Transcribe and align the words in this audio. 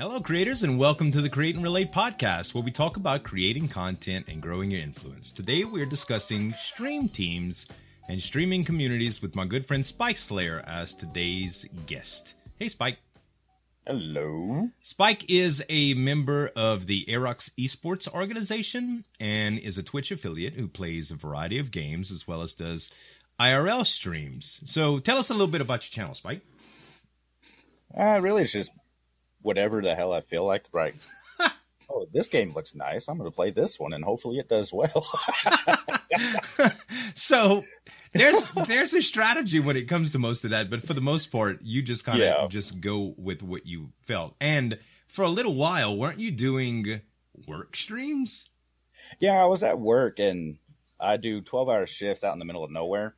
Hello, 0.00 0.18
creators, 0.18 0.62
and 0.62 0.78
welcome 0.78 1.12
to 1.12 1.20
the 1.20 1.28
Create 1.28 1.56
and 1.56 1.62
Relate 1.62 1.92
podcast, 1.92 2.54
where 2.54 2.64
we 2.64 2.70
talk 2.70 2.96
about 2.96 3.22
creating 3.22 3.68
content 3.68 4.28
and 4.28 4.40
growing 4.40 4.70
your 4.70 4.80
influence. 4.80 5.30
Today, 5.30 5.62
we're 5.62 5.84
discussing 5.84 6.54
stream 6.54 7.06
teams 7.06 7.66
and 8.08 8.22
streaming 8.22 8.64
communities 8.64 9.20
with 9.20 9.36
my 9.36 9.44
good 9.44 9.66
friend 9.66 9.84
Spike 9.84 10.16
Slayer 10.16 10.64
as 10.66 10.94
today's 10.94 11.66
guest. 11.84 12.32
Hey, 12.58 12.68
Spike. 12.68 12.96
Hello. 13.86 14.70
Spike 14.80 15.28
is 15.28 15.62
a 15.68 15.92
member 15.92 16.50
of 16.56 16.86
the 16.86 17.04
Aerox 17.06 17.50
Esports 17.58 18.08
organization 18.08 19.04
and 19.20 19.58
is 19.58 19.76
a 19.76 19.82
Twitch 19.82 20.10
affiliate 20.10 20.54
who 20.54 20.66
plays 20.66 21.10
a 21.10 21.14
variety 21.14 21.58
of 21.58 21.70
games 21.70 22.10
as 22.10 22.26
well 22.26 22.40
as 22.40 22.54
does 22.54 22.90
IRL 23.38 23.84
streams. 23.84 24.62
So 24.64 24.98
tell 24.98 25.18
us 25.18 25.28
a 25.28 25.34
little 25.34 25.46
bit 25.46 25.60
about 25.60 25.84
your 25.84 25.94
channel, 25.94 26.14
Spike. 26.14 26.40
Uh, 27.94 28.18
really, 28.22 28.44
it's 28.44 28.52
just 28.52 28.70
whatever 29.42 29.80
the 29.82 29.94
hell 29.94 30.12
I 30.12 30.20
feel 30.20 30.44
like. 30.46 30.64
Right. 30.72 30.94
oh, 31.90 32.06
this 32.12 32.28
game 32.28 32.52
looks 32.54 32.74
nice. 32.74 33.08
I'm 33.08 33.18
going 33.18 33.30
to 33.30 33.34
play 33.34 33.50
this 33.50 33.78
one, 33.80 33.92
and 33.92 34.04
hopefully 34.04 34.38
it 34.38 34.48
does 34.48 34.72
well. 34.72 35.06
so 37.14 37.64
there's 38.12 38.48
there's 38.66 38.94
a 38.94 39.02
strategy 39.02 39.60
when 39.60 39.76
it 39.76 39.88
comes 39.88 40.12
to 40.12 40.18
most 40.18 40.44
of 40.44 40.50
that, 40.50 40.70
but 40.70 40.82
for 40.82 40.94
the 40.94 41.00
most 41.00 41.30
part, 41.30 41.60
you 41.62 41.82
just 41.82 42.04
kind 42.04 42.20
of 42.20 42.24
Yeah. 42.24 42.46
just 42.48 42.80
go 42.80 43.14
with 43.16 43.42
what 43.42 43.66
you 43.66 43.90
felt. 44.02 44.34
And 44.40 44.78
for 45.08 45.22
a 45.24 45.28
little 45.28 45.54
while, 45.54 45.96
weren't 45.96 46.20
you 46.20 46.30
doing 46.30 47.00
work 47.46 47.76
streams? 47.76 48.48
yeah, 49.18 49.42
I 49.42 49.46
was 49.46 49.62
at 49.62 49.78
work, 49.80 50.18
and 50.18 50.58
I 51.00 51.16
do 51.16 51.40
12 51.40 51.68
hour 51.68 51.86
shifts 51.86 52.22
out 52.22 52.32
in 52.34 52.38
the 52.38 52.44
middle 52.44 52.62
of 52.62 52.70
nowhere. 52.70 53.14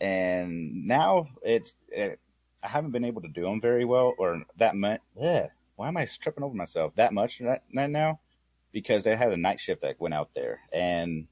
And 0.00 0.86
now 0.88 1.28
it's, 1.42 1.74
it, 1.88 2.18
I 2.62 2.68
haven't 2.68 2.90
been 2.92 3.04
able 3.04 3.22
to 3.22 3.28
do 3.28 3.42
them 3.42 3.60
very 3.60 3.84
well 3.84 4.14
or 4.18 4.42
that 4.58 4.76
much. 4.76 5.00
Ugh, 5.20 5.48
why 5.76 5.88
am 5.88 5.96
I 5.96 6.06
tripping 6.06 6.44
over 6.44 6.54
myself 6.54 6.94
that 6.96 7.12
much 7.12 7.40
right 7.40 7.60
right 7.74 7.90
now? 7.90 8.20
Because 8.72 9.06
I 9.06 9.14
had 9.14 9.32
a 9.32 9.36
night 9.36 9.60
shift 9.60 9.82
that 9.82 10.00
went 10.00 10.14
out 10.14 10.32
there, 10.34 10.60
and 10.72 11.26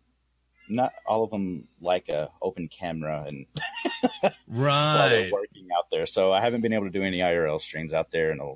not 0.69 0.93
all 1.07 1.25
of 1.25 1.31
them 1.31 1.69
like 1.81 2.09
a 2.09 2.31
open 2.43 2.69
camera 2.69 3.25
and 3.27 3.47
Right. 4.49 5.31
working 5.33 5.69
out 5.77 5.91
there. 5.91 6.07
So 6.07 6.33
I 6.33 6.41
haven't 6.41 6.61
been 6.61 6.73
able 6.73 6.85
to 6.87 6.91
do 6.91 7.03
any 7.03 7.19
IRL 7.19 7.61
streams 7.61 7.93
out 7.93 8.11
there 8.11 8.31
in 8.33 8.41
a 8.41 8.55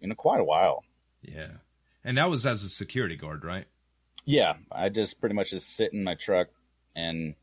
in 0.00 0.10
a 0.10 0.14
quite 0.14 0.40
a 0.40 0.44
while. 0.44 0.84
Yeah. 1.22 1.48
And 2.04 2.18
that 2.18 2.30
was 2.30 2.46
as 2.46 2.62
a 2.62 2.68
security 2.68 3.16
guard, 3.16 3.44
right? 3.44 3.66
Yeah, 4.24 4.54
I 4.70 4.88
just 4.88 5.20
pretty 5.20 5.34
much 5.34 5.50
just 5.50 5.76
sit 5.76 5.92
in 5.92 6.04
my 6.04 6.14
truck 6.14 6.48
and 6.94 7.34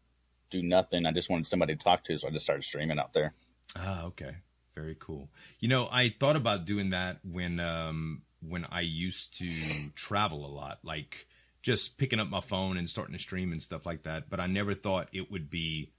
do 0.49 0.61
nothing. 0.61 1.05
I 1.05 1.11
just 1.11 1.29
wanted 1.29 1.47
somebody 1.47 1.75
to 1.75 1.83
talk 1.83 2.03
to, 2.05 2.17
so 2.17 2.27
I 2.27 2.31
just 2.31 2.45
started 2.45 2.63
streaming 2.63 2.99
out 2.99 3.13
there. 3.13 3.33
Ah, 3.75 4.03
okay. 4.05 4.35
Very 4.75 4.95
cool. 4.99 5.29
You 5.59 5.67
know, 5.69 5.87
I 5.91 6.09
thought 6.09 6.35
about 6.35 6.65
doing 6.65 6.89
that 6.91 7.19
when 7.23 7.59
um 7.59 8.21
when 8.41 8.65
I 8.71 8.81
used 8.81 9.33
to 9.39 9.49
travel 9.95 10.45
a 10.45 10.51
lot, 10.53 10.79
like 10.83 11.27
just 11.61 11.97
picking 11.97 12.19
up 12.19 12.29
my 12.29 12.41
phone 12.41 12.75
and 12.77 12.89
starting 12.89 13.13
to 13.13 13.19
stream 13.19 13.51
and 13.53 13.61
stuff 13.63 13.85
like 13.85 14.03
that, 14.03 14.29
but 14.29 14.39
I 14.41 14.47
never 14.47 14.73
thought 14.73 15.07
it 15.13 15.31
would 15.31 15.49
be 15.49 15.91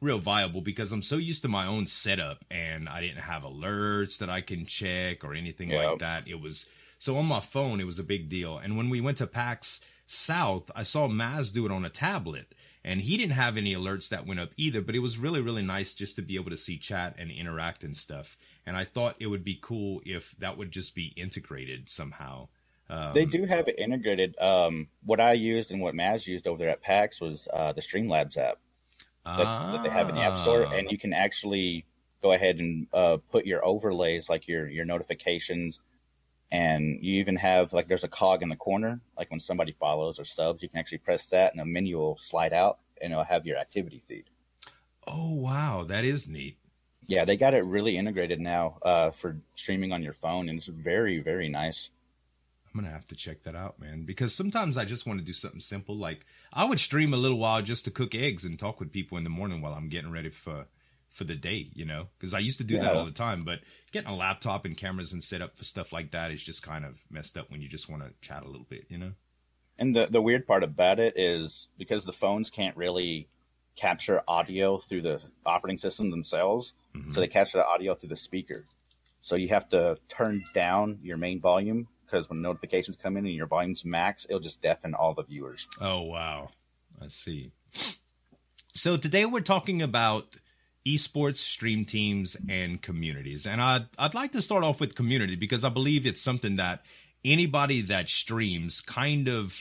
real 0.00 0.18
viable 0.18 0.60
because 0.60 0.90
I'm 0.90 1.02
so 1.02 1.16
used 1.16 1.42
to 1.42 1.48
my 1.48 1.66
own 1.66 1.86
setup 1.86 2.44
and 2.50 2.88
I 2.88 3.00
didn't 3.00 3.20
have 3.22 3.42
alerts 3.42 4.18
that 4.18 4.28
I 4.28 4.40
can 4.40 4.66
check 4.66 5.22
or 5.22 5.34
anything 5.34 5.70
Yeah. 5.70 5.90
like 5.90 5.98
that. 6.00 6.26
It 6.26 6.40
was 6.40 6.66
so 7.04 7.16
on 7.16 7.26
my 7.26 7.40
phone 7.40 7.80
it 7.80 7.84
was 7.92 7.98
a 7.98 8.04
big 8.14 8.28
deal. 8.28 8.52
And 8.62 8.76
when 8.78 8.88
we 8.90 9.00
went 9.00 9.18
to 9.18 9.26
PAX 9.26 9.80
South, 10.06 10.70
I 10.74 10.82
saw 10.82 11.08
Maz 11.08 11.52
do 11.52 11.66
it 11.66 11.72
on 11.72 11.84
a 11.84 11.90
tablet 11.90 12.48
and 12.82 13.00
he 13.00 13.16
didn't 13.16 13.32
have 13.44 13.56
any 13.56 13.74
alerts 13.74 14.08
that 14.10 14.26
went 14.26 14.40
up 14.40 14.50
either, 14.56 14.80
but 14.80 14.94
it 14.94 15.00
was 15.00 15.18
really 15.18 15.40
really 15.40 15.62
nice 15.62 15.94
just 15.94 16.16
to 16.16 16.22
be 16.22 16.36
able 16.36 16.50
to 16.50 16.56
see 16.66 16.76
chat 16.78 17.14
and 17.18 17.30
interact 17.30 17.84
and 17.84 17.96
stuff. 17.96 18.36
And 18.66 18.76
I 18.76 18.84
thought 18.84 19.16
it 19.20 19.26
would 19.26 19.44
be 19.44 19.58
cool 19.60 20.00
if 20.06 20.34
that 20.38 20.56
would 20.58 20.70
just 20.70 20.94
be 20.94 21.12
integrated 21.16 21.88
somehow. 21.88 22.48
Um, 22.88 23.14
They 23.14 23.24
do 23.24 23.44
have 23.46 23.66
it 23.68 23.78
integrated. 23.78 24.38
Um, 24.38 24.88
what 25.04 25.20
I 25.20 25.32
used 25.32 25.72
and 25.72 25.80
what 25.80 25.94
Maz 25.94 26.26
used 26.26 26.46
over 26.46 26.58
there 26.58 26.68
at 26.70 26.82
PAX 26.82 27.20
was 27.20 27.48
uh, 27.52 27.72
the 27.72 27.80
Streamlabs 27.80 28.36
app 28.36 28.58
that, 29.24 29.38
that 29.72 29.82
they 29.82 29.88
have 29.90 30.08
in 30.10 30.14
the 30.16 30.20
App 30.20 30.36
Store, 30.44 30.66
Ah. 30.66 30.72
and 30.76 30.90
you 30.90 30.98
can 30.98 31.14
actually 31.14 31.86
go 32.22 32.32
ahead 32.32 32.58
and 32.58 32.86
uh, 32.92 33.16
put 33.30 33.46
your 33.46 33.64
overlays, 33.64 34.28
like 34.28 34.48
your 34.48 34.68
your 34.68 34.84
notifications, 34.84 35.80
and 36.54 37.02
you 37.02 37.18
even 37.18 37.34
have 37.34 37.72
like 37.72 37.88
there's 37.88 38.04
a 38.04 38.08
cog 38.08 38.40
in 38.40 38.48
the 38.48 38.54
corner, 38.54 39.00
like 39.18 39.28
when 39.28 39.40
somebody 39.40 39.72
follows 39.72 40.20
or 40.20 40.24
subs, 40.24 40.62
you 40.62 40.68
can 40.68 40.78
actually 40.78 40.98
press 40.98 41.28
that, 41.30 41.52
and 41.52 41.60
a 41.60 41.64
menu 41.64 41.98
will 41.98 42.16
slide 42.16 42.52
out, 42.52 42.78
and 43.02 43.12
it'll 43.12 43.24
have 43.24 43.44
your 43.44 43.58
activity 43.58 44.00
feed. 44.06 44.30
Oh 45.04 45.32
wow, 45.32 45.82
that 45.88 46.04
is 46.04 46.28
neat. 46.28 46.58
Yeah, 47.08 47.24
they 47.24 47.36
got 47.36 47.54
it 47.54 47.64
really 47.64 47.98
integrated 47.98 48.38
now 48.38 48.78
uh, 48.82 49.10
for 49.10 49.36
streaming 49.54 49.90
on 49.92 50.04
your 50.04 50.12
phone, 50.12 50.48
and 50.48 50.58
it's 50.58 50.68
very 50.68 51.18
very 51.18 51.48
nice. 51.48 51.90
I'm 52.72 52.80
gonna 52.80 52.92
have 52.92 53.08
to 53.08 53.16
check 53.16 53.42
that 53.42 53.56
out, 53.56 53.80
man. 53.80 54.04
Because 54.04 54.32
sometimes 54.32 54.78
I 54.78 54.84
just 54.84 55.06
want 55.06 55.18
to 55.18 55.26
do 55.26 55.32
something 55.32 55.60
simple. 55.60 55.96
Like 55.96 56.24
I 56.52 56.66
would 56.66 56.78
stream 56.78 57.12
a 57.12 57.16
little 57.16 57.38
while 57.38 57.62
just 57.62 57.84
to 57.86 57.90
cook 57.90 58.14
eggs 58.14 58.44
and 58.44 58.56
talk 58.56 58.78
with 58.78 58.92
people 58.92 59.18
in 59.18 59.24
the 59.24 59.30
morning 59.30 59.60
while 59.60 59.74
I'm 59.74 59.88
getting 59.88 60.12
ready 60.12 60.30
for 60.30 60.66
for 61.14 61.24
the 61.24 61.34
day. 61.34 61.70
You 61.72 61.86
know, 61.86 62.08
because 62.18 62.34
I 62.34 62.40
used 62.40 62.58
to 62.58 62.64
do 62.64 62.78
that 62.78 62.94
all 62.94 63.06
the 63.06 63.10
time. 63.10 63.44
But 63.44 63.60
getting 63.92 64.10
a 64.10 64.14
laptop 64.14 64.66
and 64.66 64.76
cameras 64.76 65.12
and 65.14 65.24
set 65.24 65.40
up 65.40 65.56
for 65.56 65.64
stuff 65.64 65.92
like 65.92 66.10
that 66.10 66.30
is 66.30 66.42
just 66.44 66.62
kind 66.62 66.84
of 66.84 66.98
messed 67.08 67.38
up 67.38 67.50
when 67.50 67.62
you 67.62 67.68
just 67.68 67.88
want 67.88 68.02
to 68.02 68.10
chat 68.20 68.42
a 68.42 68.46
little 68.46 68.66
bit. 68.68 68.84
You 68.90 68.98
know? 68.98 69.12
And 69.78 69.94
the 69.94 70.06
the 70.06 70.20
weird 70.20 70.46
part 70.46 70.62
about 70.62 71.00
it 71.00 71.14
is 71.16 71.68
because 71.78 72.04
the 72.04 72.12
phones 72.12 72.50
can't 72.50 72.76
really 72.76 73.28
capture 73.76 74.22
audio 74.28 74.78
through 74.78 75.02
the 75.02 75.20
operating 75.44 75.78
system 75.78 76.10
themselves, 76.10 76.74
Mhm. 76.94 77.12
so 77.12 77.18
they 77.20 77.26
capture 77.26 77.58
the 77.58 77.66
audio 77.66 77.92
through 77.94 78.10
the 78.10 78.16
speaker. 78.16 78.66
So 79.20 79.34
you 79.34 79.48
have 79.48 79.68
to 79.70 79.98
turn 80.08 80.44
down 80.54 81.00
your 81.02 81.16
main 81.16 81.40
volume 81.40 81.88
because 82.06 82.28
when 82.30 82.40
notifications 82.40 82.96
come 82.96 83.16
in 83.16 83.26
and 83.26 83.34
your 83.34 83.48
volume's 83.48 83.84
max, 83.84 84.26
it'll 84.26 84.38
just 84.38 84.62
deafen 84.62 84.94
all 84.94 85.12
the 85.12 85.24
viewers. 85.24 85.66
Oh 85.80 86.02
wow, 86.02 86.50
I 87.02 87.08
see. 87.08 87.50
So 88.74 88.96
today 88.96 89.24
we're 89.24 89.40
talking 89.40 89.82
about 89.82 90.36
esports 90.86 91.36
stream 91.36 91.84
teams 91.84 92.36
and 92.48 92.82
communities, 92.82 93.46
and 93.46 93.60
I'd 93.60 93.86
I'd 93.98 94.14
like 94.14 94.32
to 94.32 94.42
start 94.42 94.64
off 94.64 94.80
with 94.80 94.94
community 94.94 95.36
because 95.36 95.64
I 95.64 95.68
believe 95.68 96.06
it's 96.06 96.20
something 96.20 96.56
that 96.56 96.82
anybody 97.24 97.80
that 97.80 98.08
streams 98.08 98.80
kind 98.80 99.28
of 99.28 99.58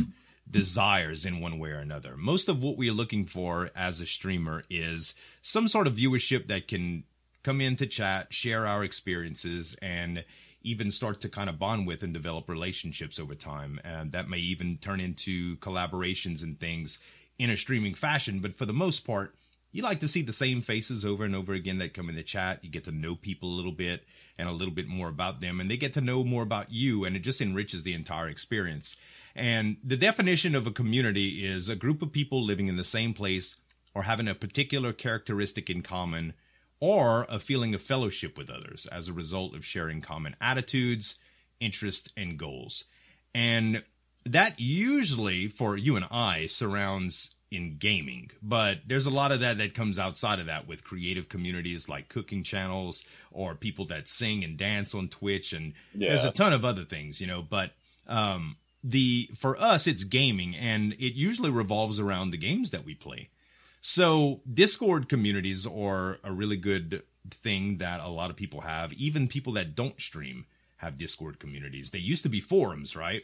desires 0.49 1.25
in 1.25 1.39
one 1.39 1.57
way 1.59 1.69
or 1.69 1.77
another. 1.77 2.17
Most 2.17 2.49
of 2.49 2.61
what 2.61 2.77
we're 2.77 2.93
looking 2.93 3.25
for 3.25 3.71
as 3.75 4.01
a 4.01 4.05
streamer 4.05 4.63
is 4.69 5.15
some 5.41 5.67
sort 5.67 5.87
of 5.87 5.95
viewership 5.95 6.47
that 6.47 6.67
can 6.67 7.05
come 7.43 7.61
in 7.61 7.75
to 7.77 7.85
chat, 7.87 8.33
share 8.33 8.65
our 8.65 8.83
experiences, 8.83 9.75
and 9.81 10.23
even 10.61 10.91
start 10.91 11.21
to 11.21 11.29
kind 11.29 11.49
of 11.49 11.59
bond 11.59 11.85
with 11.85 12.03
and 12.03 12.13
develop 12.13 12.49
relationships 12.49 13.19
over 13.19 13.35
time. 13.35 13.79
And 13.83 14.11
that 14.13 14.29
may 14.29 14.37
even 14.37 14.77
turn 14.77 14.99
into 14.99 15.57
collaborations 15.57 16.41
and 16.41 16.59
things 16.59 16.99
in 17.37 17.49
a 17.49 17.57
streaming 17.57 17.93
fashion. 17.93 18.39
But 18.39 18.55
for 18.55 18.65
the 18.65 18.73
most 18.73 19.05
part, 19.05 19.35
you 19.73 19.81
like 19.81 19.99
to 20.01 20.07
see 20.07 20.21
the 20.21 20.31
same 20.31 20.61
faces 20.61 21.03
over 21.03 21.25
and 21.25 21.35
over 21.35 21.51
again 21.53 21.79
that 21.79 21.95
come 21.95 22.07
in 22.07 22.15
the 22.15 22.23
chat. 22.23 22.63
You 22.63 22.69
get 22.69 22.83
to 22.85 22.91
know 22.91 23.15
people 23.15 23.49
a 23.49 23.57
little 23.57 23.71
bit 23.71 24.05
and 24.37 24.47
a 24.47 24.53
little 24.53 24.73
bit 24.73 24.87
more 24.87 25.09
about 25.09 25.41
them, 25.41 25.59
and 25.59 25.69
they 25.69 25.77
get 25.77 25.93
to 25.93 26.01
know 26.01 26.23
more 26.23 26.43
about 26.43 26.71
you, 26.71 27.03
and 27.03 27.15
it 27.15 27.19
just 27.19 27.41
enriches 27.41 27.83
the 27.83 27.95
entire 27.95 28.29
experience. 28.29 28.95
And 29.35 29.77
the 29.83 29.97
definition 29.97 30.53
of 30.53 30.67
a 30.67 30.71
community 30.71 31.43
is 31.43 31.67
a 31.69 31.75
group 31.75 32.03
of 32.03 32.11
people 32.11 32.43
living 32.43 32.67
in 32.67 32.77
the 32.77 32.83
same 32.83 33.15
place 33.15 33.55
or 33.95 34.03
having 34.03 34.27
a 34.27 34.35
particular 34.35 34.93
characteristic 34.93 35.71
in 35.71 35.81
common 35.81 36.33
or 36.79 37.25
a 37.27 37.39
feeling 37.39 37.73
of 37.73 37.81
fellowship 37.81 38.37
with 38.37 38.51
others 38.51 38.85
as 38.91 39.07
a 39.07 39.13
result 39.13 39.55
of 39.55 39.65
sharing 39.65 40.01
common 40.01 40.35
attitudes, 40.39 41.17
interests, 41.59 42.09
and 42.15 42.37
goals. 42.37 42.83
And 43.33 43.83
that 44.23 44.59
usually 44.59 45.47
for 45.47 45.75
you 45.77 45.95
and 45.95 46.05
I 46.11 46.45
surrounds 46.45 47.32
in 47.53 47.77
gaming, 47.77 48.31
but 48.41 48.79
there's 48.87 49.05
a 49.05 49.11
lot 49.11 49.31
of 49.31 49.39
that 49.41 49.57
that 49.59 49.73
comes 49.73 49.99
outside 49.99 50.39
of 50.39 50.47
that 50.47 50.67
with 50.67 50.83
creative 50.83 51.29
communities 51.29 51.87
like 51.87 52.09
cooking 52.09 52.43
channels 52.43 53.03
or 53.31 53.55
people 53.55 53.85
that 53.85 54.07
sing 54.07 54.43
and 54.43 54.57
dance 54.57 54.95
on 54.95 55.07
Twitch 55.07 55.53
and 55.53 55.73
there's 56.09 56.23
a 56.25 56.31
ton 56.31 56.53
of 56.53 56.65
other 56.65 56.83
things, 56.83 57.21
you 57.21 57.27
know, 57.27 57.41
but 57.41 57.71
um 58.07 58.57
the 58.83 59.29
for 59.37 59.55
us 59.61 59.87
it's 59.87 60.03
gaming 60.03 60.55
and 60.55 60.93
it 60.93 61.13
usually 61.13 61.49
revolves 61.49 61.99
around 61.99 62.31
the 62.31 62.37
games 62.37 62.71
that 62.71 62.83
we 62.83 62.93
play. 62.93 63.29
So 63.81 64.41
Discord 64.51 65.07
communities 65.09 65.67
are 65.67 66.19
a 66.23 66.31
really 66.31 66.57
good 66.57 67.03
thing 67.29 67.77
that 67.77 67.99
a 67.99 68.07
lot 68.07 68.29
of 68.29 68.35
people 68.35 68.61
have. 68.61 68.93
Even 68.93 69.27
people 69.27 69.53
that 69.53 69.75
don't 69.75 69.99
stream 70.01 70.45
have 70.77 70.97
Discord 70.97 71.39
communities. 71.39 71.91
They 71.91 71.99
used 71.99 72.23
to 72.23 72.29
be 72.29 72.41
forums, 72.41 72.95
right? 72.95 73.23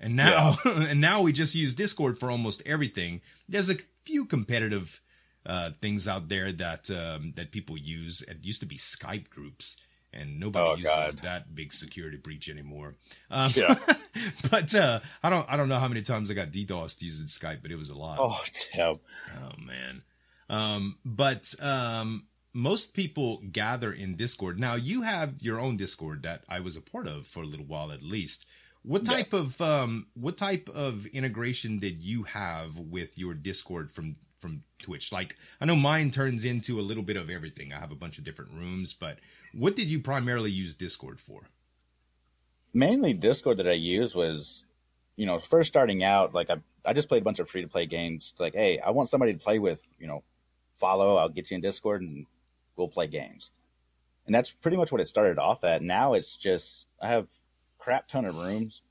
And 0.00 0.14
now 0.16 0.58
and 0.64 1.00
now 1.00 1.20
we 1.22 1.32
just 1.32 1.54
use 1.54 1.74
Discord 1.74 2.18
for 2.18 2.30
almost 2.30 2.62
everything. 2.66 3.20
There's 3.48 3.70
a 3.70 3.76
few 4.04 4.24
competitive 4.24 5.00
uh, 5.46 5.70
things 5.80 6.06
out 6.06 6.28
there 6.28 6.52
that 6.52 6.90
um, 6.90 7.32
that 7.36 7.50
people 7.52 7.76
use. 7.76 8.22
It 8.22 8.38
used 8.42 8.60
to 8.60 8.66
be 8.66 8.76
Skype 8.76 9.28
groups, 9.30 9.76
and 10.12 10.38
nobody 10.38 10.64
Oh, 10.66 10.74
uses 10.76 11.14
God. 11.16 11.22
that 11.22 11.54
big 11.54 11.72
security 11.72 12.16
breach 12.16 12.48
anymore. 12.48 12.94
Um, 13.30 13.50
Yeah. 13.54 13.74
but 14.50 14.74
uh, 14.74 15.00
I 15.22 15.30
don't 15.30 15.46
I 15.50 15.56
don't 15.56 15.68
know 15.68 15.78
how 15.78 15.88
many 15.88 16.02
times 16.02 16.30
I 16.30 16.34
got 16.34 16.50
DDoSed 16.52 17.02
using 17.02 17.26
Skype, 17.26 17.62
but 17.62 17.70
it 17.70 17.76
was 17.76 17.90
a 17.90 17.96
lot. 17.96 18.18
Oh, 18.20 18.40
damn. 18.74 18.98
Oh 19.42 19.52
man. 19.64 20.02
Um, 20.50 20.96
but 21.04 21.52
um, 21.60 22.26
most 22.52 22.94
people 22.94 23.42
gather 23.52 23.92
in 23.92 24.16
Discord. 24.16 24.58
Now 24.58 24.74
you 24.76 25.02
have 25.02 25.34
your 25.40 25.58
own 25.60 25.76
Discord 25.76 26.22
that 26.22 26.44
I 26.48 26.60
was 26.60 26.76
a 26.76 26.80
part 26.80 27.06
of 27.06 27.26
for 27.26 27.42
a 27.42 27.46
little 27.46 27.66
while 27.66 27.92
at 27.92 28.02
least. 28.02 28.46
What 28.82 29.04
Yeah. 29.06 29.12
type 29.16 29.32
of 29.32 29.60
um 29.60 30.06
what 30.14 30.36
type 30.36 30.68
of 30.68 31.06
integration 31.06 31.78
did 31.78 31.98
you 31.98 32.22
have 32.24 32.78
with 32.78 33.18
your 33.18 33.34
Discord 33.34 33.92
from 33.92 34.16
from 34.38 34.62
Twitch? 34.78 35.10
Like 35.12 35.36
I 35.60 35.64
know 35.66 35.76
mine 35.76 36.10
turns 36.10 36.44
into 36.44 36.78
a 36.80 36.82
little 36.82 37.02
bit 37.02 37.16
of 37.16 37.28
everything. 37.28 37.72
I 37.72 37.80
have 37.80 37.90
a 37.92 37.96
bunch 37.96 38.18
of 38.18 38.24
different 38.24 38.52
rooms, 38.52 38.94
but 38.94 39.18
what 39.52 39.76
did 39.76 39.88
you 39.88 40.00
primarily 40.00 40.50
use 40.50 40.74
Discord 40.74 41.20
for? 41.20 41.48
mainly 42.74 43.12
Discord 43.14 43.56
that 43.56 43.66
I 43.66 43.72
used 43.72 44.14
was, 44.14 44.64
you 45.16 45.26
know, 45.26 45.38
first 45.38 45.68
starting 45.68 46.04
out, 46.04 46.34
like 46.34 46.50
I, 46.50 46.56
I 46.84 46.92
just 46.92 47.08
played 47.08 47.22
a 47.22 47.24
bunch 47.24 47.38
of 47.38 47.48
free 47.48 47.62
to 47.62 47.66
play 47.68 47.86
games. 47.86 48.34
Like, 48.38 48.54
hey, 48.54 48.78
I 48.78 48.90
want 48.90 49.08
somebody 49.08 49.32
to 49.32 49.38
play 49.38 49.58
with, 49.58 49.82
you 49.98 50.06
know, 50.06 50.22
follow, 50.78 51.16
I'll 51.16 51.30
get 51.30 51.50
you 51.50 51.54
in 51.56 51.60
Discord 51.60 52.02
and 52.02 52.26
we'll 52.76 52.86
play 52.88 53.06
games. 53.06 53.50
And 54.26 54.34
that's 54.34 54.50
pretty 54.50 54.76
much 54.76 54.92
what 54.92 55.00
it 55.00 55.08
started 55.08 55.38
off 55.38 55.64
at. 55.64 55.82
Now 55.82 56.12
it's 56.12 56.36
just, 56.36 56.86
I 57.00 57.08
have 57.08 57.28
crap 57.88 58.06
ton 58.08 58.26
of 58.26 58.34
rooms. 58.36 58.82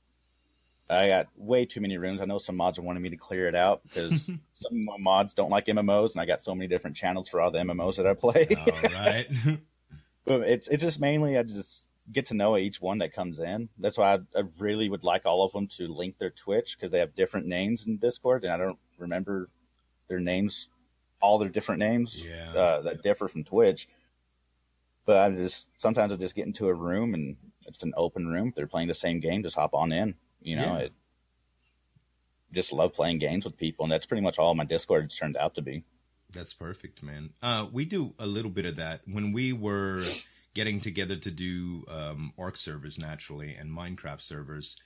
I 0.90 1.06
got 1.08 1.28
way 1.36 1.66
too 1.66 1.80
many 1.80 1.98
rooms. 1.98 2.20
I 2.20 2.24
know 2.24 2.38
some 2.38 2.56
mods 2.56 2.78
are 2.78 2.82
wanting 2.82 3.02
me 3.02 3.10
to 3.10 3.16
clear 3.16 3.46
it 3.46 3.54
out 3.54 3.82
because 3.84 4.24
some 4.54 4.72
of 4.72 4.72
my 4.72 4.96
mods 4.98 5.34
don't 5.34 5.50
like 5.50 5.66
MMOs, 5.66 6.12
and 6.12 6.20
I 6.20 6.24
got 6.26 6.40
so 6.40 6.52
many 6.54 6.66
different 6.66 6.96
channels 6.96 7.28
for 7.28 7.40
all 7.40 7.50
the 7.52 7.58
MMOs 7.60 7.96
that 7.96 8.06
I 8.08 8.14
play. 8.14 8.46
All 8.56 8.90
right. 8.90 9.26
But 10.24 10.42
it's 10.42 10.68
it's 10.68 10.82
just 10.82 11.00
mainly 11.00 11.38
I 11.38 11.42
just 11.42 11.86
get 12.12 12.26
to 12.26 12.34
know 12.34 12.58
each 12.58 12.82
one 12.82 12.98
that 12.98 13.14
comes 13.14 13.38
in. 13.40 13.70
That's 13.78 13.96
why 13.96 14.14
I, 14.14 14.18
I 14.38 14.42
really 14.58 14.90
would 14.90 15.02
like 15.02 15.24
all 15.24 15.42
of 15.42 15.52
them 15.52 15.66
to 15.78 15.88
link 15.88 16.18
their 16.18 16.28
Twitch 16.28 16.76
because 16.76 16.92
they 16.92 16.98
have 16.98 17.14
different 17.14 17.46
names 17.46 17.86
in 17.86 17.96
Discord, 17.96 18.44
and 18.44 18.52
I 18.52 18.58
don't 18.58 18.78
remember 18.98 19.48
their 20.08 20.20
names, 20.20 20.68
all 21.22 21.38
their 21.38 21.48
different 21.48 21.78
names 21.78 22.26
Yeah. 22.26 22.50
uh, 22.52 22.80
that 22.82 23.02
differ 23.02 23.26
from 23.28 23.42
Twitch. 23.44 23.88
But 25.06 25.16
I 25.16 25.30
just 25.34 25.68
sometimes 25.78 26.12
I 26.12 26.16
just 26.16 26.34
get 26.34 26.46
into 26.46 26.68
a 26.68 26.74
room 26.74 27.14
and 27.14 27.36
it's 27.68 27.82
an 27.84 27.92
open 27.96 28.26
room. 28.26 28.48
If 28.48 28.54
they're 28.56 28.66
playing 28.66 28.88
the 28.88 28.94
same 28.94 29.20
game, 29.20 29.42
just 29.44 29.54
hop 29.56 29.74
on 29.74 29.92
in. 29.92 30.14
You 30.40 30.56
know, 30.56 30.62
Yeah. 30.76 30.78
it 30.78 30.92
just 32.52 32.72
love 32.72 32.92
playing 32.94 33.18
games 33.18 33.44
with 33.44 33.56
people, 33.56 33.84
and 33.84 33.92
that's 33.92 34.06
pretty 34.06 34.22
much 34.22 34.38
all 34.38 34.54
my 34.54 34.64
Discord 34.64 35.02
has 35.02 35.16
turned 35.16 35.36
out 35.36 35.54
to 35.56 35.62
be. 35.62 35.84
That's 36.32 36.52
perfect, 36.52 37.02
man. 37.02 37.30
Uh, 37.42 37.66
we 37.70 37.84
do 37.84 38.14
a 38.18 38.26
little 38.26 38.50
bit 38.50 38.64
of 38.66 38.76
that 38.76 39.02
when 39.06 39.32
we 39.32 39.52
were 39.52 40.04
getting 40.54 40.80
together 40.80 41.16
to 41.16 41.30
do 41.30 41.84
um, 41.88 42.32
ARK 42.38 42.56
servers 42.56 42.98
naturally 42.98 43.54
and 43.54 43.70
Minecraft 43.70 44.20
servers. 44.20 44.76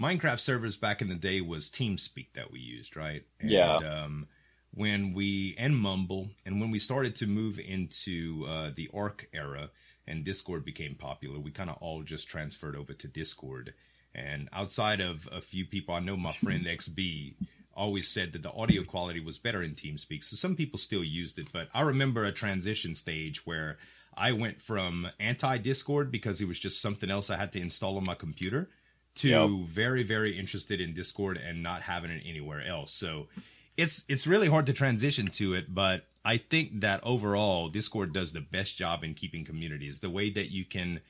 Minecraft 0.00 0.40
servers 0.40 0.76
back 0.76 1.00
in 1.00 1.08
the 1.08 1.14
day 1.14 1.40
was 1.40 1.70
TeamSpeak 1.70 2.28
that 2.34 2.50
we 2.52 2.60
used, 2.60 2.96
right? 2.96 3.24
And, 3.40 3.50
Yeah. 3.50 3.76
Um, 3.76 4.28
when 4.72 5.14
we 5.14 5.54
and 5.56 5.74
Mumble, 5.74 6.28
and 6.44 6.60
when 6.60 6.70
we 6.70 6.78
started 6.78 7.16
to 7.16 7.26
move 7.26 7.58
into 7.58 8.44
uh, 8.46 8.70
the 8.74 8.90
ARK 8.92 9.26
era 9.32 9.70
and 10.06 10.24
Discord 10.24 10.64
became 10.64 10.94
popular, 10.94 11.38
we 11.38 11.50
kind 11.50 11.70
of 11.70 11.76
all 11.80 12.02
just 12.02 12.28
transferred 12.28 12.76
over 12.76 12.92
to 12.92 13.08
Discord. 13.08 13.74
And 14.14 14.48
outside 14.52 15.00
of 15.00 15.28
a 15.30 15.40
few 15.40 15.64
people, 15.64 15.94
I 15.94 16.00
know 16.00 16.16
my 16.16 16.32
friend 16.32 16.64
XB 16.66 17.34
always 17.74 18.08
said 18.08 18.32
that 18.32 18.42
the 18.42 18.52
audio 18.52 18.82
quality 18.82 19.20
was 19.20 19.38
better 19.38 19.62
in 19.62 19.74
TeamSpeak. 19.74 20.24
So 20.24 20.36
some 20.36 20.56
people 20.56 20.78
still 20.78 21.04
used 21.04 21.38
it, 21.38 21.48
but 21.52 21.68
I 21.74 21.82
remember 21.82 22.24
a 22.24 22.32
transition 22.32 22.94
stage 22.94 23.46
where 23.46 23.76
I 24.16 24.32
went 24.32 24.62
from 24.62 25.08
anti 25.20 25.58
Discord 25.58 26.10
because 26.10 26.40
it 26.40 26.48
was 26.48 26.58
just 26.58 26.80
something 26.80 27.10
else 27.10 27.28
I 27.28 27.36
had 27.36 27.52
to 27.52 27.60
install 27.60 27.98
on 27.98 28.04
my 28.04 28.14
computer 28.14 28.70
to 29.16 29.28
Yep. 29.28 29.50
very, 29.68 30.02
very 30.02 30.38
interested 30.38 30.80
in 30.80 30.94
Discord 30.94 31.36
and 31.36 31.62
not 31.62 31.82
having 31.82 32.10
it 32.10 32.22
anywhere 32.26 32.66
else. 32.66 32.92
So 32.92 33.28
it's 33.76 34.04
it's 34.08 34.26
really 34.26 34.48
hard 34.48 34.66
to 34.66 34.72
transition 34.72 35.26
to 35.26 35.54
it, 35.54 35.74
but 35.74 36.06
I 36.26 36.38
think 36.38 36.80
that 36.80 37.04
overall 37.04 37.68
Discord 37.68 38.12
does 38.12 38.32
the 38.32 38.40
best 38.40 38.76
job 38.76 39.04
in 39.04 39.14
keeping 39.14 39.44
communities. 39.44 40.00
The 40.00 40.10
way 40.10 40.28
that 40.30 40.50
you 40.50 40.64
can 40.64 41.00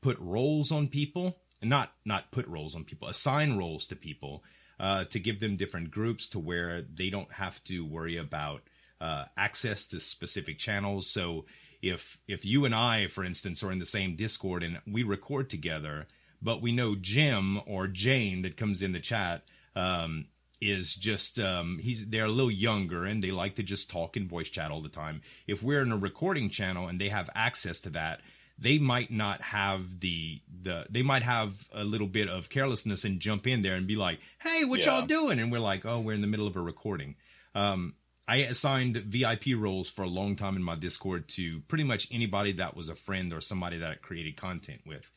put 0.00 0.16
roles 0.20 0.70
on 0.70 0.86
people, 0.86 1.38
not 1.60 1.92
not 2.04 2.30
put 2.30 2.46
roles 2.46 2.76
on 2.76 2.84
people, 2.84 3.08
assign 3.08 3.56
roles 3.56 3.88
to 3.88 3.96
people 3.96 4.44
uh, 4.78 5.04
to 5.06 5.18
give 5.18 5.40
them 5.40 5.56
different 5.56 5.90
groups 5.90 6.28
to 6.28 6.38
where 6.38 6.82
they 6.82 7.10
don't 7.10 7.32
have 7.32 7.62
to 7.64 7.84
worry 7.84 8.16
about 8.16 8.62
uh, 9.00 9.24
access 9.36 9.88
to 9.88 9.98
specific 9.98 10.56
channels. 10.56 11.10
So 11.10 11.46
if 11.82 12.18
if 12.28 12.44
you 12.44 12.64
and 12.64 12.74
I, 12.74 13.08
for 13.08 13.24
instance, 13.24 13.64
are 13.64 13.72
in 13.72 13.80
the 13.80 13.86
same 13.86 14.14
Discord 14.14 14.62
and 14.62 14.78
we 14.86 15.02
record 15.02 15.50
together, 15.50 16.06
but 16.40 16.62
we 16.62 16.70
know 16.70 16.94
Jim 16.94 17.60
or 17.66 17.88
Jane 17.88 18.42
that 18.42 18.56
comes 18.56 18.82
in 18.82 18.92
the 18.92 19.00
chat 19.00 19.42
um, 19.74 20.26
is 20.60 20.94
just 20.94 21.38
um, 21.38 21.78
he's 21.82 22.06
they're 22.06 22.26
a 22.26 22.28
little 22.28 22.50
younger 22.50 23.04
and 23.04 23.22
they 23.22 23.30
like 23.30 23.54
to 23.56 23.62
just 23.62 23.88
talk 23.90 24.16
in 24.16 24.28
voice 24.28 24.50
chat 24.50 24.70
all 24.70 24.82
the 24.82 24.88
time. 24.88 25.22
If 25.46 25.62
we're 25.62 25.82
in 25.82 25.92
a 25.92 25.96
recording 25.96 26.50
channel 26.50 26.86
and 26.88 27.00
they 27.00 27.08
have 27.08 27.30
access 27.34 27.80
to 27.80 27.90
that, 27.90 28.20
they 28.58 28.78
might 28.78 29.10
not 29.10 29.40
have 29.40 30.00
the 30.00 30.40
the 30.62 30.84
they 30.90 31.02
might 31.02 31.22
have 31.22 31.66
a 31.72 31.84
little 31.84 32.06
bit 32.06 32.28
of 32.28 32.50
carelessness 32.50 33.04
and 33.04 33.18
jump 33.20 33.46
in 33.46 33.62
there 33.62 33.74
and 33.74 33.86
be 33.86 33.96
like, 33.96 34.20
"Hey, 34.42 34.64
what 34.64 34.80
Yeah. 34.80 34.98
y'all 34.98 35.06
doing?" 35.06 35.38
And 35.38 35.50
we're 35.50 35.60
like, 35.60 35.86
"Oh, 35.86 35.98
we're 36.00 36.12
in 36.12 36.20
the 36.20 36.26
middle 36.26 36.46
of 36.46 36.56
a 36.56 36.60
recording." 36.60 37.16
Um, 37.54 37.94
I 38.28 38.36
assigned 38.36 38.96
VIP 38.98 39.54
roles 39.56 39.88
for 39.88 40.02
a 40.02 40.08
long 40.08 40.36
time 40.36 40.54
in 40.56 40.62
my 40.62 40.76
Discord 40.76 41.26
to 41.30 41.60
pretty 41.62 41.82
much 41.84 42.06
anybody 42.12 42.52
that 42.52 42.76
was 42.76 42.88
a 42.88 42.94
friend 42.94 43.32
or 43.32 43.40
somebody 43.40 43.78
that 43.78 43.90
I 43.90 43.94
created 43.96 44.36
content 44.36 44.82
with. 44.86 45.10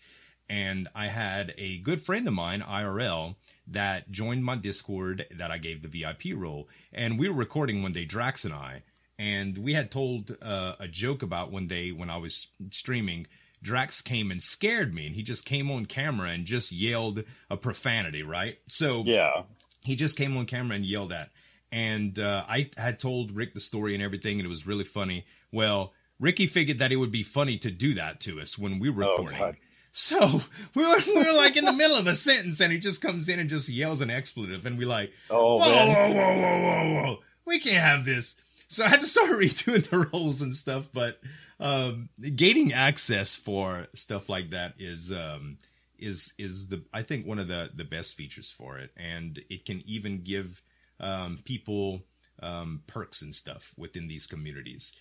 And 0.49 0.87
I 0.95 1.07
had 1.07 1.53
a 1.57 1.77
good 1.79 2.01
friend 2.01 2.27
of 2.27 2.33
mine, 2.33 2.61
IRL, 2.61 3.35
that 3.67 4.11
joined 4.11 4.43
my 4.43 4.55
Discord 4.55 5.25
that 5.35 5.51
I 5.51 5.57
gave 5.57 5.81
the 5.81 5.87
VIP 5.87 6.35
role. 6.35 6.67
And 6.91 7.17
we 7.17 7.29
were 7.29 7.35
recording 7.35 7.81
one 7.81 7.91
day, 7.93 8.05
Drax 8.05 8.43
and 8.45 8.53
I, 8.53 8.83
and 9.17 9.57
we 9.57 9.73
had 9.73 9.91
told 9.91 10.35
uh, 10.41 10.75
a 10.79 10.87
joke 10.87 11.21
about 11.23 11.51
one 11.51 11.67
day 11.67 11.91
when 11.91 12.09
I 12.09 12.17
was 12.17 12.47
streaming. 12.71 13.27
Drax 13.61 14.01
came 14.01 14.29
and 14.31 14.41
scared 14.41 14.93
me, 14.93 15.07
and 15.07 15.15
he 15.15 15.23
just 15.23 15.45
came 15.45 15.71
on 15.71 15.85
camera 15.85 16.29
and 16.31 16.45
just 16.45 16.71
yelled 16.73 17.23
a 17.49 17.55
profanity, 17.55 18.21
right? 18.21 18.57
So 18.67 19.03
Yeah, 19.05 19.43
he 19.83 19.95
just 19.95 20.17
came 20.17 20.35
on 20.35 20.45
camera 20.45 20.75
and 20.75 20.85
yelled 20.85 21.13
at. 21.13 21.29
And 21.71 22.19
uh, 22.19 22.43
I 22.47 22.69
had 22.77 22.99
told 22.99 23.31
Rick 23.31 23.53
the 23.53 23.59
story 23.61 23.93
and 23.93 24.03
everything, 24.03 24.39
and 24.39 24.45
it 24.45 24.49
was 24.49 24.67
really 24.67 24.83
funny. 24.83 25.25
Well, 25.51 25.93
Ricky 26.19 26.45
figured 26.45 26.77
that 26.79 26.91
it 26.91 26.97
would 26.97 27.11
be 27.11 27.23
funny 27.23 27.57
to 27.59 27.71
do 27.71 27.93
that 27.95 28.19
to 28.21 28.39
us 28.41 28.57
when 28.57 28.79
we 28.79 28.89
were 28.89 29.03
Oh, 29.05 29.09
recording. 29.11 29.39
God. 29.39 29.57
So 29.93 30.41
we 30.75 30.83
were, 30.87 30.99
we 31.05 31.23
were 31.23 31.33
like 31.33 31.55
in 31.55 31.65
the 31.65 31.71
middle 31.71 31.95
of 31.95 32.07
a 32.07 32.15
sentence, 32.15 32.59
and 32.59 32.73
he 32.73 32.79
just 32.79 33.01
comes 33.01 33.29
in 33.29 33.39
and 33.39 33.49
just 33.49 33.69
yells 33.69 34.01
an 34.01 34.09
expletive, 34.09 34.65
and 34.65 34.77
we 34.77 34.85
like, 34.85 35.11
Oh 35.29 35.57
whoa, 35.57 35.69
man. 35.69 35.87
whoa, 35.87 36.13
whoa, 36.13 36.35
whoa, 36.35 36.93
whoa, 36.93 37.03
whoa, 37.03 37.19
we 37.45 37.59
can't 37.59 37.77
have 37.83 38.03
this. 38.03 38.35
So 38.67 38.83
I 38.83 38.89
had 38.89 39.01
to 39.01 39.07
start 39.07 39.29
redoing 39.39 39.87
the 39.89 40.09
roles 40.11 40.41
and 40.41 40.53
stuff, 40.53 40.85
but 40.91 41.19
um, 41.59 42.09
gaining 42.35 42.73
access 42.73 43.35
for 43.35 43.87
stuff 43.93 44.27
like 44.27 44.49
that 44.49 44.73
is 44.79 45.11
um, 45.11 45.57
is 45.99 46.33
is 46.37 46.67
the 46.67 46.83
I 46.91 47.03
think 47.03 47.25
one 47.25 47.39
of 47.39 47.47
the 47.47 47.69
the 47.73 47.83
best 47.85 48.15
features 48.15 48.49
for 48.51 48.79
it, 48.79 48.91
and 48.97 49.39
it 49.49 49.65
can 49.65 49.83
even 49.85 50.23
give 50.23 50.61
um, 50.99 51.39
people 51.45 52.01
um, 52.41 52.81
perks 52.87 53.21
and 53.21 53.33
stuff 53.35 53.73
within 53.77 54.07
these 54.07 54.25
communities. 54.25 54.91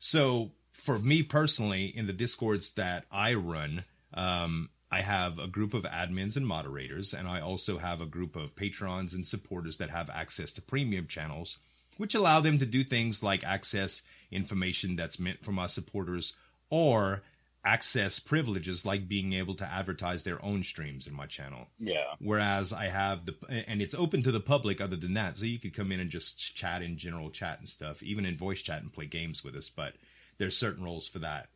So 0.00 0.50
for 0.72 0.98
me 0.98 1.22
personally, 1.22 1.86
in 1.86 2.06
the 2.06 2.12
discords 2.12 2.70
that 2.72 3.04
I 3.12 3.34
run, 3.34 3.84
um, 4.14 4.70
I 4.90 5.02
have 5.02 5.38
a 5.38 5.46
group 5.46 5.72
of 5.74 5.84
admins 5.84 6.36
and 6.36 6.46
moderators, 6.46 7.14
and 7.14 7.28
I 7.28 7.40
also 7.40 7.78
have 7.78 8.00
a 8.00 8.06
group 8.06 8.34
of 8.34 8.56
patrons 8.56 9.14
and 9.14 9.26
supporters 9.26 9.76
that 9.76 9.90
have 9.90 10.10
access 10.10 10.52
to 10.54 10.62
premium 10.62 11.06
channels, 11.06 11.58
which 11.96 12.14
allow 12.14 12.40
them 12.40 12.58
to 12.58 12.66
do 12.66 12.82
things 12.82 13.22
like 13.22 13.44
access 13.44 14.02
information 14.32 14.96
that's 14.96 15.18
meant 15.18 15.44
for 15.44 15.52
my 15.52 15.66
supporters 15.66 16.34
or 16.70 17.22
access 17.64 18.18
privileges 18.18 18.86
like 18.86 19.06
being 19.06 19.34
able 19.34 19.54
to 19.54 19.70
advertise 19.70 20.24
their 20.24 20.42
own 20.42 20.64
streams 20.64 21.06
in 21.06 21.12
my 21.12 21.26
channel. 21.26 21.68
Yeah. 21.78 22.14
whereas 22.18 22.72
I 22.72 22.86
have 22.86 23.26
the 23.26 23.34
and 23.50 23.82
it's 23.82 23.94
open 23.94 24.22
to 24.22 24.32
the 24.32 24.40
public 24.40 24.80
other 24.80 24.96
than 24.96 25.12
that. 25.14 25.36
So 25.36 25.44
you 25.44 25.58
could 25.58 25.74
come 25.74 25.92
in 25.92 26.00
and 26.00 26.10
just 26.10 26.54
chat 26.56 26.80
in 26.80 26.96
general 26.96 27.30
chat 27.30 27.58
and 27.58 27.68
stuff 27.68 28.02
even 28.02 28.24
in 28.24 28.36
voice 28.36 28.62
chat 28.62 28.80
and 28.82 28.92
play 28.92 29.04
games 29.06 29.44
with 29.44 29.54
us 29.54 29.68
but 29.68 29.92
there's 30.38 30.56
certain 30.56 30.82
roles 30.82 31.06
for 31.06 31.18
that 31.18 31.48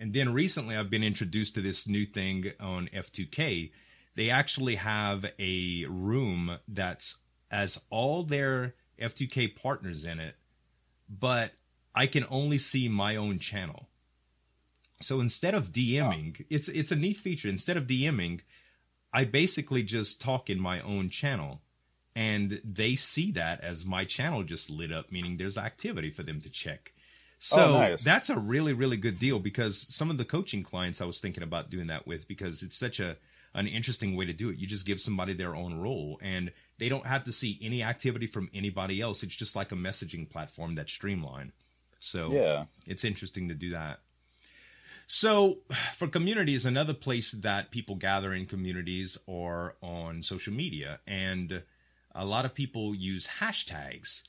and 0.00 0.12
then 0.12 0.32
recently 0.32 0.74
I've 0.76 0.90
been 0.90 1.04
introduced 1.04 1.54
to 1.54 1.60
this 1.60 1.86
new 1.86 2.04
thing 2.04 2.52
on 2.58 2.88
F2K 2.92 3.70
they 4.16 4.30
actually 4.30 4.74
have 4.74 5.26
a 5.38 5.84
room 5.84 6.58
that's 6.66 7.16
as 7.50 7.78
all 7.90 8.24
their 8.24 8.74
F2K 9.00 9.54
partners 9.54 10.04
in 10.04 10.18
it 10.18 10.34
but 11.08 11.52
I 11.94 12.06
can 12.06 12.26
only 12.28 12.58
see 12.58 12.88
my 12.88 13.14
own 13.14 13.38
channel 13.38 13.90
so 15.00 15.20
instead 15.20 15.54
of 15.54 15.72
DMing, 15.72 16.44
it's 16.50 16.68
it's 16.68 16.92
a 16.92 16.96
neat 16.96 17.16
feature. 17.16 17.48
Instead 17.48 17.76
of 17.76 17.86
DMing, 17.86 18.40
I 19.12 19.24
basically 19.24 19.82
just 19.82 20.20
talk 20.20 20.50
in 20.50 20.60
my 20.60 20.80
own 20.80 21.08
channel 21.08 21.62
and 22.14 22.60
they 22.64 22.96
see 22.96 23.30
that 23.32 23.60
as 23.62 23.86
my 23.86 24.04
channel 24.04 24.42
just 24.42 24.68
lit 24.68 24.92
up, 24.92 25.10
meaning 25.10 25.36
there's 25.36 25.56
activity 25.56 26.10
for 26.10 26.22
them 26.22 26.40
to 26.40 26.50
check. 26.50 26.92
Oh, 27.52 27.56
so 27.56 27.74
Oh, 27.76 27.78
nice. 27.80 28.02
that's 28.02 28.28
a 28.30 28.38
really, 28.38 28.72
really 28.72 28.96
good 28.96 29.18
deal 29.18 29.38
because 29.38 29.86
some 29.94 30.10
of 30.10 30.18
the 30.18 30.24
coaching 30.24 30.62
clients 30.62 31.00
I 31.00 31.06
was 31.06 31.20
thinking 31.20 31.42
about 31.42 31.70
doing 31.70 31.86
that 31.86 32.06
with 32.06 32.28
because 32.28 32.62
it's 32.62 32.76
such 32.76 33.00
a 33.00 33.16
an 33.52 33.66
interesting 33.66 34.14
way 34.14 34.24
to 34.26 34.32
do 34.32 34.48
it. 34.50 34.58
You 34.58 34.66
just 34.68 34.86
give 34.86 35.00
somebody 35.00 35.32
their 35.32 35.56
own 35.56 35.80
role 35.80 36.20
and 36.22 36.52
they 36.78 36.88
don't 36.88 37.06
have 37.06 37.24
to 37.24 37.32
see 37.32 37.58
any 37.60 37.82
activity 37.82 38.28
from 38.28 38.48
anybody 38.54 39.00
else. 39.00 39.24
It's 39.24 39.34
just 39.34 39.56
like 39.56 39.72
a 39.72 39.74
messaging 39.74 40.30
platform 40.30 40.74
that's 40.76 40.92
streamlined. 40.92 41.50
So 41.98 42.32
Yeah. 42.32 42.66
it's 42.86 43.04
interesting 43.04 43.48
to 43.48 43.54
do 43.54 43.70
that. 43.70 44.00
So, 45.08 45.58
for 45.96 46.06
communities, 46.06 46.64
another 46.64 46.94
place 46.94 47.32
that 47.32 47.72
people 47.72 47.96
gather 47.96 48.32
in 48.32 48.46
communities 48.46 49.18
or 49.26 49.74
on 49.82 50.22
social 50.22 50.52
media, 50.52 51.00
and 51.04 51.64
a 52.14 52.24
lot 52.24 52.44
of 52.44 52.54
people 52.54 52.94
use 52.94 53.26
hashtags 53.40 54.22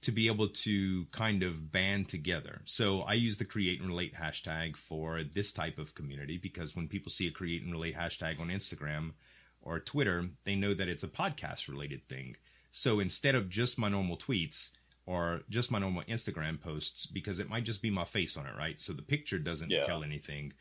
to 0.00 0.12
be 0.12 0.28
able 0.28 0.48
to 0.48 1.06
kind 1.06 1.42
of 1.42 1.72
band 1.72 2.08
together. 2.08 2.60
So, 2.64 3.02
I 3.02 3.14
use 3.14 3.38
the 3.38 3.44
create 3.44 3.80
and 3.80 3.88
relate 3.88 4.14
hashtag 4.14 4.76
for 4.76 5.22
this 5.24 5.52
type 5.52 5.78
of 5.78 5.94
community 5.94 6.38
because 6.38 6.76
when 6.76 6.88
people 6.88 7.10
see 7.10 7.26
a 7.26 7.32
create 7.32 7.62
and 7.62 7.72
relate 7.72 7.96
hashtag 7.96 8.40
on 8.40 8.48
Instagram 8.48 9.12
or 9.60 9.80
Twitter, 9.80 10.30
they 10.44 10.54
know 10.54 10.72
that 10.74 10.88
it's 10.88 11.02
a 11.02 11.08
podcast 11.08 11.68
related 11.68 12.06
thing. 12.08 12.36
So, 12.70 13.00
instead 13.00 13.34
of 13.34 13.48
just 13.48 13.78
my 13.78 13.88
normal 13.88 14.16
tweets, 14.16 14.70
or 15.06 15.40
just 15.48 15.70
my 15.70 15.78
normal 15.78 16.02
Instagram 16.02 16.60
posts 16.60 17.06
because 17.06 17.38
it 17.38 17.48
might 17.48 17.64
just 17.64 17.80
be 17.80 17.88
my 17.88 18.04
face 18.04 18.36
on 18.36 18.46
it, 18.46 18.54
right? 18.58 18.78
So 18.78 18.92
the 18.92 19.00
picture 19.00 19.38
doesn't 19.38 19.70
Yeah. 19.70 19.80
tell 19.86 20.04
anything. 20.04 20.52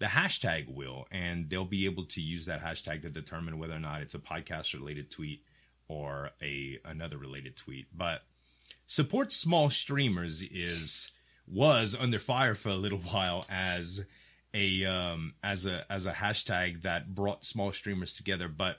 The 0.00 0.06
hashtag 0.06 0.66
will, 0.66 1.06
and 1.12 1.48
they'll 1.48 1.64
be 1.64 1.84
able 1.84 2.06
to 2.06 2.20
use 2.20 2.46
that 2.46 2.60
hashtag 2.64 3.02
to 3.02 3.10
determine 3.10 3.58
whether 3.58 3.76
or 3.76 3.78
not 3.78 4.02
it's 4.02 4.16
a 4.16 4.18
podcast 4.18 4.74
related 4.74 5.12
tweet 5.12 5.44
or 5.86 6.32
a 6.42 6.80
another 6.84 7.16
related 7.16 7.56
tweet. 7.56 7.86
But 7.96 8.26
support 8.86 9.32
small 9.32 9.70
streamers 9.70 10.42
is 10.42 11.10
was 11.46 11.96
under 11.98 12.18
fire 12.18 12.54
for 12.54 12.68
a 12.70 12.76
little 12.76 12.98
while 13.10 13.44
as 13.48 14.02
a 14.54 14.84
um 14.84 15.34
as 15.42 15.66
a 15.66 15.84
as 15.90 16.06
a 16.06 16.12
hashtag 16.12 16.82
that 16.82 17.14
brought 17.14 17.44
small 17.44 17.72
streamers 17.72 18.14
together. 18.14 18.48
But 18.48 18.78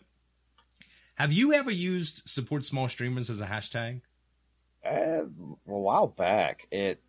have 1.15 1.31
you 1.31 1.53
ever 1.53 1.71
used 1.71 2.27
support 2.27 2.65
small 2.65 2.88
streamers 2.88 3.29
as 3.29 3.39
a 3.39 3.45
hashtag? 3.45 4.01
Uh, 4.85 5.23
a 5.25 5.27
while 5.65 6.07
back, 6.07 6.67
it 6.71 7.01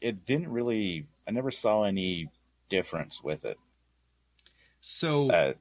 it 0.00 0.24
didn't 0.26 0.48
really. 0.48 1.06
I 1.26 1.30
never 1.32 1.50
saw 1.50 1.84
any 1.84 2.28
difference 2.68 3.22
with 3.22 3.44
it. 3.44 3.58
So 4.80 5.30
Uh, 5.30 5.52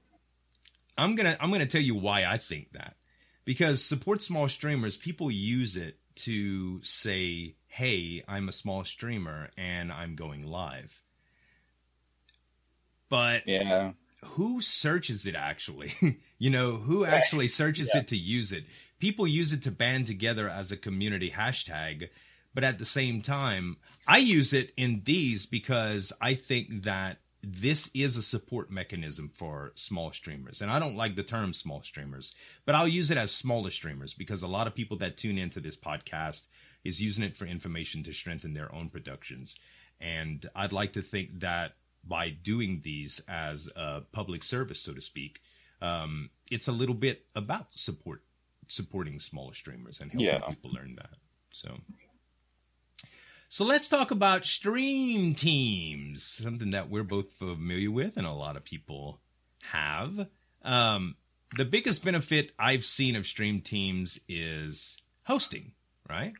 I'm 0.98 1.16
gonna 1.16 1.38
I'm 1.40 1.52
gonna 1.52 1.66
tell 1.66 1.82
you 1.82 1.96
why 1.96 2.26
I 2.26 2.38
think 2.38 2.72
that 2.74 2.96
because 3.44 3.84
support 3.84 4.22
small 4.22 4.48
streamers 4.48 4.98
people 4.98 5.30
use 5.32 5.76
it 5.76 5.98
to 6.18 6.82
say 6.84 7.56
hey 7.68 8.24
I'm 8.28 8.48
a 8.50 8.54
small 8.54 8.86
streamer 8.86 9.50
and 9.58 9.92
I'm 9.92 10.16
going 10.16 10.46
live. 10.46 11.02
But 13.10 13.44
yeah, 13.48 13.92
who 14.24 14.62
searches 14.62 15.26
it 15.26 15.36
actually? 15.36 15.94
You 16.38 16.50
know 16.50 16.76
who 16.76 17.06
actually 17.06 17.48
searches 17.48 17.92
Yeah. 17.94 18.02
it 18.02 18.08
to 18.10 18.18
use 18.18 18.52
it? 18.52 18.66
People 19.00 19.26
use 19.26 19.54
it 19.54 19.62
to 19.64 19.72
band 19.72 20.06
together 20.06 20.50
as 20.50 20.70
a 20.70 20.78
community 20.78 21.32
hashtag 21.32 22.10
but 22.54 22.64
at 22.64 22.78
the 22.78 22.86
same 22.86 23.22
time 23.22 23.76
i 24.08 24.18
use 24.18 24.52
it 24.54 24.72
in 24.78 25.02
these 25.06 25.46
because 25.46 26.12
i 26.22 26.34
think 26.34 26.84
that 26.84 27.18
this 27.48 27.90
is 27.94 28.18
a 28.18 28.22
support 28.24 28.72
mechanism 28.72 29.30
for 29.34 29.72
small 29.76 30.12
streamers. 30.12 30.62
And 30.62 30.72
i 30.72 30.80
don't 30.80 30.96
like 30.98 31.16
the 31.16 31.24
term 31.24 31.54
small 31.54 31.82
streamers 31.84 32.34
but 32.66 32.76
i'll 32.76 32.88
use 32.88 33.12
it 33.12 33.18
as 33.18 33.32
smaller 33.32 33.70
streamers 33.72 34.14
because 34.14 34.42
a 34.44 34.48
lot 34.48 34.68
of 34.68 34.76
people 34.76 34.98
that 34.98 35.18
tune 35.18 35.38
into 35.38 35.60
this 35.60 35.78
podcast 35.78 36.48
is 36.84 37.02
using 37.02 37.24
it 37.24 37.36
for 37.38 37.46
information 37.46 38.04
to 38.04 38.14
strengthen 38.14 38.54
their 38.54 38.74
own 38.74 38.90
productions. 38.90 39.56
And 40.00 40.46
i'd 40.56 40.72
like 40.74 40.94
to 40.94 41.02
think 41.02 41.40
that 41.40 41.76
by 42.08 42.30
doing 42.30 42.82
these 42.84 43.22
as 43.28 43.70
a 43.76 44.02
public 44.12 44.44
service 44.44 44.80
so 44.80 44.94
to 44.94 45.02
speak 45.02 45.40
um, 45.82 46.30
it's 46.50 46.68
a 46.68 46.72
little 46.72 46.96
bit 46.96 47.26
about 47.36 47.68
support 47.78 48.22
supporting 48.68 49.20
smaller 49.20 49.54
streamers 49.54 50.00
and 50.00 50.12
helping 50.12 50.26
Yeah. 50.28 50.40
people 50.50 50.72
learn 50.72 50.96
that. 50.96 51.16
So 51.52 51.78
so 53.56 53.64
let's 53.64 53.88
talk 53.88 54.12
about 54.12 54.44
stream 54.44 55.34
teams 55.34 56.22
something 56.22 56.72
that 56.72 56.90
we're 56.90 57.06
both 57.06 57.32
familiar 57.32 57.90
with 57.90 58.18
and 58.18 58.28
a 58.28 58.34
lot 58.34 58.58
of 58.58 58.66
people 58.66 59.22
have 59.64 60.28
um, 60.64 61.16
the 61.56 61.64
biggest 61.64 62.04
benefit 62.04 62.52
i've 62.60 62.84
seen 62.84 63.16
of 63.16 63.26
stream 63.26 63.62
teams 63.62 64.20
is 64.28 64.98
hosting 65.24 65.72
right 66.10 66.34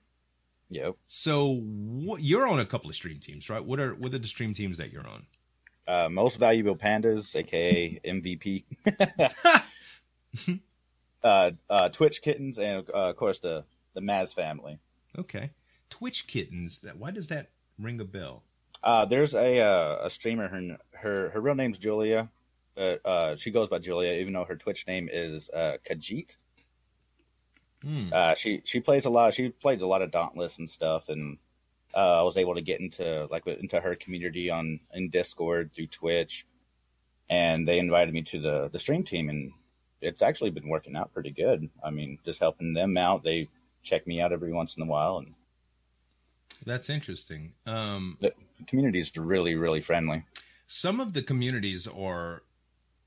yep. 0.68 0.96
so 1.08 1.62
what, 1.62 2.22
you're 2.22 2.46
on 2.46 2.60
a 2.60 2.66
couple 2.66 2.90
of 2.90 2.96
stream 2.98 3.18
teams 3.18 3.50
right 3.50 3.64
what 3.64 3.80
are 3.80 3.96
what 3.96 4.14
are 4.14 4.20
the 4.20 4.28
stream 4.28 4.54
teams 4.54 4.78
that 4.78 4.92
you're 4.92 5.08
on 5.08 5.26
Uh, 5.88 6.10
most 6.10 6.38
valuable 6.40 6.76
pandas, 6.76 7.34
aka 7.36 7.98
MVP. 8.04 8.66
uh, 11.24 11.52
uh, 11.70 11.90
Twitch 11.90 12.22
kittens, 12.24 12.58
and 12.58 12.90
uh, 12.90 13.12
of 13.12 13.16
course 13.16 13.40
the 13.40 13.64
the 13.94 14.02
Maz 14.02 14.34
family. 14.34 14.80
Okay. 15.18 15.52
Twitch 15.90 16.28
kittens. 16.28 16.80
That 16.82 16.98
why 16.98 17.12
does 17.12 17.28
that 17.30 17.50
ring 17.80 18.00
a 18.00 18.06
bell? 18.06 18.44
Uh, 18.84 19.06
there's 19.06 19.34
a 19.34 19.60
uh, 19.60 20.06
a 20.06 20.10
streamer. 20.10 20.48
Her 20.48 20.78
her 20.92 21.30
her 21.30 21.42
real 21.42 21.56
name's 21.56 21.80
Julia. 21.80 22.30
Uh, 22.78 22.96
uh, 23.06 23.36
she 23.36 23.52
goes 23.52 23.70
by 23.70 23.80
Julia, 23.80 24.20
even 24.20 24.34
though 24.34 24.46
her 24.46 24.56
Twitch 24.56 24.86
name 24.88 25.10
is 25.12 25.50
uh, 25.50 25.78
Khajiit. 25.90 26.36
Hmm. 27.82 28.10
Uh, 28.12 28.36
she 28.36 28.62
she 28.66 28.80
plays 28.80 29.06
a 29.06 29.10
lot. 29.10 29.34
She 29.34 29.50
played 29.50 29.82
a 29.82 29.88
lot 29.88 30.02
of 30.02 30.12
Dauntless 30.12 30.60
and 30.60 30.70
stuff, 30.70 31.10
and 31.10 31.38
uh, 31.94 32.20
I 32.20 32.24
was 32.24 32.38
able 32.38 32.56
to 32.56 32.62
get 32.62 32.80
into 32.82 33.28
like 33.32 33.48
into 33.48 33.80
her 33.80 33.96
community 33.96 34.50
on 34.50 34.80
in 34.94 35.10
Discord 35.10 35.72
through 35.74 35.88
Twitch, 35.88 36.46
and 37.30 37.68
they 37.68 37.80
invited 37.80 38.14
me 38.14 38.24
to 38.24 38.42
the 38.42 38.70
the 38.72 38.80
stream 38.80 39.04
team, 39.04 39.30
and 39.30 39.54
it's 40.02 40.22
actually 40.22 40.52
been 40.52 40.68
working 40.68 40.96
out 40.96 41.14
pretty 41.14 41.32
good. 41.32 41.70
I 41.84 41.92
mean, 41.92 42.20
just 42.26 42.40
helping 42.40 42.74
them 42.74 42.98
out. 42.98 43.24
They 43.24 43.48
check 43.84 44.06
me 44.06 44.20
out 44.20 44.34
every 44.34 44.52
once 44.52 44.76
in 44.76 44.84
a 44.84 44.88
while, 44.88 45.20
and 45.20 45.34
That's 46.66 46.90
interesting. 46.90 47.54
Um, 47.66 48.18
the 48.22 48.34
community 48.68 49.00
is 49.00 49.16
really 49.18 49.56
really 49.56 49.82
friendly. 49.82 50.24
some 50.68 51.00
of 51.00 51.14
the 51.14 51.22
communities 51.22 51.88
are 51.88 52.42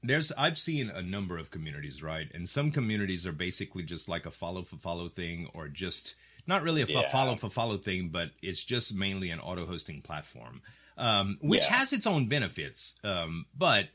there's 0.02 0.30
I've 0.32 0.58
seen 0.58 0.90
a 0.90 1.02
number 1.02 1.38
of 1.38 1.50
communities, 1.50 2.02
right? 2.02 2.28
And 2.32 2.48
some 2.48 2.70
communities 2.70 3.26
are 3.26 3.32
basically 3.32 3.82
just 3.82 4.08
like 4.08 4.26
a 4.26 4.30
follow 4.30 4.62
for 4.62 4.76
follow 4.76 5.08
thing, 5.08 5.48
or 5.54 5.66
just 5.68 6.14
not 6.46 6.62
really 6.62 6.82
a 6.82 6.86
Yeah. 6.86 7.08
follow 7.10 7.34
for 7.36 7.50
follow 7.50 7.78
thing, 7.78 8.08
but 8.10 8.30
it's 8.40 8.62
just 8.64 8.94
mainly 8.94 9.30
an 9.30 9.40
auto 9.40 9.66
hosting 9.66 10.00
platform, 10.02 10.62
um, 10.96 11.36
which 11.40 11.62
Yeah. 11.62 11.78
has 11.78 11.92
its 11.92 12.06
own 12.06 12.26
benefits. 12.28 12.94
Um, 13.02 13.46
but 13.56 13.88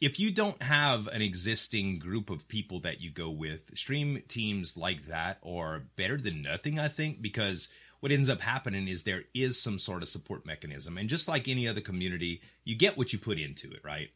if 0.00 0.18
you 0.20 0.30
don't 0.30 0.62
have 0.62 1.08
an 1.08 1.20
existing 1.20 1.98
group 1.98 2.30
of 2.30 2.46
people 2.48 2.80
that 2.80 3.00
you 3.02 3.10
go 3.10 3.28
with, 3.28 3.76
stream 3.76 4.22
teams 4.28 4.76
like 4.76 5.06
that 5.08 5.38
are 5.44 5.80
better 5.96 6.16
than 6.16 6.40
nothing, 6.42 6.78
I 6.78 6.88
think, 6.88 7.20
because 7.20 7.68
what 8.00 8.12
ends 8.12 8.28
up 8.28 8.40
happening 8.40 8.88
is 8.88 9.04
there 9.04 9.24
is 9.34 9.60
some 9.60 9.78
sort 9.78 10.02
of 10.02 10.08
support 10.08 10.44
mechanism. 10.44 10.98
And 10.98 11.08
just 11.08 11.28
like 11.28 11.48
any 11.48 11.68
other 11.68 11.80
community, 11.80 12.40
you 12.64 12.74
get 12.74 12.98
what 12.98 13.12
you 13.12 13.18
put 13.18 13.38
into 13.38 13.70
it, 13.70 13.80
right? 13.84 14.10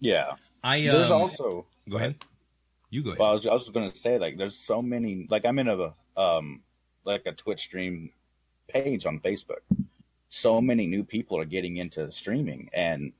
Yeah, 0.00 0.32
I 0.62 0.82
there's 0.82 1.10
um, 1.10 1.22
also 1.22 1.66
go 1.88 1.96
ahead. 1.96 2.16
You 2.90 3.02
go 3.02 3.10
ahead. 3.10 3.20
Well, 3.20 3.30
I 3.30 3.32
was, 3.32 3.46
I 3.46 3.52
was 3.52 3.68
going 3.70 3.88
to 3.90 3.96
say 3.96 4.18
like 4.18 4.36
there's 4.36 4.58
so 4.58 4.82
many 4.82 5.26
like 5.30 5.46
I'm 5.46 5.58
in 5.58 5.68
a 5.68 5.94
um 6.20 6.60
like 7.04 7.22
a 7.26 7.32
Twitch 7.32 7.60
stream 7.60 8.10
page 8.68 9.06
on 9.06 9.20
Facebook. 9.20 9.60
So 10.28 10.60
many 10.60 10.86
new 10.86 11.04
people 11.04 11.38
are 11.38 11.44
getting 11.44 11.76
into 11.76 12.10
streaming 12.10 12.68
and 12.74 13.12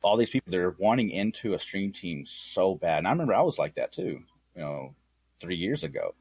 all 0.00 0.16
these 0.16 0.30
people 0.30 0.50
they're 0.50 0.76
wanting 0.78 1.10
into 1.10 1.54
a 1.54 1.58
stream 1.58 1.92
team 1.92 2.24
so 2.24 2.76
bad. 2.76 2.98
And 2.98 3.08
I 3.08 3.10
remember 3.10 3.34
I 3.34 3.42
was 3.42 3.58
like 3.58 3.74
that 3.74 3.92
too, 3.92 4.22
you 4.54 4.62
know, 4.62 4.94
3 5.40 5.56
years 5.56 5.82
ago. 5.82 6.14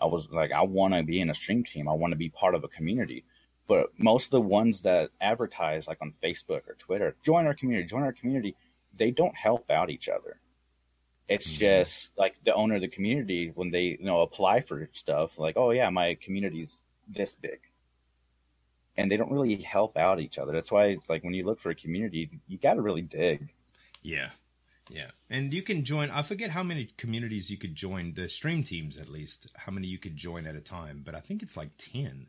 I 0.00 0.06
was 0.06 0.30
like 0.30 0.52
I 0.52 0.62
want 0.62 0.94
to 0.94 1.02
be 1.02 1.20
in 1.20 1.30
a 1.30 1.34
stream 1.34 1.64
team. 1.64 1.88
I 1.88 1.92
want 1.92 2.12
to 2.12 2.16
be 2.16 2.28
part 2.30 2.54
of 2.54 2.64
a 2.64 2.68
community. 2.68 3.24
But 3.66 3.90
most 3.98 4.26
of 4.26 4.30
the 4.32 4.40
ones 4.40 4.82
that 4.82 5.10
advertise 5.20 5.86
like 5.86 5.98
on 6.02 6.12
Facebook 6.22 6.66
or 6.68 6.74
Twitter, 6.78 7.14
join 7.22 7.46
our 7.46 7.54
community, 7.54 7.86
join 7.86 8.02
our 8.02 8.12
community, 8.12 8.56
they 8.96 9.10
don't 9.10 9.36
help 9.36 9.70
out 9.70 9.90
each 9.90 10.08
other 10.08 10.40
it's 11.28 11.46
Mhm. 11.52 11.58
just 11.58 12.18
like 12.18 12.34
the 12.44 12.52
owner 12.54 12.74
of 12.74 12.80
the 12.80 12.88
community 12.88 13.52
when 13.54 13.70
they 13.70 13.84
you 14.00 14.04
know 14.04 14.20
apply 14.22 14.60
for 14.60 14.88
stuff 14.92 15.38
like 15.38 15.56
oh 15.56 15.70
yeah 15.70 15.88
my 15.88 16.16
community's 16.16 16.82
this 17.08 17.36
big 17.36 17.60
and 18.96 19.10
they 19.10 19.16
don't 19.16 19.30
really 19.30 19.54
help 19.56 19.96
out 19.96 20.20
each 20.20 20.38
other 20.38 20.52
that's 20.52 20.72
why 20.72 20.86
it's 20.86 21.08
like 21.08 21.22
when 21.22 21.32
you 21.32 21.44
look 21.44 21.60
for 21.60 21.70
a 21.70 21.74
community 21.74 22.28
you 22.48 22.58
got 22.58 22.74
to 22.74 22.82
really 22.82 23.02
dig 23.02 23.54
Yeah. 24.02 24.30
Yeah. 24.90 25.10
And 25.28 25.52
you 25.52 25.62
can 25.62 25.84
join, 25.84 26.10
I 26.10 26.22
forget 26.22 26.50
how 26.50 26.62
many 26.62 26.90
communities 26.96 27.50
you 27.50 27.56
could 27.56 27.74
join, 27.74 28.14
the 28.14 28.28
stream 28.28 28.62
teams 28.62 28.98
at 28.98 29.08
least, 29.08 29.48
how 29.54 29.72
many 29.72 29.86
you 29.86 29.98
could 29.98 30.16
join 30.16 30.46
at 30.46 30.56
a 30.56 30.60
time, 30.60 31.02
but 31.04 31.14
I 31.14 31.20
think 31.20 31.42
it's 31.42 31.56
like 31.56 31.70
10. 31.78 32.26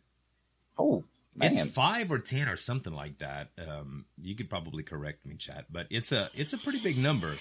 oh 0.77 1.03
man 1.35 1.51
It's 1.51 1.61
5 1.61 2.11
or 2.11 2.19
10 2.19 2.47
or 2.47 2.57
something 2.57 2.93
like 2.93 3.19
that. 3.19 3.49
Um, 3.67 4.05
you 4.21 4.35
could 4.35 4.49
probably 4.49 4.83
correct 4.83 5.25
me, 5.25 5.35
chat, 5.35 5.65
but 5.71 5.87
it's 5.89 6.11
a 6.11 6.29
it's 6.33 6.53
a 6.53 6.57
pretty 6.57 6.79
big 6.79 6.97
number. 6.97 7.35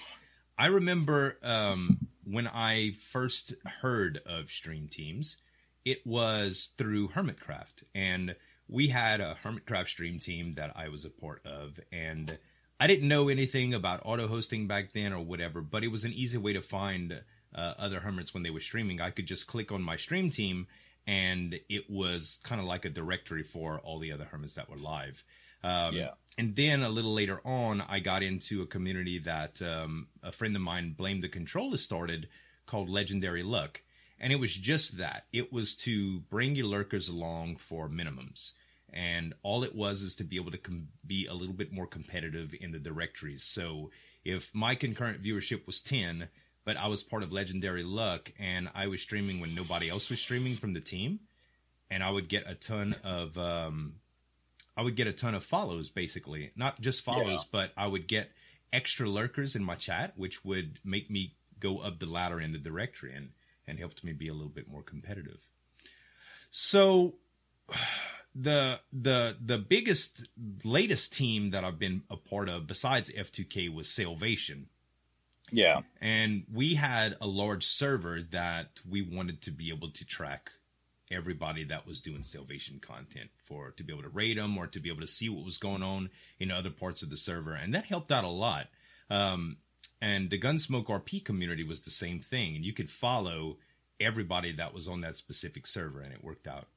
I 0.58 0.66
remember 0.66 1.38
um, 1.42 2.08
when 2.24 2.46
I 2.46 2.92
first 2.92 3.54
heard 3.80 4.20
of 4.26 4.50
stream 4.50 4.88
teams, 4.88 5.36
it 5.84 6.06
was 6.06 6.72
through 6.76 7.08
Hermitcraft, 7.08 7.84
and 7.94 8.36
we 8.68 8.88
had 8.88 9.20
a 9.20 9.36
Hermitcraft 9.42 9.88
stream 9.88 10.20
team 10.20 10.54
that 10.54 10.72
I 10.76 10.88
was 10.88 11.04
a 11.04 11.10
part 11.10 11.44
of, 11.46 11.80
and 11.90 12.38
I 12.80 12.86
didn't 12.86 13.08
know 13.08 13.28
anything 13.28 13.74
about 13.74 14.00
auto 14.04 14.26
hosting 14.26 14.66
back 14.66 14.92
then 14.92 15.12
or 15.12 15.22
whatever, 15.22 15.60
but 15.60 15.84
it 15.84 15.88
was 15.88 16.04
an 16.04 16.12
easy 16.12 16.38
way 16.38 16.54
to 16.54 16.62
find 16.62 17.22
uh, 17.54 17.74
other 17.78 18.00
hermits 18.00 18.32
when 18.32 18.42
they 18.42 18.50
were 18.50 18.60
streaming. 18.60 19.00
I 19.00 19.10
could 19.10 19.26
just 19.26 19.46
click 19.46 19.70
on 19.70 19.82
my 19.82 19.96
stream 19.96 20.30
team, 20.30 20.66
and 21.06 21.60
it 21.68 21.90
was 21.90 22.40
kind 22.42 22.60
of 22.60 22.66
like 22.66 22.86
a 22.86 22.90
directory 22.90 23.42
for 23.42 23.78
all 23.80 23.98
the 23.98 24.12
other 24.12 24.24
hermits 24.24 24.54
that 24.54 24.70
were 24.70 24.78
live. 24.78 25.24
Um, 25.62 25.94
Yeah. 25.94 26.10
And 26.38 26.56
then 26.56 26.82
a 26.82 26.88
little 26.88 27.12
later 27.12 27.42
on, 27.44 27.82
I 27.86 27.98
got 27.98 28.22
into 28.22 28.62
a 28.62 28.66
community 28.66 29.18
that 29.18 29.60
um, 29.60 30.06
a 30.22 30.32
friend 30.32 30.56
of 30.56 30.62
mine, 30.62 30.94
Blame 30.96 31.20
the 31.20 31.28
Controller, 31.28 31.76
started 31.76 32.28
called 32.64 32.88
Legendary 32.88 33.42
Luck. 33.42 33.82
And 34.18 34.32
it 34.32 34.36
was 34.36 34.54
just 34.54 34.96
that. 34.96 35.26
It 35.34 35.52
was 35.52 35.74
to 35.78 36.20
bring 36.20 36.56
your 36.56 36.66
lurkers 36.66 37.08
along 37.08 37.56
for 37.56 37.90
minimums. 37.90 38.52
And 38.92 39.34
all 39.42 39.62
it 39.64 39.74
was 39.74 40.02
is 40.02 40.14
to 40.16 40.24
be 40.24 40.36
able 40.36 40.50
to 40.50 40.58
com- 40.58 40.88
be 41.06 41.26
a 41.26 41.34
little 41.34 41.54
bit 41.54 41.72
more 41.72 41.86
competitive 41.86 42.54
in 42.60 42.72
the 42.72 42.78
directories. 42.78 43.42
So 43.42 43.90
if 44.24 44.54
my 44.54 44.74
concurrent 44.74 45.22
viewership 45.22 45.66
was 45.66 45.80
10, 45.80 46.28
but 46.64 46.76
I 46.76 46.86
was 46.88 47.02
part 47.02 47.22
of 47.22 47.32
Legendary 47.32 47.82
Luck 47.82 48.32
and 48.38 48.68
I 48.74 48.86
was 48.86 49.00
streaming 49.02 49.40
when 49.40 49.54
nobody 49.54 49.88
else 49.88 50.10
was 50.10 50.20
streaming 50.20 50.56
from 50.56 50.74
the 50.74 50.80
team, 50.80 51.20
and 51.90 52.02
I 52.02 52.10
would 52.10 52.28
get 52.28 52.44
a 52.48 52.54
ton 52.54 52.94
of 53.02 53.36
um, 53.38 53.94
I 54.76 54.82
would 54.82 54.94
get 54.96 55.06
a 55.06 55.12
ton 55.12 55.34
of 55.34 55.42
follows 55.44 55.88
basically. 55.88 56.50
Not 56.56 56.80
just 56.80 57.02
follows, 57.02 57.40
Yeah. 57.40 57.48
but 57.50 57.72
I 57.76 57.86
would 57.86 58.06
get 58.06 58.30
extra 58.72 59.08
lurkers 59.08 59.56
in 59.56 59.64
my 59.64 59.74
chat, 59.74 60.12
which 60.16 60.44
would 60.44 60.78
make 60.84 61.10
me 61.10 61.34
go 61.58 61.78
up 61.78 61.98
the 61.98 62.06
ladder 62.06 62.40
in 62.40 62.52
the 62.52 62.58
directory 62.58 63.14
and 63.14 63.30
and 63.66 63.78
helped 63.78 64.02
me 64.04 64.12
be 64.12 64.28
a 64.28 64.32
little 64.34 64.48
bit 64.48 64.68
more 64.68 64.82
competitive. 64.82 65.38
So 66.50 67.14
the 68.34 68.80
the 68.92 69.36
the 69.44 69.58
biggest 69.58 70.28
latest 70.64 71.12
team 71.12 71.50
that 71.50 71.64
I've 71.64 71.78
been 71.78 72.02
a 72.10 72.16
part 72.16 72.48
of 72.48 72.66
besides 72.66 73.10
F2K 73.10 73.72
was 73.72 73.88
Salvation. 73.88 74.68
Yeah. 75.52 75.80
And 76.00 76.44
we 76.52 76.74
had 76.74 77.16
a 77.20 77.26
large 77.26 77.66
server 77.66 78.20
that 78.30 78.80
we 78.88 79.02
wanted 79.02 79.42
to 79.42 79.50
be 79.50 79.70
able 79.70 79.90
to 79.90 80.04
track 80.04 80.52
everybody 81.10 81.64
that 81.64 81.88
was 81.88 82.00
doing 82.00 82.22
salvation 82.22 82.78
content 82.78 83.30
for 83.34 83.72
to 83.72 83.82
be 83.82 83.92
able 83.92 84.04
to 84.04 84.08
rate 84.08 84.36
them 84.36 84.56
or 84.56 84.68
to 84.68 84.78
be 84.78 84.88
able 84.88 85.00
to 85.00 85.08
see 85.08 85.28
what 85.28 85.44
was 85.44 85.58
going 85.58 85.82
on 85.82 86.08
in 86.38 86.52
other 86.52 86.70
parts 86.70 87.02
of 87.02 87.10
the 87.10 87.16
server. 87.16 87.52
And 87.52 87.74
that 87.74 87.86
helped 87.86 88.12
out 88.12 88.22
a 88.22 88.28
lot. 88.28 88.68
Um, 89.10 89.56
and 90.00 90.30
the 90.30 90.38
Gunsmoke 90.38 90.86
RP 90.86 91.24
community 91.24 91.64
was 91.64 91.80
the 91.80 91.90
same 91.90 92.20
thing. 92.20 92.54
And 92.54 92.64
you 92.64 92.72
could 92.72 92.90
follow 92.90 93.58
everybody 93.98 94.52
that 94.52 94.72
was 94.72 94.86
on 94.86 95.00
that 95.00 95.16
specific 95.16 95.66
server, 95.66 96.00
and 96.00 96.12
it 96.12 96.24
worked 96.24 96.46
out 96.46 96.68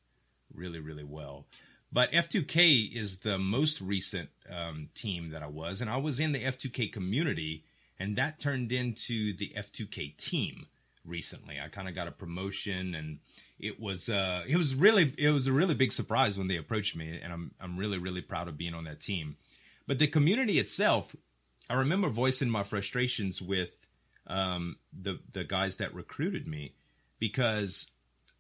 really, 0.53 0.79
really 0.79 1.03
well. 1.03 1.45
But 1.91 2.11
F2K 2.11 2.91
is 2.95 3.19
the 3.19 3.37
most 3.37 3.79
recent 3.79 4.29
um, 4.49 4.89
team 4.95 5.29
that 5.29 5.43
I 5.43 5.47
was, 5.47 5.79
and 5.79 5.89
I 5.89 5.97
was 5.97 6.19
in 6.19 6.31
the 6.31 6.43
F2K 6.43 6.91
community, 6.91 7.65
and 7.99 8.15
that 8.15 8.39
turned 8.39 8.71
into 8.71 9.35
the 9.37 9.53
F2K 9.55 10.17
team 10.17 10.65
recently. 11.05 11.59
I 11.63 11.67
kind 11.67 11.87
of 11.87 11.93
got 11.93 12.07
a 12.07 12.11
promotion, 12.11 12.95
and 12.95 13.19
it 13.59 13.79
was 13.79 14.09
uh, 14.09 14.43
it 14.47 14.57
was 14.57 14.73
really 14.73 15.13
it 15.19 15.29
was 15.29 15.45
a 15.45 15.51
really 15.51 15.75
big 15.75 15.91
surprise 15.91 16.37
when 16.37 16.47
they 16.47 16.57
approached 16.57 16.95
me, 16.95 17.19
and 17.21 17.31
I'm 17.31 17.51
I'm 17.61 17.77
really 17.77 17.99
really 17.99 18.21
proud 18.21 18.47
of 18.47 18.57
being 18.57 18.73
on 18.73 18.85
that 18.85 18.99
team. 18.99 19.37
But 19.85 19.99
the 19.99 20.07
community 20.07 20.59
itself, 20.59 21.15
I 21.69 21.75
remember 21.75 22.09
voicing 22.09 22.49
my 22.49 22.63
frustrations 22.63 23.39
with 23.39 23.71
um, 24.25 24.77
the 24.91 25.19
the 25.31 25.43
guys 25.43 25.77
that 25.77 25.93
recruited 25.93 26.47
me 26.47 26.73
because 27.19 27.91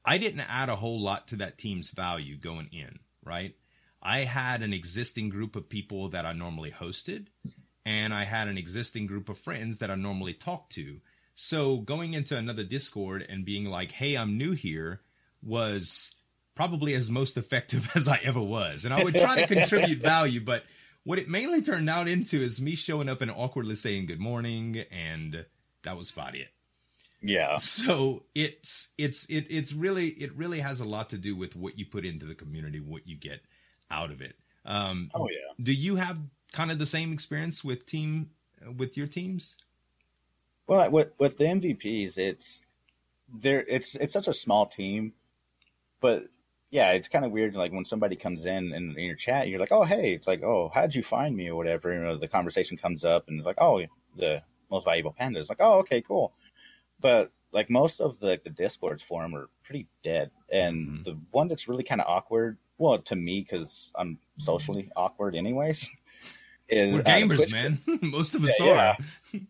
I 0.05 0.17
didn't 0.17 0.41
add 0.41 0.69
a 0.69 0.75
whole 0.75 1.01
lot 1.01 1.27
to 1.29 1.35
that 1.37 1.57
team's 1.57 1.91
value 1.91 2.37
going 2.37 2.69
in, 2.71 2.99
right? 3.23 3.55
I 4.01 4.19
had 4.19 4.61
an 4.61 4.73
existing 4.73 5.29
group 5.29 5.55
of 5.55 5.69
people 5.69 6.09
that 6.09 6.25
I 6.25 6.33
normally 6.33 6.71
hosted, 6.71 7.27
and 7.85 8.13
I 8.13 8.25
had 8.25 8.47
an 8.47 8.57
existing 8.57 9.07
group 9.07 9.29
of 9.29 9.37
friends 9.37 9.79
that 9.79 9.89
I 9.89 9.95
normally 9.95 10.33
talked 10.33 10.73
to. 10.73 10.99
So 11.35 11.77
going 11.77 12.13
into 12.13 12.37
another 12.37 12.63
Discord 12.63 13.25
and 13.27 13.45
being 13.45 13.65
like, 13.65 13.93
hey, 13.93 14.15
I'm 14.15 14.37
new 14.37 14.51
here 14.51 15.01
was 15.41 16.11
probably 16.53 16.93
as 16.93 17.09
most 17.09 17.37
effective 17.37 17.89
as 17.95 18.07
I 18.07 18.19
ever 18.23 18.41
was. 18.41 18.83
And 18.83 18.93
I 18.93 19.03
would 19.03 19.15
try 19.15 19.41
to 19.41 19.47
contribute 19.47 19.99
value, 20.01 20.41
but 20.41 20.63
what 21.05 21.19
it 21.19 21.29
mainly 21.29 21.61
turned 21.61 21.89
out 21.89 22.07
into 22.07 22.41
is 22.41 22.61
me 22.61 22.75
showing 22.75 23.09
up 23.09 23.21
and 23.21 23.31
awkwardly 23.31 23.75
saying 23.75 24.05
good 24.05 24.19
morning, 24.19 24.83
and 24.91 25.45
that 25.83 25.97
was 25.97 26.11
about 26.11 26.35
it 26.35 26.49
Yeah. 27.23 27.59
so 27.59 28.23
it's 28.35 28.89
it's 28.97 29.25
it, 29.25 29.47
it's 29.49 29.73
really 29.73 30.09
it 30.09 30.35
really 30.35 30.59
has 30.59 30.79
a 30.79 30.85
lot 30.85 31.09
to 31.11 31.17
do 31.17 31.35
with 31.35 31.55
what 31.55 31.77
you 31.77 31.85
put 31.85 32.05
into 32.05 32.25
the 32.25 32.35
community 32.35 32.79
what 32.79 33.07
you 33.07 33.15
get 33.15 33.41
out 33.91 34.11
of 34.11 34.21
it 34.21 34.35
um 34.65 35.11
Oh 35.13 35.27
yeah. 35.29 35.53
do 35.61 35.71
you 35.73 35.95
have 35.97 36.17
kind 36.51 36.71
of 36.71 36.79
the 36.79 36.85
same 36.85 37.13
experience 37.13 37.63
with 37.63 37.85
team 37.85 38.31
with 38.77 38.97
your 38.97 39.07
teams 39.07 39.57
Well, 40.67 40.89
with 40.91 41.11
with 41.19 41.37
the 41.37 41.45
MVPs, 41.45 42.17
it's 42.17 42.61
there. 43.33 43.65
It's 43.67 43.95
it's 43.95 44.13
such 44.13 44.27
a 44.27 44.33
small 44.33 44.65
team, 44.65 45.13
but 46.01 46.25
yeah, 46.71 46.91
it's 46.93 47.07
kind 47.09 47.25
of 47.25 47.31
weird. 47.31 47.55
Like 47.55 47.71
when 47.73 47.85
somebody 47.85 48.15
comes 48.15 48.45
in 48.45 48.73
and 48.73 48.97
in 48.97 49.05
your 49.05 49.15
chat, 49.15 49.47
you're 49.49 49.59
like, 49.59 49.71
"Oh, 49.73 49.83
hey," 49.85 50.13
it's 50.13 50.27
like, 50.27 50.43
"Oh, 50.43 50.71
how'd 50.73 50.95
you 50.95 51.03
find 51.03 51.35
me?" 51.35 51.49
or 51.49 51.55
whatever. 51.55 51.93
You 51.93 52.01
know, 52.01 52.17
the 52.17 52.27
conversation 52.27 52.77
comes 52.77 53.05
up, 53.05 53.27
and 53.29 53.39
it's 53.39 53.45
like, 53.47 53.61
"Oh, 53.61 53.83
the 54.17 54.43
most 54.71 54.85
valuable 54.85 55.13
panda." 55.13 55.39
It's 55.39 55.49
like, 55.49 55.61
"Oh, 55.61 55.79
okay, 55.79 56.01
cool." 56.01 56.33
But 57.03 57.31
like 57.51 57.69
most 57.69 58.01
of 58.01 58.19
the, 58.19 58.41
the 58.43 58.49
discords 58.49 59.03
for 59.03 59.21
them 59.21 59.35
are 59.35 59.49
pretty 59.63 59.87
dead, 60.03 60.31
and 60.51 60.87
Mhm. 60.87 61.03
the 61.03 61.19
one 61.29 61.47
that's 61.47 61.67
really 61.67 61.83
kind 61.83 62.01
of 62.01 62.07
awkward, 62.07 62.57
well, 62.79 62.97
to 62.97 63.15
me 63.15 63.41
because 63.41 63.91
I'm 63.93 64.17
socially 64.37 64.89
awkward 64.95 65.35
anyways, 65.35 65.91
is 66.69 66.93
we're 66.95 67.01
uh, 67.01 67.03
gamers 67.03 67.35
Twitch 67.35 67.51
man. 67.51 67.79
most 68.01 68.33
of 68.33 68.43
us 68.43 68.59
Yeah, 68.59 68.95
are. 69.33 69.39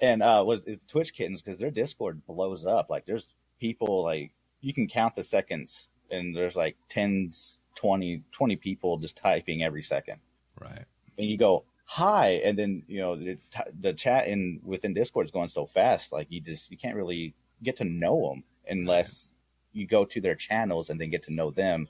And 0.00 0.22
uh 0.22 0.44
was 0.46 0.62
Twitch 0.86 1.12
kittens 1.12 1.42
because 1.42 1.58
their 1.58 1.72
Discord 1.72 2.24
blows 2.26 2.64
up. 2.64 2.88
Like 2.88 3.04
there's 3.04 3.34
people 3.58 4.04
like 4.04 4.30
you 4.60 4.72
can 4.72 4.86
count 4.86 5.16
the 5.16 5.24
seconds 5.24 5.88
and 6.10 6.36
there's 6.36 6.54
like 6.54 6.76
tens, 6.88 7.58
20, 7.74 8.22
20 8.30 8.56
people 8.56 8.96
just 8.98 9.16
typing 9.16 9.62
every 9.64 9.82
second. 9.82 10.20
right. 10.60 10.84
And 11.18 11.26
you 11.28 11.36
go, 11.36 11.64
hi, 11.90 12.42
and 12.44 12.58
then 12.58 12.82
you 12.86 13.00
know 13.00 13.16
the, 13.16 13.38
the 13.80 13.94
chat 13.94 14.26
in 14.26 14.60
within 14.62 14.92
Discord 14.92 15.24
is 15.24 15.30
going 15.30 15.48
so 15.48 15.66
fast, 15.66 16.12
like 16.12 16.26
you 16.30 16.40
just 16.40 16.70
you 16.70 16.76
can't 16.76 16.96
really 16.96 17.34
get 17.62 17.78
to 17.78 17.84
know 17.84 18.28
them 18.28 18.44
unless 18.68 19.30
you 19.72 19.86
go 19.86 20.04
to 20.04 20.20
their 20.20 20.34
channels 20.34 20.90
and 20.90 21.00
then 21.00 21.10
get 21.10 21.24
to 21.24 21.32
know 21.32 21.50
them. 21.50 21.88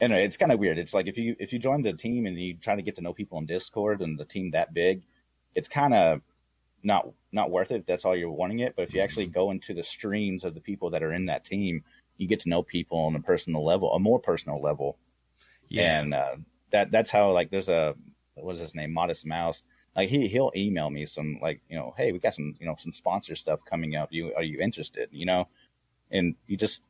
And 0.00 0.12
it's 0.12 0.36
kind 0.36 0.52
of 0.52 0.58
weird. 0.58 0.78
It's 0.78 0.94
like 0.94 1.06
if 1.06 1.18
you 1.18 1.36
if 1.38 1.52
you 1.52 1.58
join 1.58 1.82
the 1.82 1.92
team 1.92 2.26
and 2.26 2.36
you 2.38 2.54
try 2.54 2.74
to 2.74 2.82
get 2.82 2.96
to 2.96 3.02
know 3.02 3.12
people 3.12 3.38
on 3.38 3.46
Discord 3.46 4.00
and 4.00 4.18
the 4.18 4.24
team 4.24 4.52
that 4.52 4.74
big, 4.74 5.02
it's 5.54 5.68
kind 5.68 5.94
of 5.94 6.22
not 6.82 7.08
not 7.32 7.50
worth 7.50 7.70
it 7.70 7.80
if 7.80 7.86
that's 7.86 8.04
all 8.04 8.16
you're 8.16 8.30
wanting 8.30 8.60
it. 8.60 8.74
But 8.76 8.82
if 8.82 8.94
you 8.94 9.00
actually 9.00 9.26
go 9.26 9.50
into 9.50 9.74
the 9.74 9.82
streams 9.82 10.44
of 10.44 10.54
the 10.54 10.60
people 10.60 10.90
that 10.90 11.02
are 11.02 11.12
in 11.12 11.26
that 11.26 11.44
team, 11.44 11.84
you 12.16 12.28
get 12.28 12.40
to 12.40 12.48
know 12.48 12.62
people 12.62 12.98
on 12.98 13.16
a 13.16 13.20
personal 13.20 13.64
level, 13.64 13.92
a 13.92 13.98
more 13.98 14.18
personal 14.18 14.60
level 14.60 14.98
yeah 15.68 16.00
and 16.00 16.14
uh, 16.14 16.36
that 16.70 16.90
that's 16.90 17.10
how 17.10 17.30
like 17.32 17.50
there's 17.50 17.68
a 17.68 17.94
what's 18.36 18.60
his 18.60 18.74
name? 18.74 18.92
Modest 18.92 19.26
mouse. 19.26 19.62
Like 19.94 20.08
he 20.08 20.28
he'll 20.28 20.52
email 20.54 20.90
me 20.90 21.06
some 21.06 21.38
like 21.40 21.60
you 21.68 21.76
know 21.76 21.94
hey 21.96 22.12
we 22.12 22.18
got 22.18 22.34
some 22.34 22.54
you 22.60 22.66
know 22.66 22.76
some 22.78 22.92
sponsor 22.92 23.34
stuff 23.34 23.64
coming 23.64 23.96
up. 23.96 24.12
You 24.12 24.32
are 24.36 24.42
you 24.42 24.60
interested? 24.60 25.08
You 25.12 25.26
know? 25.26 25.48
And 26.10 26.34
you 26.46 26.56
just 26.56 26.82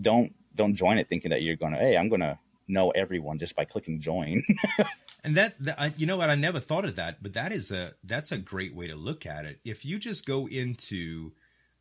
don't 0.00 0.34
don't 0.54 0.74
join 0.74 0.98
it 0.98 1.08
thinking 1.08 1.30
that 1.30 1.42
you're 1.42 1.56
gonna 1.56 1.76
hey 1.76 1.96
i'm 1.96 2.08
gonna 2.08 2.38
know 2.66 2.90
everyone 2.90 3.38
just 3.38 3.54
by 3.54 3.64
clicking 3.64 4.00
join. 4.00 4.42
And 5.24 5.36
that, 5.36 5.54
that 5.60 5.98
you 5.98 6.06
know 6.06 6.18
what? 6.18 6.28
I 6.28 6.34
never 6.34 6.60
thought 6.60 6.84
of 6.84 6.96
that, 6.96 7.22
but 7.22 7.32
that 7.32 7.50
is 7.50 7.70
a 7.70 7.94
that's 8.04 8.30
a 8.30 8.36
great 8.36 8.74
way 8.74 8.88
to 8.88 8.94
look 8.94 9.24
at 9.24 9.46
it. 9.46 9.58
If 9.64 9.82
you 9.82 9.98
just 9.98 10.26
go 10.26 10.46
into 10.46 11.32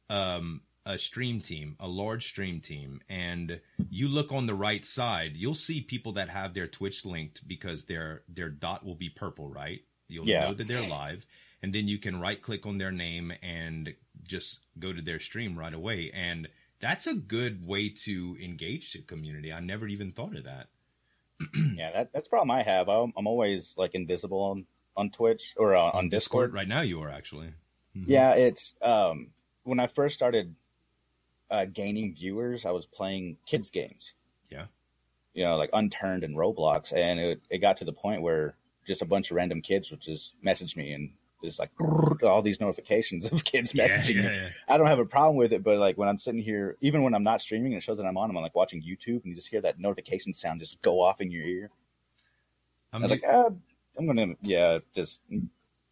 um, 0.09 0.61
a 0.85 0.97
stream 0.99 1.39
team, 1.41 1.75
a 1.79 1.87
large 1.87 2.27
stream 2.27 2.59
team, 2.59 3.01
and 3.09 3.61
you 3.89 4.07
look 4.07 4.31
on 4.31 4.45
the 4.47 4.53
right 4.55 4.85
side, 4.85 5.37
you'll 5.37 5.55
see 5.55 5.81
people 5.81 6.11
that 6.13 6.29
have 6.29 6.53
their 6.53 6.67
Twitch 6.67 7.05
linked 7.05 7.47
because 7.47 7.85
their 7.85 8.23
their 8.27 8.49
dot 8.49 8.85
will 8.85 8.95
be 8.95 9.09
purple, 9.09 9.47
right? 9.49 9.81
You'll 10.07 10.27
Yeah. 10.27 10.47
know 10.49 10.53
that 10.53 10.67
they're 10.67 10.81
live, 10.83 11.25
and 11.61 11.73
then 11.73 11.87
you 11.87 11.97
can 11.97 12.19
right 12.19 12.41
click 12.41 12.65
on 12.65 12.77
their 12.77 12.91
name 12.91 13.31
and 13.41 13.95
just 14.23 14.59
go 14.79 14.91
to 14.93 15.01
their 15.01 15.19
stream 15.19 15.57
right 15.57 15.73
away. 15.73 16.11
And 16.13 16.49
that's 16.79 17.07
a 17.07 17.13
good 17.13 17.65
way 17.65 17.87
to 17.89 18.37
engage 18.41 18.91
the 18.93 19.01
community. 19.01 19.53
I 19.53 19.61
never 19.61 19.87
even 19.87 20.11
thought 20.11 20.35
of 20.35 20.43
that. 20.43 20.67
yeah 21.75 21.91
that, 21.91 22.13
that's 22.13 22.27
problem 22.27 22.51
i 22.51 22.61
have 22.61 22.87
i'm, 22.87 23.11
I'm 23.17 23.25
always 23.27 23.73
like 23.75 23.95
invisible 23.95 24.39
on 24.39 24.65
on 24.95 25.09
twitch 25.09 25.55
or 25.57 25.75
uh, 25.75 25.89
on 25.91 26.07
discord 26.09 26.53
right 26.53 26.67
now, 26.67 26.81
you 26.81 27.01
are 27.01 27.09
actually. 27.09 27.53
Mhm. 27.97 28.05
Yeah, 28.07 28.33
it's 28.35 28.75
um 28.81 29.31
when 29.63 29.79
I 29.79 29.87
first 29.87 30.15
started 30.15 30.55
uh 31.53 31.67
gaining 31.67 32.15
viewers, 32.15 32.65
I 32.65 32.71
was 32.71 32.87
playing 32.87 33.37
kids 33.47 33.69
games. 33.71 34.15
Yeah. 34.49 34.67
You 35.33 35.45
know, 35.45 35.57
like 35.57 35.71
Unturned 35.73 36.23
and 36.23 36.35
Roblox 36.35 36.93
and 36.93 37.19
it 37.19 37.41
it 37.49 37.59
got 37.59 37.77
to 37.77 37.85
the 37.85 37.93
point 37.93 38.21
where 38.23 38.57
just 38.85 39.01
a 39.01 39.05
bunch 39.05 39.31
of 39.31 39.37
random 39.37 39.61
kids 39.61 39.91
would 39.91 40.01
just 40.01 40.35
message 40.43 40.75
me 40.75 40.93
and 40.93 41.11
just 41.43 41.59
like 41.59 41.71
all 42.23 42.41
these 42.41 42.59
notifications 42.61 43.31
of 43.31 43.45
kids 43.45 43.73
Yeah, 43.73 43.87
messaging 43.87 44.15
yeah, 44.15 44.29
me. 44.29 44.49
I 44.67 44.77
don't 44.77 44.87
have 44.87 44.99
a 44.99 45.05
problem 45.05 45.37
with 45.37 45.53
it, 45.53 45.63
but 45.63 45.79
like 45.79 45.97
when 45.97 46.09
I'm 46.09 46.19
sitting 46.19 46.41
here, 46.41 46.77
even 46.81 47.03
when 47.03 47.15
I'm 47.15 47.23
not 47.23 47.41
streaming 47.41 47.73
and 47.73 47.77
it 47.81 47.83
shows 47.83 47.97
that 47.97 48.05
I'm 48.05 48.17
on, 48.17 48.29
I'm 48.29 48.35
like 48.37 48.55
watching 48.55 48.81
YouTube 48.81 49.23
and 49.23 49.27
you 49.27 49.35
just 49.35 49.49
hear 49.49 49.61
that 49.61 49.79
notification 49.79 50.33
sound 50.33 50.59
just 50.61 50.81
go 50.81 51.01
off 51.01 51.21
in 51.21 51.31
your 51.31 51.43
ear. 51.43 51.71
I 52.99 53.01
I'm 53.01 53.05
was 53.05 53.11
ju- 53.11 53.19
like, 53.21 53.23
ah, 53.27 53.49
I'm 53.97 54.07
gonna 54.07 54.35
yeah, 54.41 54.79
just 54.95 55.21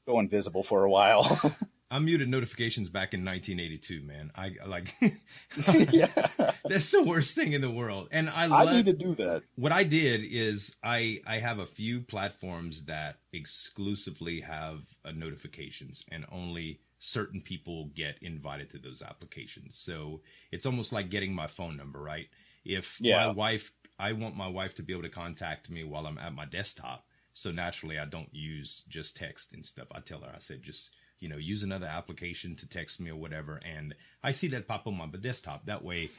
go 0.07 0.19
invisible 0.19 0.63
for 0.63 0.83
a 0.83 0.89
while. 0.89 1.23
I 1.91 1.99
muted 1.99 2.29
notifications 2.29 2.89
back 2.89 3.13
in 3.13 3.25
1982, 3.25 4.01
man. 4.03 4.31
I 4.35 4.55
like 4.67 4.95
yeah. 5.91 6.07
that's 6.67 6.91
the 6.91 7.03
worst 7.03 7.35
thing 7.35 7.53
in 7.53 7.61
the 7.61 7.71
world. 7.71 8.09
And 8.11 8.29
I 8.29 8.47
I 8.49 8.65
love 8.65 8.73
need 8.73 8.85
to 8.87 8.93
do 8.93 9.15
that. 9.15 9.43
what 9.55 9.73
I 9.73 9.83
did 9.83 10.21
is 10.23 10.75
I 10.83 11.21
I 11.27 11.39
have 11.39 11.59
a 11.59 11.67
few 11.67 12.01
platforms 12.01 12.85
that 12.85 13.17
exclusively 13.33 14.41
have 14.41 14.81
uh, 15.05 15.11
notifications 15.11 16.05
and 16.11 16.25
only 16.31 16.81
certain 16.99 17.41
people 17.41 17.91
get 17.95 18.17
invited 18.21 18.69
to 18.71 18.79
those 18.79 19.01
applications. 19.01 19.75
So 19.75 20.21
it's 20.51 20.65
almost 20.65 20.93
like 20.93 21.09
getting 21.09 21.33
my 21.35 21.47
phone 21.47 21.77
number, 21.77 22.01
right? 22.01 22.27
If 22.65 23.01
Yeah. 23.01 23.25
my 23.25 23.27
wife 23.27 23.71
I 23.99 24.13
want 24.13 24.35
my 24.37 24.47
wife 24.47 24.75
to 24.75 24.83
be 24.83 24.93
able 24.93 25.03
to 25.03 25.09
contact 25.09 25.69
me 25.69 25.83
while 25.83 26.07
I'm 26.07 26.17
at 26.17 26.33
my 26.33 26.45
desktop. 26.45 27.05
So 27.33 27.51
naturally 27.51 27.99
I 27.99 28.05
don't 28.05 28.33
use 28.33 28.83
just 28.89 29.17
text 29.17 29.53
and 29.53 29.65
stuff. 29.65 29.87
I 29.93 29.99
tell 30.01 30.21
her 30.21 30.33
I 30.35 30.39
said 30.39 30.63
just 30.63 30.95
you 31.21 31.29
know, 31.29 31.37
use 31.37 31.63
another 31.63 31.87
application 31.87 32.55
to 32.57 32.67
text 32.67 32.99
me 32.99 33.09
or 33.09 33.15
whatever 33.15 33.61
and 33.63 33.95
I 34.21 34.31
see 34.31 34.49
that 34.49 34.67
pop 34.67 34.81
up 34.81 34.87
on 34.87 34.97
my 34.97 35.05
desktop. 35.07 35.65
That 35.65 35.83
way 35.83 36.09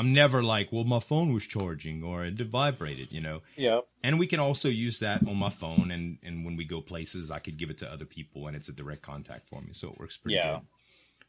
I'm 0.00 0.14
never 0.14 0.42
like, 0.42 0.72
well, 0.72 0.84
my 0.84 1.00
phone 1.00 1.34
was 1.34 1.44
charging 1.44 2.02
or 2.02 2.24
it 2.24 2.40
vibrated, 2.40 3.08
you 3.10 3.20
know. 3.20 3.42
Yeah. 3.54 3.80
And 4.02 4.18
we 4.18 4.26
can 4.26 4.40
also 4.40 4.70
use 4.70 5.00
that 5.00 5.26
on 5.28 5.36
my 5.36 5.50
phone, 5.50 5.90
and 5.90 6.16
and 6.22 6.42
when 6.46 6.56
we 6.56 6.64
go 6.64 6.80
places, 6.80 7.30
I 7.30 7.38
could 7.38 7.58
give 7.58 7.68
it 7.68 7.76
to 7.78 7.92
other 7.92 8.06
people, 8.06 8.46
and 8.46 8.56
it's 8.56 8.70
a 8.70 8.72
direct 8.72 9.02
contact 9.02 9.48
for 9.50 9.60
me, 9.60 9.74
so 9.74 9.90
it 9.90 10.00
works 10.00 10.16
pretty 10.16 10.36
Yeah. 10.36 10.60
good. 10.60 10.66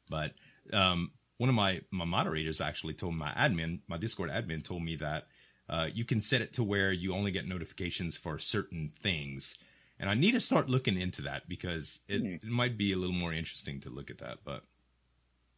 But 0.09 0.33
um, 0.73 1.11
one 1.37 1.49
of 1.49 1.55
my 1.55 1.81
my 1.91 2.05
moderators 2.05 2.61
actually 2.61 2.93
told 2.93 3.15
my 3.15 3.31
admin, 3.33 3.79
my 3.89 3.97
Discord 3.97 4.29
admin, 4.29 4.63
told 4.63 4.83
me 4.83 4.95
that 4.97 5.27
uh, 5.67 5.89
you 5.93 6.05
can 6.05 6.21
set 6.21 6.41
it 6.41 6.53
to 6.53 6.63
where 6.63 6.93
you 6.93 7.13
only 7.13 7.31
get 7.31 7.45
notifications 7.45 8.15
for 8.15 8.39
certain 8.39 8.93
things, 9.01 9.57
and 10.01 10.09
I 10.09 10.15
need 10.15 10.33
to 10.33 10.41
start 10.41 10.67
looking 10.69 10.99
into 10.99 11.21
that 11.21 11.47
because 11.47 11.99
it, 12.09 12.19
Hmm. 12.19 12.33
it 12.35 12.43
might 12.51 12.77
be 12.77 12.91
a 12.91 12.97
little 12.97 13.15
more 13.15 13.31
interesting 13.33 13.79
to 13.81 13.89
look 13.89 14.09
at 14.11 14.17
that. 14.17 14.39
But 14.43 14.63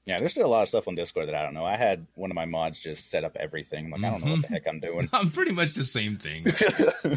Yeah, 0.05 0.17
there's 0.19 0.33
still 0.33 0.45
a 0.45 0.47
lot 0.55 0.61
of 0.63 0.67
stuff 0.67 0.87
on 0.89 0.95
Discord 0.95 1.29
that 1.29 1.35
I 1.35 1.41
don't 1.43 1.53
know. 1.53 1.65
I 1.65 1.77
had 1.77 2.05
one 2.15 2.29
of 2.29 2.35
my 2.35 2.45
mods 2.45 2.83
just 2.83 3.09
set 3.09 3.23
up 3.23 3.37
everything. 3.39 3.89
Like 3.89 4.03
I 4.03 4.09
don't 4.11 4.23
know 4.25 4.33
what 4.33 4.41
the 4.41 4.47
heck 4.49 4.67
I'm 4.67 4.81
doing. 4.81 5.07
I'm 5.13 5.31
pretty 5.31 5.53
much 5.53 5.73
the 5.73 5.85
same 5.85 6.17
thing. 6.17 6.43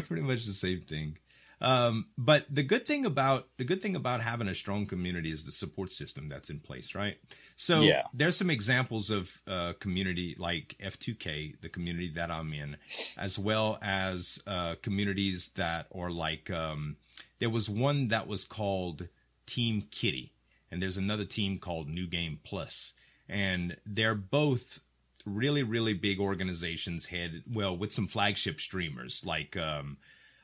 pretty 0.07 0.21
much 0.23 0.45
the 0.45 0.53
same 0.53 0.81
thing. 0.81 1.17
Um, 1.59 2.07
but 2.17 2.45
the 2.49 2.61
good 2.63 2.85
thing 2.85 3.05
about 3.05 3.47
the 3.57 3.63
good 3.63 3.81
thing 3.81 3.95
about 3.95 4.21
having 4.21 4.47
a 4.47 4.53
strong 4.55 4.85
community 4.85 5.31
is 5.31 5.45
the 5.45 5.51
support 5.51 5.91
system 5.91 6.29
that's 6.29 6.49
in 6.49 6.59
place, 6.59 6.93
right? 6.93 7.17
So 7.55 7.81
Yeah. 7.81 8.03
there's 8.13 8.37
some 8.37 8.51
examples 8.51 9.09
of 9.09 9.41
uh, 9.47 9.73
community 9.79 10.35
like 10.37 10.75
F2K, 10.79 11.59
the 11.61 11.69
community 11.69 12.11
that 12.13 12.29
I'm 12.29 12.53
in, 12.53 12.77
as 13.17 13.39
well 13.39 13.79
as 13.81 14.39
uh, 14.45 14.75
communities 14.83 15.49
that 15.55 15.87
are 15.95 16.11
like 16.11 16.51
um, 16.51 16.97
there 17.39 17.49
was 17.49 17.69
one 17.69 18.09
that 18.09 18.27
was 18.27 18.45
called 18.45 19.07
Team 19.47 19.87
Kitty, 19.89 20.33
and 20.71 20.81
there's 20.81 20.97
another 20.97 21.25
team 21.25 21.57
called 21.57 21.87
New 21.89 22.05
Game 22.05 22.39
Plus, 22.43 22.93
and 23.27 23.77
they're 23.85 24.13
both 24.15 24.79
really 25.25 25.61
really 25.63 25.93
big 25.93 26.21
organizations 26.21 27.07
head 27.07 27.43
well 27.51 27.75
with 27.75 27.91
some 27.91 28.07
flagship 28.07 28.61
streamers 28.61 29.25
like 29.25 29.57
um 29.57 29.97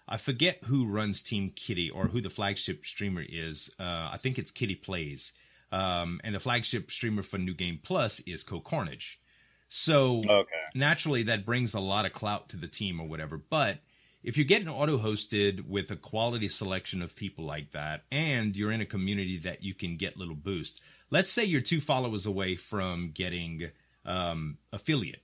I 0.08 0.18
forget 0.18 0.60
who 0.66 0.86
runs 0.86 1.22
Team 1.22 1.52
Kitty 1.56 1.90
or 1.90 2.08
who 2.08 2.20
the 2.22 2.30
flagship 2.30 2.86
streamer 2.86 3.24
is. 3.28 3.70
Uh, 3.80 4.10
I 4.12 4.18
think 4.22 4.38
it's 4.38 4.52
Kitty 4.52 4.76
Plays. 4.76 5.34
Um, 5.72 6.20
and 6.24 6.36
the 6.36 6.40
flagship 6.40 6.92
streamer 6.92 7.24
for 7.24 7.38
New 7.38 7.54
Game 7.54 7.80
Plus 7.82 8.20
is 8.22 8.44
CohhCarnage. 8.44 9.16
So 9.70 10.22
Okay. 10.30 10.52
naturally, 10.76 11.24
that 11.24 11.46
brings 11.46 11.74
a 11.74 11.80
lot 11.80 12.06
of 12.06 12.14
clout 12.14 12.50
to 12.50 12.58
the 12.58 12.68
team 12.68 13.00
or 13.00 13.08
whatever. 13.08 13.38
But 13.38 13.80
if 14.22 14.38
you're 14.38 14.46
getting 14.46 14.68
auto 14.70 14.98
hosted 15.00 15.66
with 15.68 15.90
a 15.90 15.96
quality 15.96 16.48
selection 16.48 17.02
of 17.02 17.16
people 17.16 17.44
like 17.46 17.72
that, 17.72 18.04
and 18.12 18.56
you're 18.56 18.72
in 18.72 18.82
a 18.82 18.86
community 18.86 19.38
that 19.40 19.64
you 19.64 19.74
can 19.74 19.98
get 19.98 20.16
little 20.18 20.36
boost, 20.36 20.80
let's 21.10 21.32
say 21.32 21.44
you're 21.44 21.62
two 21.62 21.82
followers 21.82 22.26
away 22.26 22.56
from 22.56 23.12
getting 23.12 23.72
um, 24.06 24.58
affiliate, 24.72 25.24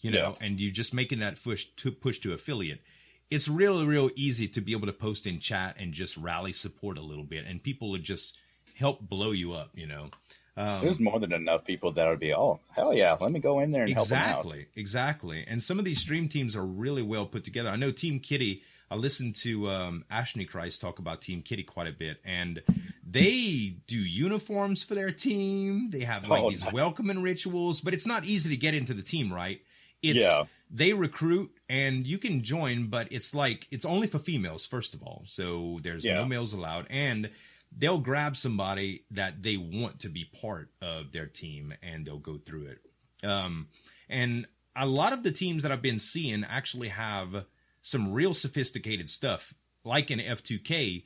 you 0.00 0.10
know, 0.10 0.34
and 0.40 0.60
you're 0.60 0.72
just 0.72 0.92
making 0.92 1.20
that 1.20 1.42
push 1.42 1.64
to 1.76 1.90
push 1.90 2.18
to 2.18 2.32
affiliate. 2.34 2.82
It's 3.30 3.48
really, 3.48 3.84
real 3.84 4.10
easy 4.14 4.46
to 4.48 4.60
be 4.60 4.72
able 4.72 4.86
to 4.86 4.92
post 4.92 5.26
in 5.26 5.40
chat 5.40 5.76
and 5.78 5.92
just 5.92 6.16
rally 6.16 6.52
support 6.52 6.96
a 6.96 7.00
little 7.02 7.24
bit, 7.24 7.44
and 7.46 7.62
people 7.62 7.90
would 7.90 8.04
just 8.04 8.36
help 8.76 9.00
blow 9.00 9.32
you 9.32 9.52
up, 9.52 9.70
you 9.74 9.86
know. 9.86 10.10
Um, 10.58 10.80
There's 10.80 10.98
more 11.00 11.18
than 11.20 11.32
enough 11.32 11.64
people 11.66 11.92
that 11.92 12.08
would 12.08 12.20
be, 12.20 12.32
oh, 12.34 12.60
hell 12.74 12.94
yeah, 12.94 13.16
let 13.20 13.30
me 13.32 13.40
go 13.40 13.60
in 13.60 13.72
there 13.72 13.82
and 13.82 13.92
help 13.92 14.08
them 14.08 14.18
out. 14.22 14.28
exactly 14.38 14.66
exactly 14.74 15.44
and 15.46 15.62
some 15.62 15.78
of 15.78 15.84
these 15.84 15.98
stream 16.00 16.28
teams 16.28 16.56
are 16.56 16.64
really 16.64 17.02
well 17.02 17.26
put 17.26 17.44
together 17.44 17.68
i 17.68 17.76
know 17.76 17.90
team 17.90 18.18
kitty 18.18 18.62
i 18.90 18.94
listened 18.94 19.34
to 19.34 19.68
um 19.68 20.04
ashley 20.10 20.46
christ 20.46 20.80
talk 20.80 20.98
about 20.98 21.20
team 21.20 21.42
kitty 21.42 21.62
quite 21.62 21.86
a 21.86 21.92
bit 21.92 22.18
and 22.24 22.62
they 23.06 23.76
do 23.86 23.98
uniforms 23.98 24.82
for 24.82 24.94
their 24.94 25.10
team 25.10 25.90
they 25.90 26.00
have 26.00 26.26
like 26.28 26.42
Oh, 26.42 26.48
these 26.50 26.64
welcoming 26.72 27.20
rituals 27.20 27.82
but 27.82 27.92
it's 27.92 28.06
not 28.06 28.24
easy 28.24 28.48
to 28.48 28.56
get 28.56 28.72
into 28.72 28.94
the 28.94 29.02
team 29.02 29.30
right 29.32 29.60
it's 30.02 30.22
Yeah. 30.22 30.44
they 30.70 30.92
recruit 30.92 31.50
and 31.68 32.06
you 32.06 32.18
can 32.18 32.42
join 32.42 32.86
but 32.88 33.08
it's 33.10 33.34
like 33.34 33.66
it's 33.70 33.84
only 33.84 34.06
for 34.06 34.18
females 34.18 34.66
first 34.66 34.94
of 34.94 35.02
all 35.02 35.22
so 35.26 35.78
there's 35.82 36.04
Yeah. 36.04 36.14
no 36.14 36.26
males 36.26 36.52
allowed 36.52 36.86
and 36.90 37.30
they'll 37.76 37.98
grab 37.98 38.36
somebody 38.36 39.04
that 39.10 39.42
they 39.42 39.56
want 39.56 40.00
to 40.00 40.08
be 40.08 40.24
part 40.24 40.70
of 40.80 41.12
their 41.12 41.26
team 41.26 41.74
and 41.82 42.06
they'll 42.06 42.18
go 42.18 42.38
through 42.38 42.66
it 42.66 42.80
um, 43.28 43.68
and 44.08 44.46
a 44.76 44.86
lot 44.86 45.12
of 45.14 45.22
the 45.22 45.32
teams 45.32 45.62
that 45.62 45.72
I've 45.72 45.80
been 45.82 45.98
seeing 45.98 46.44
actually 46.44 46.88
have 46.88 47.46
some 47.80 48.12
real 48.12 48.34
sophisticated 48.34 49.08
stuff. 49.08 49.54
Like 49.84 50.10
in 50.10 50.18
F2K, 50.18 51.04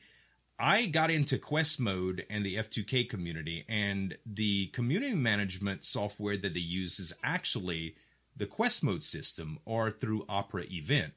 I 0.59 0.87
got 0.87 1.09
into 1.11 1.39
Quest 1.39 1.79
mode 1.79 2.27
and 2.29 2.45
the 2.45 2.57
F2K 2.57 3.09
community, 3.09 3.65
and 3.69 4.19
the 4.27 4.67
community 4.69 5.15
management 5.15 5.85
software 5.85 6.37
that 6.37 6.53
they 6.53 6.59
use 6.61 6.99
is 6.99 7.13
actually 7.23 7.95
the 8.41 8.47
Quest 8.47 8.83
mode 8.83 9.03
system 9.05 9.59
or 9.65 9.91
through 9.91 10.25
Opera 10.29 10.65
Event. 10.71 11.13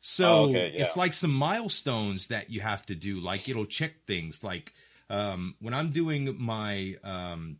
So 0.00 0.26
Oh, 0.28 0.44
okay, 0.48 0.72
yeah. 0.74 0.80
it's 0.82 0.96
like 0.96 1.12
some 1.12 1.32
milestones 1.32 2.28
that 2.28 2.48
you 2.50 2.60
have 2.60 2.86
to 2.86 2.94
do. 2.94 3.18
Like 3.20 3.48
it'll 3.48 3.66
check 3.66 4.04
things. 4.06 4.42
Like 4.44 4.72
um, 5.10 5.56
when 5.60 5.74
I'm 5.74 5.90
doing 5.90 6.36
my 6.40 6.96
um, 7.04 7.58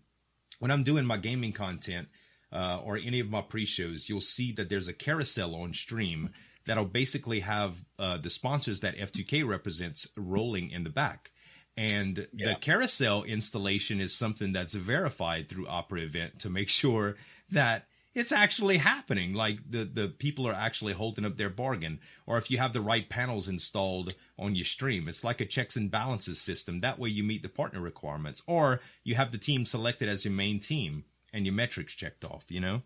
when 0.61 0.71
I'm 0.71 0.85
doing 0.85 1.05
my 1.05 1.17
gaming 1.17 1.53
content 1.53 2.09
uh, 2.53 2.79
or 2.83 2.97
any 2.97 3.21
of 3.21 3.29
my 3.29 3.43
pre-shows, 3.43 4.09
you'll 4.09 4.21
see 4.37 4.53
that 4.53 4.69
there's 4.69 4.89
a 4.89 4.93
carousel 4.95 5.55
on 5.57 5.75
stream 5.75 6.31
that'll 6.65 6.85
basically 6.85 7.41
have 7.41 7.85
uh, 7.99 8.17
the 8.19 8.31
sponsors 8.31 8.81
that 8.81 8.97
F2K 8.97 9.47
represents 9.47 10.09
rolling 10.17 10.71
in 10.71 10.85
the 10.85 10.91
back. 10.91 11.31
And 11.77 12.27
Yeah. 12.33 12.49
the 12.51 12.55
carousel 12.57 13.23
installation 13.25 14.01
is 14.01 14.15
something 14.15 14.53
that's 14.53 14.73
verified 14.75 15.49
through 15.49 15.67
Opera 15.69 16.01
Event 16.01 16.39
to 16.41 16.49
make 16.51 16.69
sure 16.83 17.17
that 17.51 17.87
it's 18.17 18.33
actually 18.33 18.79
happening. 18.79 19.35
Like 19.35 19.59
the, 19.71 19.85
the 19.85 20.09
people 20.09 20.49
are 20.49 20.55
actually 20.55 20.95
holding 20.95 21.27
up 21.27 21.37
their 21.37 21.51
bargain. 21.51 22.01
Or 22.27 22.39
if 22.39 22.51
you 22.51 22.57
have 22.57 22.73
the 22.73 22.81
right 22.81 23.07
panels 23.09 23.47
installed 23.47 24.15
on 24.39 24.57
your 24.57 24.65
stream, 24.65 25.07
it's 25.07 25.23
like 25.23 25.43
a 25.43 25.45
checks 25.45 25.77
and 25.77 25.91
balances 25.91 26.41
system. 26.41 26.81
That 26.81 26.99
way 26.99 27.11
you 27.11 27.23
meet 27.23 27.43
the 27.43 27.51
partner 27.51 27.79
requirements. 27.79 28.43
Or 28.47 28.81
you 29.05 29.17
have 29.17 29.33
the 29.33 29.39
team 29.39 29.67
selected 29.67 30.09
as 30.09 30.25
your 30.25 30.33
main 30.33 30.61
team 30.61 31.05
and 31.31 31.45
your 31.45 31.55
metrics 31.55 31.93
checked 31.93 32.25
off, 32.25 32.47
you 32.49 32.59
know? 32.59 32.81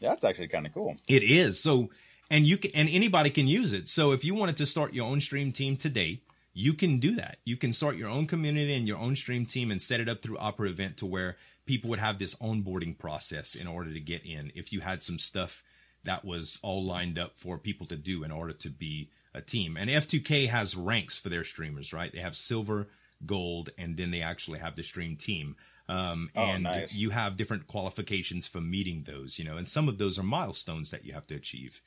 Yeah, 0.00 0.10
that's 0.10 0.24
actually 0.24 0.48
kind 0.48 0.66
of 0.66 0.74
cool. 0.74 0.96
It 1.06 1.22
is. 1.22 1.60
So 1.60 1.90
and 2.28 2.44
you 2.44 2.58
can 2.58 2.72
and 2.74 2.88
anybody 2.88 3.30
can 3.30 3.46
use 3.46 3.72
it. 3.72 3.86
So 3.86 4.10
if 4.10 4.24
you 4.24 4.34
wanted 4.34 4.56
to 4.56 4.66
start 4.66 4.94
your 4.94 5.06
own 5.06 5.20
stream 5.20 5.52
team 5.52 5.76
today, 5.76 6.22
you 6.52 6.74
can 6.74 6.98
do 6.98 7.14
that. 7.14 7.38
You 7.44 7.56
can 7.56 7.72
start 7.72 7.96
your 7.96 8.08
own 8.08 8.26
community 8.26 8.74
and 8.74 8.88
your 8.88 8.98
own 8.98 9.14
stream 9.14 9.46
team 9.46 9.70
and 9.70 9.80
set 9.80 10.00
it 10.00 10.08
up 10.08 10.22
through 10.22 10.38
Opera 10.38 10.70
Event 10.70 10.96
to 10.96 11.06
where 11.06 11.36
people 11.70 11.88
would 11.90 12.00
have 12.00 12.18
this 12.18 12.34
onboarding 12.36 12.98
process 12.98 13.54
in 13.54 13.66
order 13.68 13.92
to 13.92 14.00
get 14.00 14.26
in. 14.26 14.50
If 14.56 14.72
you 14.72 14.80
had 14.80 15.02
some 15.02 15.18
stuff 15.20 15.62
that 16.04 16.24
was 16.24 16.58
all 16.62 16.82
lined 16.84 17.16
up 17.18 17.32
for 17.38 17.58
people 17.58 17.86
to 17.86 17.96
do 17.96 18.24
in 18.24 18.30
order 18.32 18.52
to 18.54 18.68
be 18.70 19.10
a 19.34 19.40
team. 19.40 19.76
And 19.76 19.88
F2K 19.88 20.48
has 20.48 20.76
ranks 20.76 21.16
for 21.18 21.28
their 21.28 21.44
streamers, 21.44 21.92
right? 21.92 22.12
They 22.12 22.18
have 22.20 22.36
silver, 22.36 22.88
gold, 23.24 23.70
and 23.78 23.96
then 23.96 24.10
they 24.10 24.22
actually 24.22 24.58
have 24.58 24.74
the 24.74 24.82
stream 24.82 25.16
team. 25.16 25.54
Um, 25.88 26.30
Oh, 26.34 26.56
and 26.56 26.62
nice. 26.64 26.92
you 26.92 27.10
have 27.10 27.36
different 27.36 27.66
qualifications 27.68 28.48
for 28.48 28.60
meeting 28.60 29.04
those, 29.06 29.38
you 29.38 29.44
know, 29.44 29.56
and 29.56 29.68
some 29.68 29.88
of 29.88 29.98
those 29.98 30.18
are 30.18 30.22
milestones 30.24 30.90
that 30.90 31.04
you 31.04 31.12
have 31.12 31.26
to 31.28 31.34
achieve. 31.36 31.80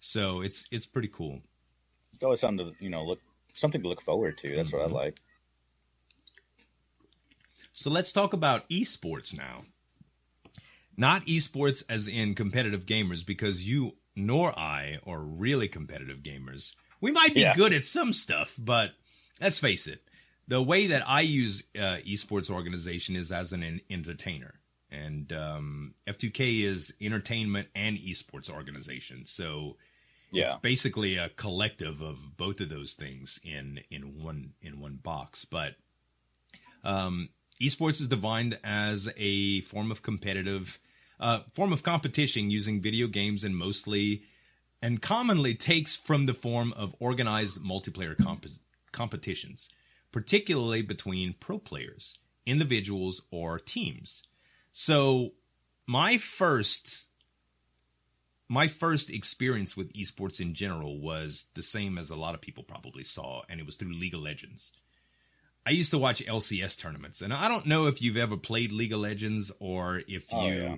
So 0.00 0.40
it's 0.42 0.66
it's 0.70 0.86
pretty 0.86 1.08
cool. 1.08 1.40
It's 2.14 2.22
always 2.22 2.40
something 2.40 2.74
to, 2.74 2.84
you 2.84 2.90
know, 2.90 3.04
look 3.04 3.20
something 3.54 3.82
to 3.82 3.88
look 3.88 4.00
forward 4.00 4.38
to. 4.38 4.54
That's 4.56 4.72
Mm-hmm. 4.72 4.78
what 4.78 4.82
I 4.82 4.86
like. 4.88 5.20
So 7.74 7.90
let's 7.90 8.12
talk 8.12 8.32
about 8.32 8.68
esports 8.70 9.36
now. 9.36 9.64
Not 10.96 11.26
esports 11.26 11.82
as 11.88 12.06
in 12.06 12.34
competitive 12.36 12.86
gamers, 12.86 13.26
because 13.26 13.68
you 13.68 13.96
nor 14.16 14.56
I 14.56 15.00
are 15.04 15.18
really 15.20 15.66
competitive 15.66 16.18
gamers. 16.22 16.74
We 17.00 17.10
might 17.10 17.34
be 17.34 17.40
Yeah. 17.40 17.56
good 17.56 17.72
at 17.72 17.84
some 17.84 18.12
stuff, 18.12 18.54
but 18.56 18.94
let's 19.40 19.58
face 19.58 19.88
it. 19.88 20.04
The 20.46 20.62
way 20.62 20.86
that 20.86 21.02
I 21.08 21.22
use 21.22 21.64
uh, 21.74 21.98
esports 22.06 22.48
organization 22.48 23.16
is 23.16 23.32
as 23.32 23.52
an 23.52 23.64
en- 23.64 23.80
entertainer, 23.90 24.60
and 24.88 25.32
um, 25.32 25.94
F2K 26.06 26.60
is 26.60 26.94
entertainment 27.00 27.68
and 27.74 27.98
esports 27.98 28.48
organization. 28.48 29.26
So 29.26 29.76
Yeah. 30.30 30.44
it's 30.44 30.54
basically 30.60 31.16
a 31.16 31.30
collective 31.30 32.00
of 32.00 32.36
both 32.36 32.60
of 32.60 32.68
those 32.68 32.94
things 32.94 33.40
in 33.42 33.80
in 33.90 34.22
one 34.22 34.52
in 34.62 34.78
one 34.80 34.96
box 34.96 35.44
but 35.44 35.76
um 36.82 37.28
esports 37.60 38.00
is 38.00 38.08
defined 38.08 38.58
as 38.64 39.08
a 39.16 39.60
form 39.62 39.90
of 39.90 40.02
competitive 40.02 40.78
uh, 41.20 41.40
form 41.52 41.72
of 41.72 41.82
competition 41.82 42.50
using 42.50 42.80
video 42.80 43.06
games 43.06 43.44
and 43.44 43.56
mostly 43.56 44.24
and 44.82 45.00
commonly 45.00 45.54
takes 45.54 45.96
from 45.96 46.26
the 46.26 46.34
form 46.34 46.72
of 46.74 46.94
organized 46.98 47.58
multiplayer 47.58 48.16
comp- 48.16 48.46
competitions, 48.92 49.70
particularly 50.12 50.82
between 50.82 51.34
pro 51.34 51.58
players, 51.58 52.18
individuals, 52.44 53.22
or 53.30 53.58
teams. 53.58 54.22
So, 54.72 55.32
my 55.86 56.18
first 56.18 57.08
my 58.48 58.68
first 58.68 59.10
experience 59.10 59.76
with 59.76 59.94
esports 59.94 60.40
in 60.40 60.52
general 60.52 61.00
was 61.00 61.46
the 61.54 61.62
same 61.62 61.96
as 61.96 62.10
a 62.10 62.16
lot 62.16 62.34
of 62.34 62.42
people 62.42 62.62
probably 62.62 63.02
saw, 63.02 63.42
and 63.48 63.58
it 63.58 63.66
was 63.66 63.76
through 63.76 63.94
League 63.94 64.14
of 64.14 64.20
Legends. 64.20 64.72
I 65.66 65.70
used 65.70 65.90
to 65.92 65.98
watch 65.98 66.24
LCS 66.24 66.78
tournaments, 66.78 67.22
and 67.22 67.32
I 67.32 67.48
don't 67.48 67.66
know 67.66 67.86
if 67.86 68.02
you've 68.02 68.16
ever 68.16 68.36
played 68.36 68.72
League 68.72 68.92
of 68.92 69.00
Legends 69.00 69.50
or 69.60 70.02
if 70.06 70.30
you. 70.32 70.38
Oh, 70.38 70.46
yeah. 70.46 70.76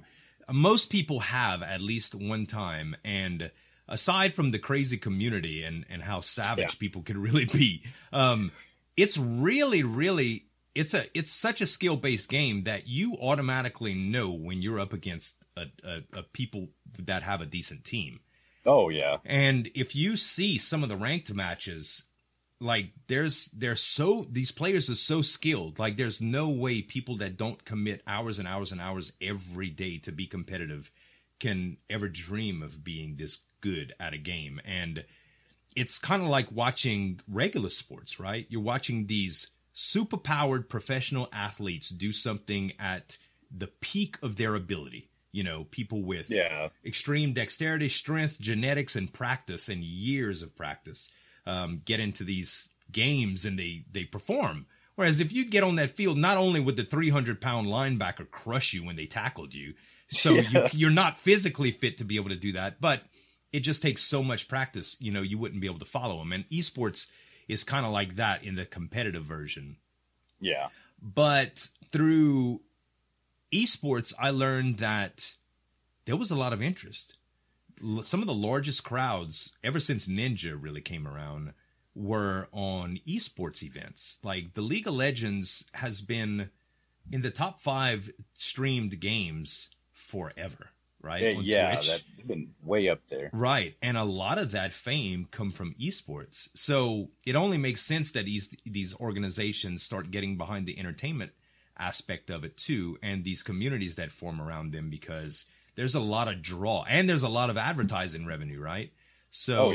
Most 0.52 0.90
people 0.90 1.20
have 1.20 1.62
at 1.62 1.80
least 1.80 2.14
one 2.14 2.46
time, 2.46 2.94
and 3.04 3.50
aside 3.88 4.34
from 4.34 4.52
the 4.52 4.60
crazy 4.60 4.96
community 4.96 5.64
and 5.64 5.84
and 5.90 6.02
how 6.02 6.20
savage 6.20 6.74
yeah. 6.74 6.78
people 6.78 7.02
can 7.02 7.20
really 7.20 7.46
be, 7.46 7.82
um, 8.12 8.52
it's 8.96 9.18
really, 9.18 9.82
really 9.82 10.46
it's 10.76 10.92
a 10.94 11.06
it's 11.18 11.30
such 11.30 11.60
a 11.60 11.66
skill 11.66 11.96
based 11.96 12.28
game 12.28 12.64
that 12.64 12.86
you 12.86 13.14
automatically 13.14 13.94
know 13.94 14.30
when 14.30 14.60
you're 14.60 14.78
up 14.78 14.92
against 14.92 15.36
a, 15.56 15.64
a, 15.82 16.18
a, 16.18 16.22
people 16.22 16.68
that 16.98 17.22
have 17.22 17.40
a 17.40 17.46
decent 17.46 17.84
team. 17.84 18.20
Oh 18.66 18.90
yeah. 18.90 19.18
And 19.24 19.70
if 19.74 19.96
you 19.96 20.16
see 20.16 20.58
some 20.58 20.82
of 20.82 20.88
the 20.88 20.96
ranked 20.96 21.32
matches, 21.32 22.04
like 22.60 22.90
there's 23.06 23.46
they're 23.48 23.76
so 23.76 24.26
these 24.30 24.50
players 24.50 24.88
are 24.88 24.94
so 24.96 25.22
skilled. 25.22 25.78
Like 25.78 25.96
there's 25.96 26.20
no 26.20 26.48
way 26.48 26.82
people 26.82 27.16
that 27.18 27.36
don't 27.36 27.64
commit 27.64 28.02
hours 28.06 28.38
and 28.38 28.48
hours 28.48 28.72
and 28.72 28.80
hours 28.80 29.12
every 29.20 29.70
day 29.70 29.98
to 29.98 30.12
be 30.12 30.26
competitive 30.26 30.90
can 31.38 31.76
ever 31.90 32.08
dream 32.08 32.62
of 32.62 32.82
being 32.82 33.16
this 33.16 33.40
good 33.60 33.94
at 34.00 34.14
a 34.14 34.18
game. 34.18 34.60
And 34.64 35.04
it's 35.74 35.98
kind 35.98 36.22
of 36.22 36.28
like 36.28 36.50
watching 36.50 37.20
regular 37.28 37.68
sports, 37.68 38.18
right? 38.18 38.46
You're 38.48 38.62
watching 38.62 39.06
these 39.06 39.48
super 39.74 40.16
powered 40.16 40.70
professional 40.70 41.28
athletes 41.32 41.90
do 41.90 42.12
something 42.12 42.72
at 42.78 43.18
the 43.54 43.66
peak 43.66 44.16
of 44.22 44.36
their 44.36 44.54
ability. 44.54 45.10
You 45.32 45.44
know, 45.44 45.64
people 45.64 46.02
with 46.02 46.30
yeah. 46.30 46.68
extreme 46.82 47.34
dexterity, 47.34 47.90
strength, 47.90 48.40
genetics, 48.40 48.96
and 48.96 49.12
practice, 49.12 49.68
and 49.68 49.84
years 49.84 50.40
of 50.40 50.56
practice 50.56 51.10
um, 51.46 51.82
get 51.84 52.00
into 52.00 52.24
these 52.24 52.68
games 52.90 53.44
and 53.44 53.58
they 53.58 53.84
they 53.90 54.04
perform. 54.04 54.66
Whereas 54.96 55.20
if 55.20 55.30
you'd 55.30 55.50
get 55.50 55.62
on 55.62 55.76
that 55.76 55.90
field, 55.90 56.16
not 56.16 56.38
only 56.38 56.58
would 56.58 56.76
the 56.76 56.84
300 56.84 57.40
pound 57.40 57.66
linebacker 57.66 58.30
crush 58.30 58.72
you 58.72 58.84
when 58.84 58.96
they 58.96 59.06
tackled 59.06 59.54
you, 59.54 59.74
so 60.08 60.34
yeah. 60.34 60.68
you, 60.72 60.88
are 60.88 60.90
not 60.90 61.18
physically 61.18 61.70
fit 61.70 61.98
to 61.98 62.04
be 62.04 62.16
able 62.16 62.30
to 62.30 62.36
do 62.36 62.52
that, 62.52 62.80
but 62.80 63.02
it 63.52 63.60
just 63.60 63.82
takes 63.82 64.02
so 64.02 64.22
much 64.22 64.48
practice. 64.48 64.96
You 65.00 65.12
know, 65.12 65.22
you 65.22 65.38
wouldn't 65.38 65.60
be 65.60 65.66
able 65.66 65.78
to 65.80 65.84
follow 65.84 66.18
them. 66.18 66.32
And 66.32 66.48
esports 66.48 67.08
is 67.48 67.64
kind 67.64 67.84
of 67.84 67.92
like 67.92 68.16
that 68.16 68.44
in 68.44 68.54
the 68.54 68.64
competitive 68.64 69.24
version. 69.24 69.76
Yeah. 70.40 70.68
But 71.00 71.68
through 71.92 72.62
esports, 73.52 74.12
I 74.18 74.30
learned 74.30 74.78
that 74.78 75.34
there 76.06 76.16
was 76.16 76.30
a 76.30 76.36
lot 76.36 76.52
of 76.52 76.62
interest. 76.62 77.16
Some 78.02 78.20
of 78.20 78.26
the 78.26 78.34
largest 78.34 78.84
crowds 78.84 79.52
ever 79.62 79.80
since 79.80 80.06
Ninja 80.06 80.56
really 80.58 80.80
came 80.80 81.06
around 81.06 81.52
were 81.94 82.48
on 82.52 83.00
esports 83.06 83.62
events. 83.62 84.18
Like 84.22 84.54
the 84.54 84.62
League 84.62 84.86
of 84.86 84.94
Legends 84.94 85.64
has 85.74 86.00
been 86.00 86.50
in 87.10 87.22
the 87.22 87.30
top 87.30 87.60
five 87.60 88.10
streamed 88.34 88.98
games 89.00 89.68
forever 89.92 90.70
right? 91.06 91.22
Yeah, 91.22 91.40
yeah 91.40 91.74
that's 91.76 92.02
been 92.26 92.50
way 92.62 92.88
up 92.88 93.00
there. 93.08 93.30
Right. 93.32 93.76
And 93.80 93.96
a 93.96 94.04
lot 94.04 94.38
of 94.38 94.50
that 94.50 94.72
fame 94.72 95.28
come 95.30 95.52
from 95.52 95.74
esports. 95.80 96.48
So 96.54 97.10
it 97.24 97.36
only 97.36 97.58
makes 97.58 97.82
sense 97.82 98.12
that 98.12 98.26
these 98.26 98.54
these 98.64 98.94
organizations 98.96 99.82
start 99.82 100.10
getting 100.10 100.36
behind 100.36 100.66
the 100.66 100.78
entertainment 100.78 101.32
aspect 101.78 102.30
of 102.30 102.42
it 102.42 102.56
too 102.56 102.96
and 103.02 103.22
these 103.22 103.42
communities 103.42 103.96
that 103.96 104.10
form 104.10 104.40
around 104.40 104.72
them 104.72 104.88
because 104.88 105.44
there's 105.76 105.94
a 105.94 106.00
lot 106.00 106.28
of 106.28 106.42
draw 106.42 106.84
and 106.88 107.08
there's 107.08 107.22
a 107.22 107.28
lot 107.28 107.50
of 107.50 107.56
advertising 107.56 108.26
revenue, 108.26 108.60
right? 108.60 108.92
So 109.30 109.56
oh, 109.56 109.70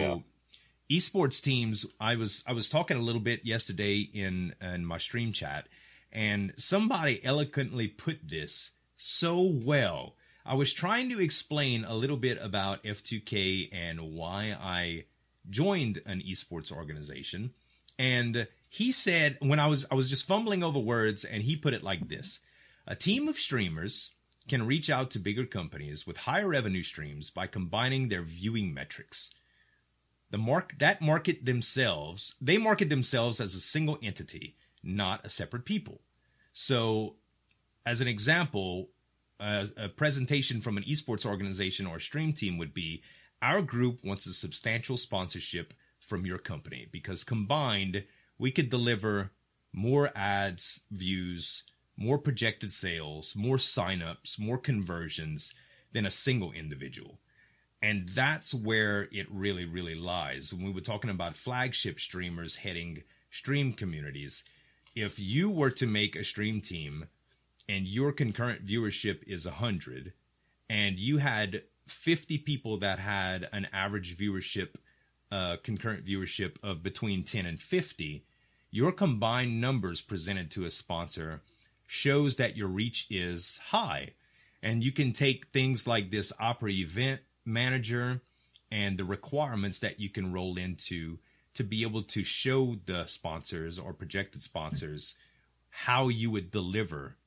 yeah. 0.90 0.98
esports 0.98 1.42
teams 1.42 1.86
I 2.00 2.16
was 2.16 2.44
I 2.46 2.54
was 2.54 2.70
talking 2.70 2.98
a 2.98 3.02
little 3.02 3.22
bit 3.22 3.46
yesterday 3.46 4.00
in 4.00 4.56
in 4.62 4.86
my 4.86 4.98
stream 4.98 5.32
chat 5.32 5.68
and 6.12 6.54
somebody 6.58 7.24
eloquently 7.24 7.88
put 7.88 8.28
this 8.28 8.72
so 8.98 9.42
well 9.42 10.16
I 10.46 10.56
was 10.56 10.74
trying 10.74 11.10
to 11.10 11.20
explain 11.20 11.86
a 11.86 11.94
little 11.94 12.18
bit 12.18 12.40
about 12.42 12.84
F2K 12.84 13.70
and 13.72 14.14
why 14.14 14.58
I 14.60 15.06
joined 15.50 16.02
an 16.06 16.22
esports 16.22 16.72
organization. 16.72 17.52
And 18.00 18.48
he 18.68 18.92
said 18.92 19.38
when 19.40 19.60
I 19.60 19.68
was 19.68 19.86
I 19.92 19.96
was 19.96 20.10
just 20.10 20.26
fumbling 20.26 20.64
over 20.64 20.80
words 20.80 21.24
and 21.24 21.44
he 21.44 21.56
put 21.56 21.74
it 21.74 21.84
like 21.84 22.10
this. 22.10 22.40
A 22.88 22.96
team 22.96 23.28
of 23.28 23.38
streamers 23.38 24.12
can 24.52 24.68
reach 24.68 24.90
out 24.90 25.10
to 25.10 25.18
bigger 25.18 25.46
companies 25.46 26.06
with 26.06 26.18
higher 26.18 26.50
revenue 26.50 26.84
streams 26.84 27.30
by 27.30 27.48
combining 27.48 28.10
their 28.10 28.22
viewing 28.22 28.74
metrics. 28.74 29.32
The 30.30 30.38
mark 30.38 30.78
that 30.80 31.02
market 31.02 31.46
themselves, 31.46 32.36
they 32.42 32.58
market 32.58 32.90
themselves 32.90 33.40
as 33.40 33.56
a 33.56 33.62
single 33.62 33.98
entity, 34.04 34.58
not 34.84 35.26
a 35.26 35.30
separate 35.30 35.64
people. 35.64 36.02
So, 36.52 37.16
as 37.86 38.02
an 38.02 38.10
example, 38.10 38.90
a, 39.40 39.70
a 39.78 39.88
presentation 39.88 40.60
from 40.60 40.76
an 40.76 40.84
esports 40.84 41.26
organization 41.26 41.88
or 41.88 42.02
stream 42.02 42.34
team 42.34 42.58
would 42.58 42.74
be 42.74 43.04
our 43.42 43.62
group 43.62 44.04
wants 44.04 44.28
a 44.28 44.34
substantial 44.34 44.98
sponsorship 44.98 45.74
from 46.02 46.26
your 46.26 46.38
company 46.38 46.90
because 46.92 47.24
combined 47.24 48.04
we 48.38 48.52
could 48.52 48.70
deliver 48.70 49.32
more 49.72 50.12
ads 50.14 50.82
views 50.92 51.64
more 51.98 52.18
projected 52.18 52.72
sales 52.72 53.34
more 53.36 53.58
signups 53.58 54.40
more 54.40 54.58
conversions 54.58 55.54
than 55.94 56.06
a 56.06 56.12
single 56.12 56.52
individual. 56.54 57.20
And 57.84 58.08
that's 58.10 58.54
where 58.54 59.10
it 59.12 59.28
really 59.32 59.66
really 59.66 59.96
lies. 59.96 60.54
When 60.54 60.66
we 60.66 60.72
were 60.72 60.82
talking 60.82 61.10
about 61.10 61.36
flagship 61.36 62.00
streamers 62.00 62.58
heading 62.58 63.04
stream 63.30 63.74
communities 63.74 64.44
if 64.96 65.20
you 65.20 65.50
were 65.50 65.72
to 65.72 65.88
make 65.88 66.16
a 66.16 66.24
stream 66.24 66.62
team 66.62 67.08
and 67.70 67.88
your 67.88 68.12
concurrent 68.12 68.66
viewership 68.66 69.24
is 69.26 69.46
100 69.46 70.14
and 70.70 71.00
you 71.00 71.18
had 71.18 71.64
50 71.88 72.38
people 72.40 72.78
that 72.78 73.00
had 73.00 73.48
an 73.52 73.68
average 73.72 74.18
viewership 74.18 74.76
uh, 75.32 75.56
concurrent 75.64 76.06
viewership 76.06 76.58
of 76.62 76.84
between 76.84 77.24
10 77.24 77.46
and 77.46 77.62
50 77.62 78.26
your 78.70 78.92
combined 78.92 79.60
numbers 79.60 80.02
presented 80.02 80.52
to 80.52 80.66
a 80.66 80.72
sponsor 80.72 81.42
shows 81.94 82.38
that 82.38 82.56
your 82.56 82.70
reach 82.70 83.06
is 83.10 83.60
high 83.66 84.10
and 84.64 84.82
you 84.82 84.94
can 84.94 85.12
take 85.12 85.48
things 85.48 85.86
like 85.86 86.10
this 86.10 86.32
opera 86.40 86.72
event 86.72 87.20
manager 87.44 88.22
and 88.72 88.98
the 88.98 89.04
requirements 89.04 89.78
that 89.80 90.00
you 90.00 90.08
can 90.08 90.32
roll 90.32 90.58
into 90.58 91.20
to 91.54 91.66
be 91.66 91.82
able 91.82 92.02
to 92.02 92.24
show 92.24 92.78
the 92.86 93.06
sponsors 93.08 93.78
or 93.78 93.92
projected 93.92 94.42
sponsors 94.42 95.16
how 95.70 96.08
you 96.08 96.32
would 96.32 96.50
deliver 96.50 97.18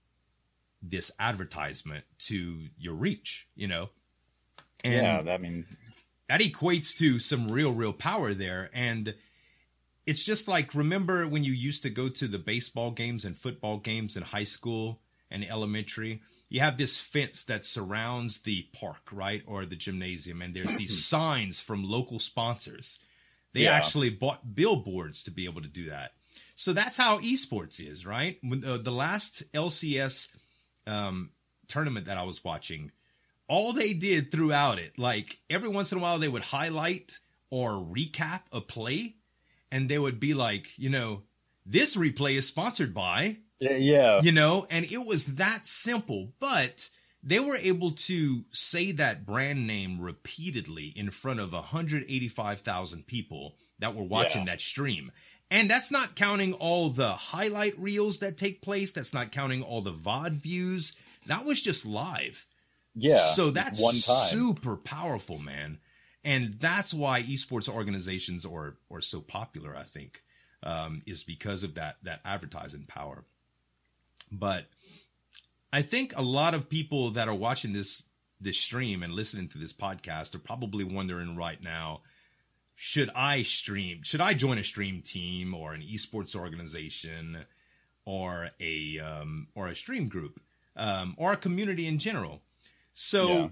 this 0.83 1.12
advertisement 1.20 2.07
to 2.18 2.68
your 2.79 2.94
reach, 2.94 3.46
you 3.55 3.68
know? 3.68 3.90
And 4.83 5.27
yeah, 5.27 5.35
I 5.35 5.37
mean, 5.37 5.66
that 6.31 6.40
equates 6.40 6.96
to 7.00 7.18
some 7.18 7.50
real, 7.50 7.74
real 7.74 7.92
power 7.92 8.33
there. 8.33 8.70
And 8.72 9.14
it's 10.07 10.25
just 10.25 10.49
like, 10.49 10.75
remember 10.75 11.27
when 11.27 11.45
you 11.45 11.53
used 11.53 11.83
to 11.83 11.90
go 11.90 12.09
to 12.09 12.29
the 12.29 12.38
baseball 12.38 12.90
games 12.90 13.25
and 13.25 13.38
football 13.38 13.79
games 13.79 14.17
in 14.17 14.23
high 14.23 14.45
school 14.45 15.01
and 15.31 15.45
elementary? 15.45 16.23
You 16.49 16.61
have 16.61 16.77
this 16.77 17.01
fence 17.01 17.45
that 17.45 17.64
surrounds 17.64 18.38
the 18.38 18.67
park, 18.73 19.09
right? 19.11 19.43
Or 19.47 19.64
the 19.64 19.77
gymnasium, 19.77 20.43
and 20.43 20.55
there's 20.55 20.77
these 20.77 21.05
signs 21.07 21.61
from 21.61 21.85
local 21.85 22.19
sponsors. 22.19 22.99
They 23.55 23.62
yeah. 23.62 23.73
actually 23.73 24.11
bought 24.11 24.55
billboards 24.55 25.23
to 25.25 25.31
be 25.31 25.47
able 25.47 25.62
to 25.62 25.69
do 25.69 25.88
that. 25.88 26.12
So 26.57 26.73
that's 26.73 26.97
how 26.97 27.19
esports 27.19 27.81
is, 27.81 28.05
right? 28.05 28.38
When, 28.43 28.64
uh, 28.64 28.79
the 28.79 28.93
last 28.93 29.43
LCS 29.53 30.29
um, 30.87 31.31
tournament 31.69 32.07
that 32.07 32.19
I 32.19 32.23
was 32.25 32.45
watching, 32.45 32.93
all 33.49 33.73
they 33.73 33.93
did 33.93 34.31
throughout 34.31 34.79
it, 34.79 34.99
like 34.99 35.38
every 35.51 35.69
once 35.69 35.93
in 35.93 35.99
a 35.99 36.01
while, 36.01 36.19
they 36.19 36.29
would 36.29 36.43
highlight 36.43 37.19
or 37.51 37.73
recap 37.73 38.43
a 38.53 38.61
play, 38.61 39.17
and 39.74 39.88
they 39.88 39.98
would 39.98 40.20
be 40.20 40.34
like, 40.34 40.68
you 40.76 40.88
know, 40.88 41.22
this 41.66 41.96
replay 41.96 42.37
is 42.37 42.46
sponsored 42.46 42.94
by, 42.94 43.38
yeah, 43.58 44.20
you 44.22 44.30
know, 44.30 44.68
and 44.70 44.84
it 44.84 45.04
was 45.04 45.26
that 45.26 45.66
simple, 45.66 46.32
but 46.38 46.88
they 47.24 47.40
were 47.40 47.56
able 47.56 47.90
to 47.90 48.44
say 48.52 48.92
that 48.92 49.26
brand 49.26 49.66
name 49.66 50.00
repeatedly 50.00 50.92
in 50.94 51.10
front 51.10 51.40
of 51.40 51.52
185,000 51.52 53.06
people 53.06 53.56
that 53.80 53.96
were 53.96 54.04
watching 54.04 54.42
yeah. 54.42 54.52
that 54.52 54.60
stream. 54.60 55.10
And 55.50 55.68
that's 55.68 55.90
not 55.90 56.14
counting 56.14 56.52
all 56.52 56.90
the 56.90 57.12
highlight 57.12 57.76
reels 57.76 58.20
that 58.20 58.37
take 58.37 58.62
place. 58.62 58.92
That's 58.92 59.12
not 59.12 59.32
counting 59.32 59.62
all 59.62 59.80
the 59.80 59.92
VOD 59.92 60.34
views. 60.34 60.92
That 61.26 61.44
was 61.44 61.60
just 61.60 61.84
live. 61.84 62.46
Yeah. 62.94 63.32
So 63.32 63.50
that's 63.50 63.80
one 63.80 63.98
time. 63.98 64.28
super 64.28 64.76
powerful, 64.76 65.38
man. 65.38 65.78
And 66.24 66.54
that's 66.58 66.94
why 66.94 67.22
esports 67.22 67.68
organizations 67.68 68.44
are 68.46 68.76
are 68.90 69.00
so 69.00 69.20
popular, 69.20 69.76
I 69.76 69.82
think, 69.82 70.22
um, 70.62 71.02
is 71.06 71.22
because 71.22 71.62
of 71.62 71.74
that 71.74 71.96
that 72.02 72.20
advertising 72.24 72.84
power. 72.87 73.24
But 74.32 74.66
I 75.72 75.82
think 75.82 76.16
a 76.16 76.22
lot 76.22 76.54
of 76.54 76.68
people 76.68 77.10
that 77.10 77.28
are 77.28 77.34
watching 77.34 77.72
this 77.72 78.02
this 78.40 78.58
stream 78.58 79.02
and 79.02 79.12
listening 79.12 79.48
to 79.48 79.58
this 79.58 79.72
podcast 79.72 80.34
are 80.34 80.40
probably 80.40 80.84
wondering 80.84 81.37
right 81.37 81.62
now, 81.62 82.02
should 82.74 83.10
I 83.14 83.42
stream? 83.42 84.02
Should 84.02 84.20
I 84.20 84.34
join 84.34 84.58
a 84.58 84.64
stream 84.64 85.02
team 85.02 85.54
or 85.54 85.72
an 85.74 85.82
esports 85.82 86.34
organization 86.34 87.44
or 88.04 88.50
a 88.60 88.98
um, 88.98 89.48
or 89.54 89.68
a 89.68 89.76
stream 89.76 90.08
group 90.08 90.40
um, 90.76 91.14
or 91.16 91.32
a 91.32 91.37
community 91.37 91.87
in 91.87 91.98
general? 91.98 92.42
So, 92.94 93.28
Yeah. 93.28 93.48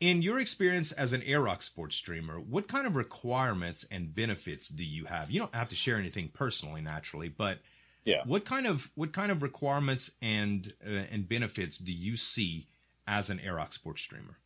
In 0.00 0.22
your 0.22 0.40
experience 0.40 0.92
as 0.92 1.12
an 1.12 1.20
Aerox 1.20 1.64
sports 1.64 1.94
streamer, 1.94 2.40
what 2.40 2.66
kind 2.68 2.86
of 2.86 2.96
requirements 2.96 3.84
and 3.90 4.14
benefits 4.14 4.68
do 4.68 4.84
you 4.84 5.04
have? 5.04 5.30
You 5.30 5.40
don't 5.40 5.54
have 5.54 5.68
to 5.68 5.76
share 5.76 5.96
anything 5.96 6.28
personally, 6.32 6.80
naturally, 6.80 7.28
but 7.28 7.58
Yeah. 8.06 8.22
what 8.24 8.44
kind 8.46 8.66
of 8.66 8.90
what 8.94 9.12
kind 9.12 9.30
of 9.30 9.42
requirements 9.42 10.10
and 10.22 10.72
uh, 10.86 11.04
and 11.10 11.28
benefits 11.28 11.76
do 11.78 11.92
you 11.92 12.16
see 12.16 12.66
as 13.06 13.28
an 13.30 13.38
Aerox 13.38 13.74
sports 13.74 14.00
streamer? 14.02 14.38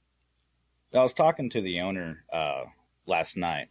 I 0.93 1.03
was 1.03 1.13
talking 1.15 1.51
to 1.51 1.61
the 1.61 1.81
owner 1.81 2.25
uh, 2.33 2.65
last 3.07 3.37
night, 3.37 3.69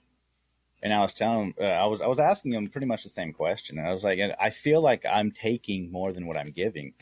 and 0.82 0.94
I 0.94 1.00
was 1.02 1.14
telling 1.14 1.48
him, 1.48 1.54
uh, 1.60 1.64
I 1.66 1.86
was 1.86 2.02
I 2.02 2.08
was 2.08 2.20
asking 2.20 2.54
him 2.54 2.70
pretty 2.70 2.88
much 2.88 3.04
the 3.04 3.10
same 3.10 3.34
question, 3.34 3.78
and 3.78 3.88
I 3.88 3.92
was 3.92 4.04
like, 4.04 4.20
I 4.40 4.50
feel 4.50 4.82
like 4.82 5.06
I'm 5.06 5.32
taking 5.32 5.92
more 5.92 6.12
than 6.14 6.28
what 6.28 6.38
I'm 6.38 6.52
giving, 6.52 6.94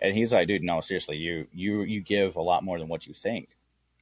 and 0.00 0.14
he's 0.16 0.32
like, 0.32 0.46
dude, 0.48 0.62
no, 0.62 0.80
seriously, 0.80 1.16
you 1.16 1.46
you 1.52 1.82
you 1.82 2.00
give 2.00 2.36
a 2.36 2.42
lot 2.42 2.62
more 2.64 2.78
than 2.78 2.88
what 2.88 3.06
you 3.06 3.14
think. 3.14 3.53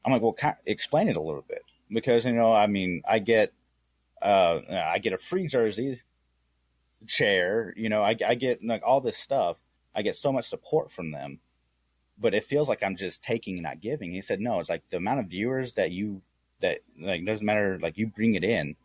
I'm 0.04 0.12
like, 0.12 0.22
well, 0.22 0.32
ki 0.32 0.48
explain 0.66 1.08
it 1.08 1.16
a 1.16 1.22
little 1.22 1.44
bit 1.46 1.62
because 1.90 2.24
you 2.26 2.32
know, 2.32 2.52
I 2.52 2.66
mean, 2.66 3.02
I 3.08 3.18
get 3.18 3.52
uh, 4.20 4.60
I 4.70 4.98
get 4.98 5.12
a 5.12 5.18
free 5.18 5.46
jersey, 5.46 6.00
chair, 7.06 7.74
you 7.76 7.88
know, 7.88 8.02
I, 8.02 8.16
I 8.26 8.34
get 8.34 8.64
like 8.64 8.82
all 8.84 9.00
this 9.00 9.18
stuff. 9.18 9.62
I 9.94 10.02
get 10.02 10.16
so 10.16 10.32
much 10.32 10.46
support 10.46 10.90
from 10.90 11.10
them 11.10 11.40
but 12.22 12.34
it 12.34 12.44
feels 12.44 12.68
like 12.68 12.82
I'm 12.82 12.96
just 12.96 13.22
taking 13.22 13.54
and 13.54 13.64
not 13.64 13.80
giving. 13.80 14.12
He 14.12 14.20
said, 14.20 14.40
no, 14.40 14.60
it's 14.60 14.70
like 14.70 14.88
the 14.90 14.96
amount 14.96 15.20
of 15.20 15.26
viewers 15.26 15.74
that 15.74 15.90
you, 15.90 16.22
that 16.60 16.78
like, 16.98 17.24
doesn't 17.24 17.44
matter, 17.44 17.78
like 17.82 17.98
you 17.98 18.06
bring 18.06 18.34
it 18.34 18.44
in, 18.44 18.76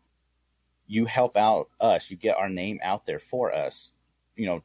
you 0.86 1.04
help 1.04 1.36
out 1.36 1.68
us, 1.80 2.10
you 2.10 2.16
get 2.16 2.36
our 2.36 2.48
name 2.48 2.80
out 2.82 3.06
there 3.06 3.20
for 3.20 3.54
us, 3.54 3.92
you 4.36 4.46
know, 4.46 4.62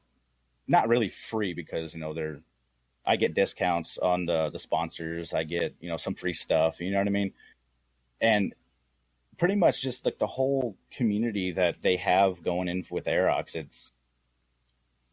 not 0.67 0.87
really 0.87 1.09
free 1.09 1.53
because, 1.53 1.93
you 1.93 1.99
know, 1.99 2.13
they're, 2.13 2.39
I 3.05 3.15
get 3.17 3.33
discounts 3.33 3.97
on 3.97 4.25
the, 4.25 4.49
the 4.49 4.59
sponsors, 4.59 5.33
I 5.33 5.43
get, 5.43 5.75
you 5.79 5.89
know, 5.89 5.97
some 5.97 6.15
free 6.15 6.33
stuff, 6.33 6.79
you 6.79 6.91
know 6.91 6.99
what 6.99 7.07
I 7.07 7.11
mean? 7.11 7.33
And 8.21 8.55
pretty 9.37 9.55
much 9.55 9.81
just 9.81 10.05
like 10.05 10.17
the 10.17 10.27
whole 10.27 10.77
community 10.91 11.51
that 11.51 11.81
they 11.81 11.97
have 11.97 12.43
going 12.43 12.67
in 12.67 12.85
with 12.89 13.05
Aerox, 13.05 13.55
it's, 13.55 13.91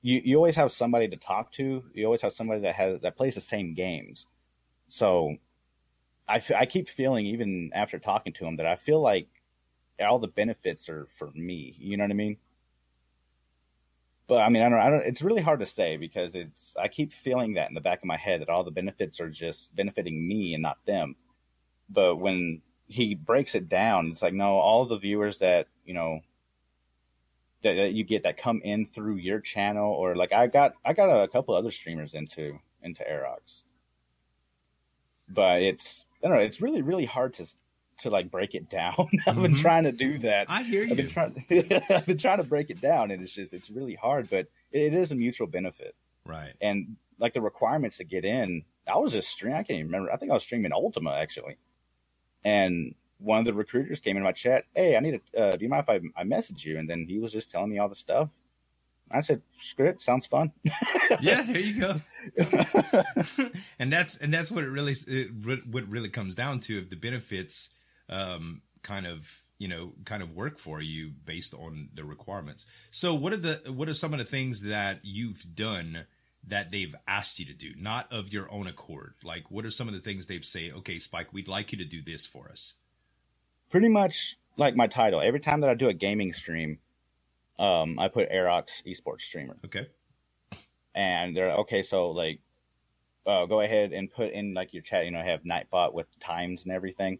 you, 0.02 0.20
you 0.24 0.36
always 0.36 0.56
have 0.56 0.72
somebody 0.72 1.08
to 1.08 1.16
talk 1.16 1.52
to. 1.52 1.84
You 1.94 2.04
always 2.06 2.22
have 2.22 2.32
somebody 2.32 2.62
that 2.62 2.74
has 2.76 3.00
that 3.02 3.16
plays 3.16 3.34
the 3.34 3.40
same 3.40 3.74
games. 3.74 4.26
So 4.88 5.36
I, 6.28 6.36
f- 6.36 6.52
I 6.52 6.66
keep 6.66 6.88
feeling 6.88 7.26
even 7.26 7.70
after 7.74 7.98
talking 7.98 8.32
to 8.34 8.46
him 8.46 8.56
that 8.56 8.66
I 8.66 8.76
feel 8.76 9.00
like 9.00 9.28
all 10.00 10.18
the 10.18 10.28
benefits 10.28 10.88
are 10.88 11.06
for 11.14 11.30
me. 11.34 11.76
You 11.78 11.96
know 11.96 12.04
what 12.04 12.12
I 12.12 12.14
mean? 12.14 12.38
But 14.30 14.42
I 14.42 14.48
mean, 14.48 14.62
I 14.62 14.68
don't, 14.68 14.78
I 14.78 14.90
don't. 14.90 15.04
It's 15.04 15.22
really 15.22 15.42
hard 15.42 15.58
to 15.58 15.66
say 15.66 15.96
because 15.96 16.36
it's. 16.36 16.76
I 16.80 16.86
keep 16.86 17.12
feeling 17.12 17.54
that 17.54 17.68
in 17.68 17.74
the 17.74 17.80
back 17.80 17.98
of 17.98 18.04
my 18.04 18.16
head 18.16 18.40
that 18.40 18.48
all 18.48 18.62
the 18.62 18.70
benefits 18.70 19.18
are 19.18 19.28
just 19.28 19.74
benefiting 19.74 20.28
me 20.28 20.54
and 20.54 20.62
not 20.62 20.78
them. 20.86 21.16
But 21.88 22.14
when 22.14 22.62
he 22.86 23.16
breaks 23.16 23.56
it 23.56 23.68
down, 23.68 24.12
it's 24.12 24.22
like 24.22 24.32
no, 24.32 24.52
all 24.52 24.84
the 24.84 24.98
viewers 24.98 25.40
that 25.40 25.66
you 25.84 25.94
know 25.94 26.20
that, 27.64 27.74
that 27.74 27.92
you 27.92 28.04
get 28.04 28.22
that 28.22 28.36
come 28.36 28.60
in 28.62 28.86
through 28.86 29.16
your 29.16 29.40
channel 29.40 29.92
or 29.92 30.14
like 30.14 30.32
I 30.32 30.46
got 30.46 30.74
I 30.84 30.92
got 30.92 31.08
a 31.08 31.26
couple 31.26 31.56
other 31.56 31.72
streamers 31.72 32.14
into 32.14 32.60
into 32.84 33.02
Aerox. 33.02 33.64
But 35.28 35.62
it's 35.62 36.06
I 36.22 36.28
don't 36.28 36.36
know, 36.36 36.44
it's 36.44 36.62
really 36.62 36.82
really 36.82 37.04
hard 37.04 37.34
to 37.34 37.46
to 38.00 38.10
like 38.10 38.30
break 38.30 38.54
it 38.54 38.68
down. 38.70 38.94
I've 39.26 39.36
been 39.40 39.54
Mhm. 39.54 39.60
trying 39.60 39.84
to 39.84 39.92
do 39.92 40.18
that. 40.20 40.46
I 40.50 40.62
hear 40.62 40.84
you. 40.84 40.90
I've 40.90 40.96
been 40.96 41.08
trying 41.08 41.44
I've 41.90 42.06
been 42.06 42.18
trying 42.18 42.38
to 42.38 42.44
break 42.44 42.70
it 42.70 42.80
down 42.80 43.10
and 43.10 43.22
it's 43.22 43.32
just 43.34 43.52
it's 43.52 43.70
really 43.70 43.94
hard, 43.94 44.28
but 44.30 44.46
it, 44.72 44.92
it 44.92 44.94
is 44.94 45.12
a 45.12 45.14
mutual 45.14 45.46
benefit. 45.46 45.94
Right. 46.26 46.52
And 46.60 46.96
like 47.18 47.34
the 47.34 47.40
requirements 47.40 47.96
to 47.98 48.04
get 48.04 48.24
in, 48.24 48.64
I 48.86 48.96
was 48.98 49.12
just 49.12 49.28
streaming 49.28 49.58
I 49.58 49.62
can't 49.62 49.78
even 49.78 49.86
remember. 49.86 50.12
I 50.12 50.16
think 50.16 50.30
I 50.30 50.34
was 50.34 50.42
streaming 50.42 50.72
Ultima 50.72 51.12
actually. 51.12 51.56
And 52.44 52.94
one 53.18 53.38
of 53.40 53.44
the 53.44 53.52
recruiters 53.54 54.00
came 54.00 54.16
in 54.16 54.22
my 54.22 54.32
chat. 54.32 54.64
Hey, 54.74 54.96
I 54.96 55.00
need 55.00 55.20
to. 55.34 55.40
Uh, 55.40 55.50
do 55.56 55.62
you 55.62 55.68
mind 55.68 55.84
if 55.86 55.90
I, 55.90 56.20
I 56.20 56.24
message 56.24 56.64
you? 56.64 56.78
And 56.78 56.88
then 56.88 57.04
he 57.06 57.18
was 57.18 57.32
just 57.32 57.50
telling 57.50 57.70
me 57.70 57.78
all 57.78 57.88
the 57.88 57.94
stuff. 57.94 58.30
I 59.10 59.20
said, 59.20 59.42
"Screw 59.52 59.86
it, 59.86 60.00
sounds 60.00 60.24
fun." 60.26 60.52
Yeah, 61.20 61.42
there 61.42 61.58
you 61.58 61.80
go. 61.80 62.00
and 63.78 63.92
that's 63.92 64.16
and 64.16 64.32
that's 64.32 64.50
what 64.50 64.62
it 64.64 64.68
really 64.68 64.94
it, 65.08 65.30
what 65.66 65.88
really 65.88 66.08
comes 66.08 66.36
down 66.36 66.60
to 66.60 66.78
if 66.78 66.88
the 66.88 66.96
benefits 66.96 67.70
um 68.10 68.62
kind 68.82 69.06
of 69.06 69.42
you 69.58 69.68
know 69.68 69.94
kind 70.06 70.22
of 70.22 70.34
work 70.36 70.58
for 70.58 70.82
you 70.82 71.10
based 71.26 71.54
on 71.54 71.90
the 71.94 72.04
requirements 72.04 72.66
so 72.92 73.14
what 73.14 73.32
are 73.32 73.38
the 73.38 73.62
what 73.72 73.88
are 73.88 73.94
some 73.94 74.12
of 74.14 74.20
the 74.20 74.26
things 74.26 74.62
that 74.62 75.00
you've 75.04 75.46
done 75.54 76.06
that 76.46 76.72
they've 76.72 76.96
asked 77.08 77.40
you 77.40 77.46
to 77.46 77.54
do 77.54 77.72
not 77.78 78.12
of 78.12 78.32
your 78.32 78.52
own 78.52 78.66
accord 78.68 79.14
like 79.24 79.50
what 79.50 79.66
are 79.66 79.72
some 79.72 79.88
of 79.88 79.94
the 79.94 80.00
things 80.00 80.28
they've 80.28 80.46
say 80.46 80.72
okay 80.72 80.98
spike 80.98 81.32
we'd 81.32 81.48
like 81.48 81.72
you 81.72 81.78
to 81.78 81.86
do 81.86 82.02
this 82.02 82.26
for 82.26 82.50
us 82.50 82.74
Pretty 83.70 83.88
much 83.88 84.36
like 84.56 84.76
my 84.76 84.86
title. 84.88 85.20
Every 85.20 85.40
time 85.40 85.60
that 85.62 85.70
I 85.70 85.74
do 85.74 85.88
a 85.88 85.94
gaming 85.94 86.32
stream, 86.32 86.78
um, 87.58 87.98
I 87.98 88.08
put 88.08 88.30
Aerox 88.30 88.82
esports 88.86 89.22
streamer, 89.22 89.56
okay 89.66 89.88
and 90.94 91.36
they're 91.36 91.52
okay. 91.52 91.82
So 91.82 92.10
like, 92.10 92.40
uh, 93.26 93.46
go 93.46 93.60
ahead 93.60 93.92
and 93.92 94.10
put 94.10 94.32
in 94.32 94.54
like 94.54 94.74
your 94.74 94.82
chat. 94.82 95.04
You 95.04 95.12
know, 95.12 95.22
have 95.22 95.42
Nightbot 95.44 95.94
with 95.94 96.06
times 96.20 96.64
and 96.64 96.72
everything. 96.72 97.18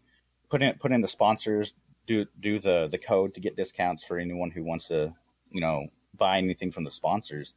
Put 0.51 0.61
in 0.61 0.73
put 0.75 0.91
in 0.91 1.01
the 1.01 1.07
sponsors. 1.07 1.73
Do 2.05 2.25
do 2.39 2.59
the 2.59 2.87
the 2.91 2.97
code 2.97 3.33
to 3.35 3.39
get 3.39 3.55
discounts 3.55 4.03
for 4.03 4.19
anyone 4.19 4.51
who 4.51 4.63
wants 4.63 4.89
to, 4.89 5.13
you 5.49 5.61
know, 5.61 5.87
buy 6.15 6.37
anything 6.37 6.71
from 6.71 6.83
the 6.83 6.91
sponsors, 6.91 7.53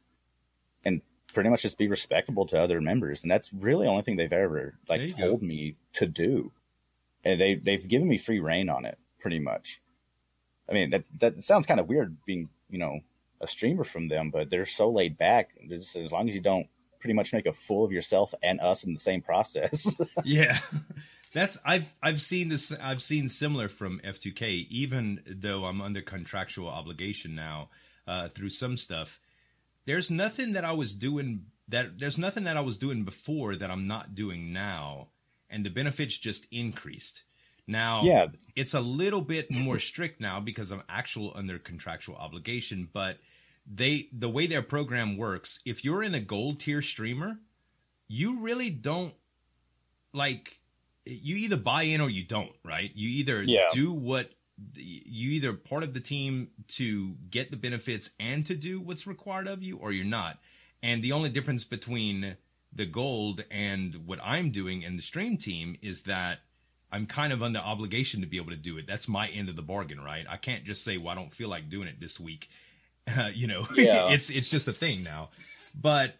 and 0.83 1.01
pretty 1.33 1.49
much 1.49 1.61
just 1.61 1.77
be 1.77 1.87
respectable 1.87 2.47
to 2.47 2.59
other 2.59 2.79
members. 2.79 3.21
And 3.21 3.29
that's 3.29 3.51
really 3.53 3.85
the 3.85 3.91
only 3.91 4.03
thing 4.03 4.15
they've 4.15 4.31
ever 4.31 4.75
like 4.87 5.17
go. 5.17 5.27
told 5.27 5.43
me 5.43 5.75
to 5.93 6.07
do. 6.07 6.53
And 7.23 7.39
they 7.39 7.55
they've 7.55 7.87
given 7.87 8.07
me 8.07 8.17
free 8.17 8.39
rein 8.39 8.69
on 8.69 8.85
it, 8.85 8.97
pretty 9.19 9.39
much. 9.39 9.81
I 10.69 10.73
mean, 10.73 10.91
that 10.91 11.03
that 11.19 11.43
sounds 11.43 11.67
kind 11.67 11.79
of 11.79 11.87
weird 11.87 12.17
being, 12.25 12.49
you 12.69 12.79
know, 12.79 13.01
a 13.41 13.47
streamer 13.47 13.83
from 13.83 14.07
them, 14.07 14.31
but 14.31 14.49
they're 14.49 14.65
so 14.65 14.89
laid 14.89 15.17
back. 15.17 15.49
Just 15.67 15.95
as 15.97 16.11
long 16.11 16.29
as 16.29 16.33
you 16.33 16.41
don't 16.41 16.67
pretty 16.99 17.13
much 17.13 17.33
make 17.33 17.45
a 17.45 17.53
fool 17.53 17.83
of 17.85 17.91
yourself 17.91 18.33
and 18.41 18.59
us 18.61 18.83
in 18.83 18.93
the 18.93 18.99
same 18.99 19.21
process. 19.21 19.95
yeah 20.23 20.59
that's 21.35 21.59
i've 21.63 21.93
i've 22.01 22.21
seen 22.21 22.49
this 22.49 22.71
i've 22.81 23.03
seen 23.03 23.27
similar 23.27 23.67
from 23.67 23.99
f2k 24.03 24.67
even 24.69 25.21
though 25.27 25.65
i'm 25.65 25.81
under 25.81 26.01
contractual 26.01 26.67
obligation 26.67 27.35
now 27.35 27.69
uh 28.07 28.27
through 28.27 28.49
some 28.49 28.77
stuff. 28.77 29.19
There's 29.85 30.09
nothing 30.09 30.53
that 30.53 30.65
i 30.65 30.71
was 30.71 30.95
doing 30.95 31.45
that 31.67 31.99
there's 31.99 32.17
nothing 32.17 32.45
that 32.45 32.57
i 32.57 32.61
was 32.61 32.79
doing 32.79 33.03
before 33.03 33.55
that 33.55 33.69
i'm 33.69 33.85
not 33.85 34.15
doing 34.15 34.51
now 34.51 35.09
and 35.49 35.65
the 35.65 35.69
benefits 35.69 36.17
just 36.17 36.45
increased. 36.51 37.23
Now 37.67 38.03
yeah, 38.03 38.27
it's 38.55 38.73
a 38.73 38.81
little 38.81 39.21
bit 39.21 39.51
more 39.51 39.79
strict 39.79 40.21
now 40.21 40.39
because 40.39 40.71
I'm 40.71 40.83
actual 40.87 41.31
under 41.35 41.57
contractual 41.57 42.15
obligation, 42.15 42.89
but 42.91 43.17
they 43.65 44.09
the 44.11 44.29
way 44.29 44.45
their 44.45 44.61
program 44.61 45.17
works, 45.17 45.59
if 45.65 45.83
you're 45.83 46.03
in 46.03 46.13
a 46.13 46.19
gold 46.19 46.59
tier 46.59 46.81
streamer, 46.81 47.39
you 48.07 48.39
really 48.39 48.69
don't 48.69 49.15
like 50.13 50.59
you 51.05 51.35
either 51.37 51.57
buy 51.57 51.83
in 51.83 52.01
or 52.01 52.09
you 52.09 52.23
don't, 52.23 52.51
right? 52.63 52.91
You 52.95 53.09
either 53.09 53.43
Yeah. 53.43 53.67
do 53.71 53.91
what 53.91 54.31
you 54.75 55.31
either 55.31 55.51
part 55.53 55.83
of 55.83 55.93
the 55.93 55.99
team 55.99 56.49
to 56.69 57.17
get 57.29 57.51
the 57.51 57.57
benefits 57.57 58.11
and 58.19 58.45
to 58.45 58.55
do 58.55 58.79
what's 58.79 59.05
required 59.05 59.47
of 59.49 59.61
you 59.61 59.75
or 59.77 59.91
you're 59.91 60.05
not. 60.05 60.39
And 60.81 61.03
the 61.03 61.11
only 61.11 61.29
difference 61.29 61.65
between 61.65 62.37
the 62.71 62.85
gold 62.85 63.43
and 63.51 64.05
what 64.07 64.19
I'm 64.23 64.51
doing 64.51 64.81
in 64.81 64.95
the 64.95 65.01
stream 65.01 65.35
team 65.37 65.75
is 65.81 66.03
that 66.03 66.39
I'm 66.91 67.05
kind 67.05 67.33
of 67.33 67.43
under 67.43 67.59
obligation 67.59 68.21
to 68.21 68.27
be 68.27 68.37
able 68.37 68.51
to 68.51 68.55
do 68.57 68.77
it. 68.77 68.87
That's 68.87 69.07
my 69.09 69.27
end 69.27 69.49
of 69.49 69.57
the 69.57 69.61
bargain, 69.61 69.99
right? 69.99 70.25
I 70.29 70.37
can't 70.37 70.63
just 70.63 70.83
say, 70.85 70.97
"Well, 70.97 71.09
I 71.09 71.15
don't 71.15 71.33
feel 71.33 71.49
like 71.49 71.69
doing 71.69 71.87
it 71.89 71.99
this 71.99 72.17
week." 72.19 72.47
Uh, 73.07 73.31
you 73.35 73.47
know, 73.47 73.67
Yeah. 73.75 74.09
it's 74.11 74.29
it's 74.29 74.47
just 74.47 74.67
a 74.69 74.73
thing 74.73 75.03
now. 75.03 75.31
But 75.73 76.15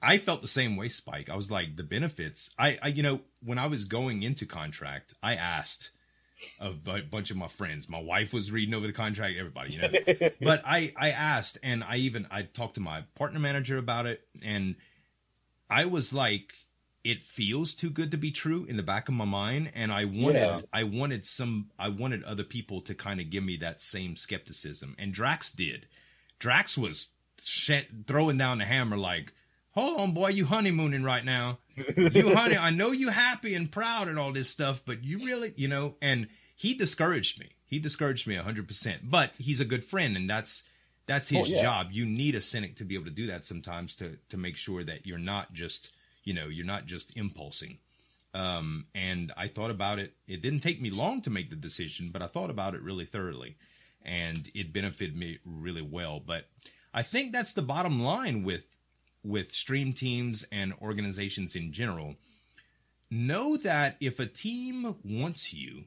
I 0.00 0.18
felt 0.18 0.42
the 0.42 0.48
same 0.48 0.76
way, 0.76 0.88
Spike. 0.88 1.28
I 1.28 1.36
was 1.36 1.50
like, 1.50 1.76
the 1.76 1.82
benefits. 1.82 2.50
I, 2.58 2.78
I, 2.82 2.88
you 2.88 3.02
know, 3.02 3.20
when 3.42 3.58
I 3.58 3.66
was 3.66 3.84
going 3.84 4.22
into 4.22 4.46
contract, 4.46 5.14
I 5.22 5.34
asked, 5.34 5.90
a 6.60 6.70
bunch 6.70 7.30
of 7.30 7.36
my 7.36 7.48
friends. 7.48 7.88
My 7.88 8.00
wife 8.00 8.32
was 8.32 8.52
reading 8.52 8.74
over 8.74 8.86
the 8.86 8.92
contract, 8.92 9.36
everybody, 9.38 9.74
you 9.74 9.80
know. 9.80 10.30
but 10.40 10.62
I 10.64 10.92
I 10.96 11.10
asked 11.10 11.58
and 11.62 11.82
I 11.82 11.96
even 11.96 12.26
I 12.30 12.42
talked 12.42 12.74
to 12.74 12.80
my 12.80 13.04
partner 13.14 13.40
manager 13.40 13.78
about 13.78 14.06
it 14.06 14.22
and 14.42 14.76
I 15.68 15.84
was 15.86 16.12
like 16.12 16.52
it 17.04 17.22
feels 17.22 17.74
too 17.74 17.90
good 17.90 18.10
to 18.10 18.16
be 18.16 18.30
true 18.30 18.64
in 18.68 18.76
the 18.76 18.82
back 18.82 19.08
of 19.08 19.14
my 19.14 19.24
mind 19.24 19.72
and 19.74 19.92
I 19.92 20.04
wanted 20.04 20.40
yeah. 20.40 20.60
I 20.72 20.84
wanted 20.84 21.24
some 21.24 21.70
I 21.78 21.88
wanted 21.88 22.22
other 22.24 22.44
people 22.44 22.80
to 22.82 22.94
kind 22.94 23.20
of 23.20 23.30
give 23.30 23.44
me 23.44 23.56
that 23.58 23.80
same 23.80 24.16
skepticism 24.16 24.94
and 24.98 25.12
Drax 25.12 25.50
did. 25.52 25.86
Drax 26.38 26.78
was 26.78 27.08
sh- 27.42 27.88
throwing 28.06 28.38
down 28.38 28.58
the 28.58 28.64
hammer 28.64 28.96
like 28.96 29.32
hold 29.78 30.00
on, 30.00 30.12
boy, 30.12 30.28
you 30.28 30.46
honeymooning 30.46 31.02
right 31.02 31.24
now. 31.24 31.58
You 31.96 32.34
honey, 32.34 32.56
I 32.56 32.70
know 32.70 32.90
you 32.90 33.10
happy 33.10 33.54
and 33.54 33.70
proud 33.70 34.08
and 34.08 34.18
all 34.18 34.32
this 34.32 34.50
stuff, 34.50 34.82
but 34.84 35.04
you 35.04 35.18
really, 35.18 35.52
you 35.56 35.68
know, 35.68 35.94
and 36.02 36.28
he 36.54 36.74
discouraged 36.74 37.38
me. 37.38 37.50
He 37.66 37.78
discouraged 37.78 38.26
me 38.26 38.34
hundred 38.36 38.66
percent. 38.66 39.10
But 39.10 39.32
he's 39.38 39.60
a 39.60 39.64
good 39.64 39.84
friend, 39.84 40.16
and 40.16 40.28
that's 40.28 40.62
that's 41.06 41.28
his 41.28 41.46
oh, 41.46 41.50
yeah. 41.50 41.62
job. 41.62 41.88
You 41.92 42.04
need 42.04 42.34
a 42.34 42.40
cynic 42.40 42.76
to 42.76 42.84
be 42.84 42.94
able 42.94 43.06
to 43.06 43.10
do 43.10 43.26
that 43.28 43.44
sometimes 43.44 43.94
to 43.96 44.18
to 44.28 44.36
make 44.36 44.56
sure 44.56 44.82
that 44.84 45.06
you're 45.06 45.18
not 45.18 45.52
just, 45.52 45.90
you 46.24 46.34
know, 46.34 46.46
you're 46.46 46.66
not 46.66 46.86
just 46.86 47.16
impulsing. 47.16 47.78
Um, 48.34 48.86
and 48.94 49.32
I 49.36 49.48
thought 49.48 49.70
about 49.70 49.98
it. 49.98 50.14
It 50.26 50.42
didn't 50.42 50.60
take 50.60 50.80
me 50.80 50.90
long 50.90 51.22
to 51.22 51.30
make 51.30 51.50
the 51.50 51.56
decision, 51.56 52.10
but 52.12 52.22
I 52.22 52.26
thought 52.26 52.50
about 52.50 52.74
it 52.74 52.82
really 52.82 53.06
thoroughly, 53.06 53.56
and 54.02 54.50
it 54.54 54.72
benefited 54.72 55.16
me 55.16 55.38
really 55.44 55.82
well. 55.82 56.20
But 56.20 56.48
I 56.92 57.02
think 57.02 57.32
that's 57.32 57.52
the 57.52 57.62
bottom 57.62 58.02
line 58.02 58.42
with 58.42 58.64
with 59.24 59.52
stream 59.52 59.92
teams 59.92 60.44
and 60.50 60.72
organizations 60.80 61.56
in 61.56 61.72
general, 61.72 62.16
know 63.10 63.56
that 63.56 63.96
if 64.00 64.20
a 64.20 64.26
team 64.26 64.96
wants 65.04 65.52
you, 65.52 65.84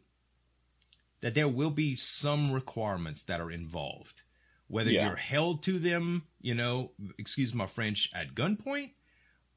that 1.22 1.36
there 1.36 1.48
will 1.48 1.70
be 1.70 1.96
some 1.96 2.52
requirements 2.52 3.24
that 3.24 3.40
are 3.40 3.52
involved. 3.52 4.22
Whether 4.68 4.92
yeah. 4.92 5.08
you're 5.08 5.16
held 5.18 5.64
to 5.64 5.80
them, 5.80 6.24
you 6.42 6.56
know, 6.56 6.92
excuse 7.18 7.54
my 7.54 7.66
French, 7.66 8.10
at 8.14 8.34
gunpoint, 8.34 8.92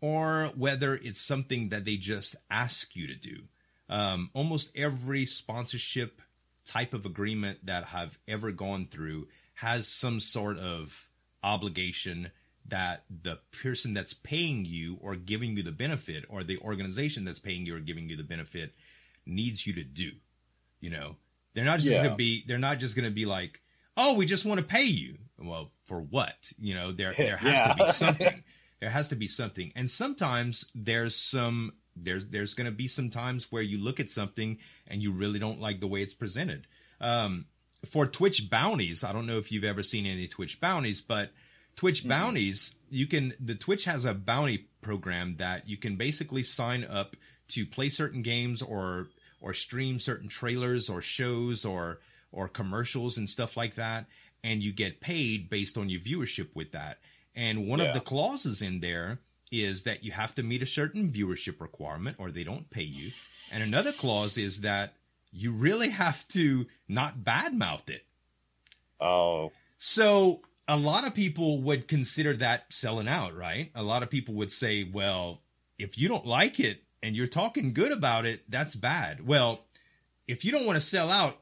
or 0.00 0.50
whether 0.56 0.94
it's 0.94 1.20
something 1.20 1.70
that 1.70 1.84
they 1.84 1.96
just 1.96 2.36
ask 2.50 2.94
you 2.94 3.06
to 3.06 3.14
do. 3.14 3.44
Um, 3.88 4.30
almost 4.34 4.72
every 4.76 5.24
sponsorship 5.24 6.20
type 6.66 6.94
of 6.94 7.06
agreement 7.06 7.64
that 7.66 7.88
I've 7.92 8.18
ever 8.26 8.50
gone 8.50 8.86
through 8.90 9.28
has 9.54 9.86
some 9.86 10.20
sort 10.20 10.58
of 10.58 11.08
obligation 11.42 12.30
that 12.66 13.04
the 13.10 13.38
person 13.62 13.92
that's 13.92 14.14
paying 14.14 14.64
you 14.64 14.98
or 15.00 15.16
giving 15.16 15.56
you 15.56 15.62
the 15.62 15.72
benefit 15.72 16.24
or 16.28 16.42
the 16.42 16.58
organization 16.58 17.24
that's 17.24 17.38
paying 17.38 17.66
you 17.66 17.76
or 17.76 17.80
giving 17.80 18.08
you 18.08 18.16
the 18.16 18.22
benefit 18.22 18.74
needs 19.26 19.66
you 19.66 19.72
to 19.74 19.84
do 19.84 20.12
you 20.84 20.90
know? 20.90 21.16
They're 21.54 21.64
not 21.64 21.78
just 21.78 21.90
yeah. 21.90 22.02
going 22.02 22.10
to 22.10 22.16
be 22.16 22.44
they're 22.46 22.58
not 22.58 22.78
just 22.78 22.94
going 22.94 23.08
to 23.08 23.14
be 23.14 23.24
like 23.24 23.60
oh 23.96 24.14
we 24.14 24.26
just 24.26 24.44
want 24.44 24.58
to 24.58 24.66
pay 24.66 24.82
you. 24.82 25.16
Well 25.38 25.70
for 25.84 26.00
what? 26.00 26.52
You 26.58 26.74
know 26.74 26.92
there 26.92 27.14
there 27.18 27.38
has 27.38 27.54
yeah. 27.54 27.72
to 27.72 27.84
be 27.84 27.90
something. 27.90 28.44
There 28.80 28.90
has 28.90 29.08
to 29.08 29.16
be 29.16 29.28
something. 29.28 29.72
And 29.74 29.88
sometimes 29.88 30.66
there's 30.74 31.16
some 31.16 31.72
there's 31.96 32.26
there's 32.26 32.52
going 32.52 32.66
to 32.66 32.76
be 32.76 32.86
some 32.86 33.08
times 33.08 33.50
where 33.50 33.62
you 33.62 33.78
look 33.78 33.98
at 33.98 34.10
something 34.10 34.58
and 34.86 35.02
you 35.02 35.10
really 35.10 35.38
don't 35.38 35.60
like 35.60 35.80
the 35.80 35.86
way 35.86 36.02
it's 36.02 36.14
presented. 36.14 36.66
Um, 37.00 37.46
for 37.84 38.06
twitch 38.06 38.48
bounties 38.48 39.04
i 39.04 39.12
don't 39.12 39.26
know 39.26 39.36
if 39.36 39.52
you've 39.52 39.62
ever 39.62 39.82
seen 39.82 40.06
any 40.06 40.26
twitch 40.26 40.58
bounties 40.58 41.02
but 41.02 41.32
Twitch 41.76 42.00
mm-hmm. 42.00 42.08
bounties, 42.08 42.74
you 42.90 43.06
can 43.06 43.34
the 43.40 43.54
Twitch 43.54 43.84
has 43.84 44.04
a 44.04 44.14
bounty 44.14 44.68
program 44.80 45.36
that 45.38 45.68
you 45.68 45.76
can 45.76 45.96
basically 45.96 46.42
sign 46.42 46.84
up 46.84 47.16
to 47.48 47.66
play 47.66 47.88
certain 47.88 48.22
games 48.22 48.62
or 48.62 49.08
or 49.40 49.54
stream 49.54 49.98
certain 50.00 50.28
trailers 50.28 50.88
or 50.88 51.02
shows 51.02 51.64
or 51.64 52.00
or 52.32 52.48
commercials 52.48 53.16
and 53.16 53.28
stuff 53.28 53.56
like 53.56 53.74
that 53.74 54.06
and 54.44 54.62
you 54.62 54.70
get 54.70 55.00
paid 55.00 55.48
based 55.48 55.76
on 55.78 55.88
your 55.88 56.00
viewership 56.00 56.48
with 56.54 56.70
that. 56.72 56.98
And 57.34 57.66
one 57.66 57.80
yeah. 57.80 57.86
of 57.86 57.94
the 57.94 58.00
clauses 58.00 58.60
in 58.60 58.80
there 58.80 59.18
is 59.50 59.82
that 59.84 60.04
you 60.04 60.12
have 60.12 60.34
to 60.34 60.42
meet 60.42 60.62
a 60.62 60.66
certain 60.66 61.10
viewership 61.10 61.60
requirement 61.60 62.16
or 62.20 62.30
they 62.30 62.44
don't 62.44 62.68
pay 62.70 62.82
you. 62.82 63.12
And 63.50 63.62
another 63.62 63.92
clause 63.92 64.36
is 64.36 64.60
that 64.60 64.94
you 65.32 65.50
really 65.50 65.88
have 65.88 66.28
to 66.28 66.66
not 66.88 67.20
badmouth 67.20 67.88
it. 67.88 68.04
Oh. 69.00 69.52
So 69.78 70.42
a 70.66 70.76
lot 70.76 71.06
of 71.06 71.14
people 71.14 71.60
would 71.62 71.88
consider 71.88 72.34
that 72.34 72.72
selling 72.72 73.08
out, 73.08 73.36
right? 73.36 73.70
A 73.74 73.82
lot 73.82 74.02
of 74.02 74.10
people 74.10 74.34
would 74.34 74.50
say, 74.50 74.84
well, 74.84 75.42
if 75.78 75.98
you 75.98 76.08
don't 76.08 76.26
like 76.26 76.58
it 76.58 76.82
and 77.02 77.14
you're 77.14 77.26
talking 77.26 77.72
good 77.72 77.92
about 77.92 78.24
it, 78.24 78.50
that's 78.50 78.74
bad. 78.74 79.26
Well, 79.26 79.64
if 80.26 80.44
you 80.44 80.52
don't 80.52 80.64
want 80.64 80.76
to 80.76 80.80
sell 80.80 81.10
out, 81.10 81.38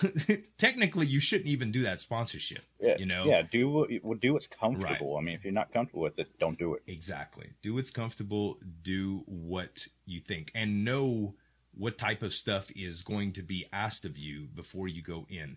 technically 0.58 1.06
you 1.06 1.20
shouldn't 1.20 1.48
even 1.48 1.70
do 1.70 1.82
that 1.82 2.00
sponsorship. 2.00 2.64
Yeah, 2.80 2.96
you 2.98 3.06
know, 3.06 3.24
yeah, 3.24 3.42
do 3.42 3.68
what 4.02 4.20
do 4.20 4.32
what's 4.32 4.46
comfortable. 4.46 5.14
Right. 5.14 5.20
I 5.20 5.24
mean, 5.24 5.34
if 5.34 5.44
you're 5.44 5.52
not 5.52 5.72
comfortable 5.72 6.02
with 6.02 6.18
it, 6.18 6.38
don't 6.38 6.58
do 6.58 6.74
it. 6.74 6.82
Exactly. 6.86 7.50
Do 7.62 7.74
what's 7.74 7.90
comfortable. 7.90 8.58
Do 8.82 9.22
what 9.26 9.86
you 10.06 10.20
think, 10.20 10.50
and 10.54 10.84
know 10.84 11.34
what 11.74 11.98
type 11.98 12.22
of 12.22 12.34
stuff 12.34 12.70
is 12.76 13.02
going 13.02 13.32
to 13.32 13.42
be 13.42 13.66
asked 13.72 14.04
of 14.04 14.18
you 14.18 14.48
before 14.54 14.88
you 14.88 15.02
go 15.02 15.26
in. 15.28 15.56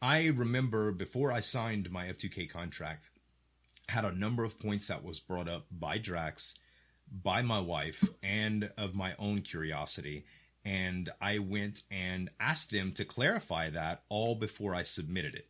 I 0.00 0.26
remember 0.26 0.92
before 0.92 1.32
I 1.32 1.40
signed 1.40 1.90
my 1.90 2.06
F2K 2.06 2.50
contract, 2.50 3.06
had 3.88 4.04
a 4.04 4.12
number 4.12 4.44
of 4.44 4.58
points 4.58 4.88
that 4.88 5.04
was 5.04 5.20
brought 5.20 5.48
up 5.48 5.66
by 5.70 5.98
Drax, 5.98 6.54
by 7.10 7.42
my 7.42 7.60
wife, 7.60 8.08
and 8.22 8.70
of 8.76 8.94
my 8.94 9.14
own 9.18 9.42
curiosity. 9.42 10.26
And 10.64 11.10
I 11.20 11.38
went 11.38 11.82
and 11.90 12.30
asked 12.40 12.72
them 12.72 12.92
to 12.92 13.04
clarify 13.04 13.70
that 13.70 14.02
all 14.08 14.34
before 14.34 14.74
I 14.74 14.82
submitted 14.82 15.34
it. 15.34 15.46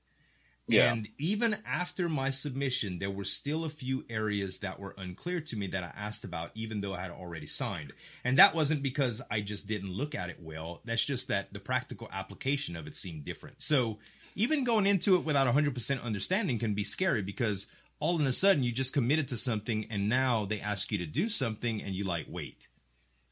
Yeah. 0.68 0.92
And 0.92 1.08
even 1.18 1.58
after 1.64 2.08
my 2.08 2.30
submission, 2.30 2.98
there 2.98 3.10
were 3.10 3.24
still 3.24 3.64
a 3.64 3.70
few 3.70 4.04
areas 4.10 4.58
that 4.58 4.80
were 4.80 4.96
unclear 4.98 5.40
to 5.40 5.56
me 5.56 5.68
that 5.68 5.84
I 5.84 5.92
asked 5.96 6.24
about, 6.24 6.50
even 6.54 6.80
though 6.80 6.94
I 6.94 7.02
had 7.02 7.12
already 7.12 7.46
signed. 7.46 7.92
And 8.24 8.36
that 8.38 8.54
wasn't 8.54 8.82
because 8.82 9.22
I 9.30 9.40
just 9.40 9.68
didn't 9.68 9.92
look 9.92 10.14
at 10.14 10.28
it 10.28 10.38
well. 10.42 10.80
That's 10.84 11.04
just 11.04 11.28
that 11.28 11.52
the 11.52 11.60
practical 11.60 12.08
application 12.12 12.74
of 12.74 12.86
it 12.86 12.96
seemed 12.96 13.24
different. 13.24 13.62
So 13.62 13.98
even 14.36 14.64
going 14.64 14.86
into 14.86 15.16
it 15.16 15.24
without 15.24 15.52
100% 15.52 16.02
understanding 16.02 16.58
can 16.58 16.74
be 16.74 16.84
scary 16.84 17.22
because 17.22 17.66
all 17.98 18.20
of 18.20 18.24
a 18.24 18.32
sudden 18.32 18.62
you 18.62 18.70
just 18.70 18.92
committed 18.92 19.26
to 19.28 19.36
something 19.36 19.86
and 19.90 20.08
now 20.08 20.44
they 20.44 20.60
ask 20.60 20.92
you 20.92 20.98
to 20.98 21.06
do 21.06 21.28
something 21.28 21.82
and 21.82 21.94
you 21.94 22.04
like, 22.04 22.26
wait, 22.28 22.68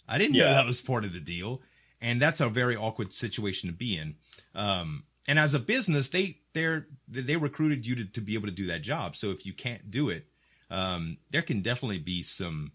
I 0.09 0.17
didn't 0.17 0.35
yeah. 0.35 0.45
know 0.45 0.51
that 0.53 0.67
was 0.67 0.81
part 0.81 1.05
of 1.05 1.13
the 1.13 1.21
deal. 1.21 1.61
And 2.01 2.21
that's 2.21 2.41
a 2.41 2.49
very 2.49 2.75
awkward 2.75 3.13
situation 3.13 3.69
to 3.69 3.75
be 3.75 3.97
in. 3.97 4.17
Um, 4.55 5.05
and 5.29 5.39
as 5.39 5.55
a 5.55 5.59
business, 5.59 6.09
they 6.09 6.39
they're 6.53 6.87
they 7.09 7.37
recruited 7.37 7.87
you 7.87 7.95
to, 7.97 8.05
to 8.05 8.21
be 8.21 8.35
able 8.35 8.49
to 8.49 8.53
do 8.53 8.67
that 8.67 8.83
job. 8.83 9.17
So 9.17 9.31
if 9.31 9.47
you 9.47 9.55
can't 9.55 9.91
do 9.91 10.11
it, 10.11 10.27
um, 10.71 11.19
there 11.31 11.41
can 11.41 11.63
definitely 11.63 11.99
be 11.99 12.23
some 12.23 12.73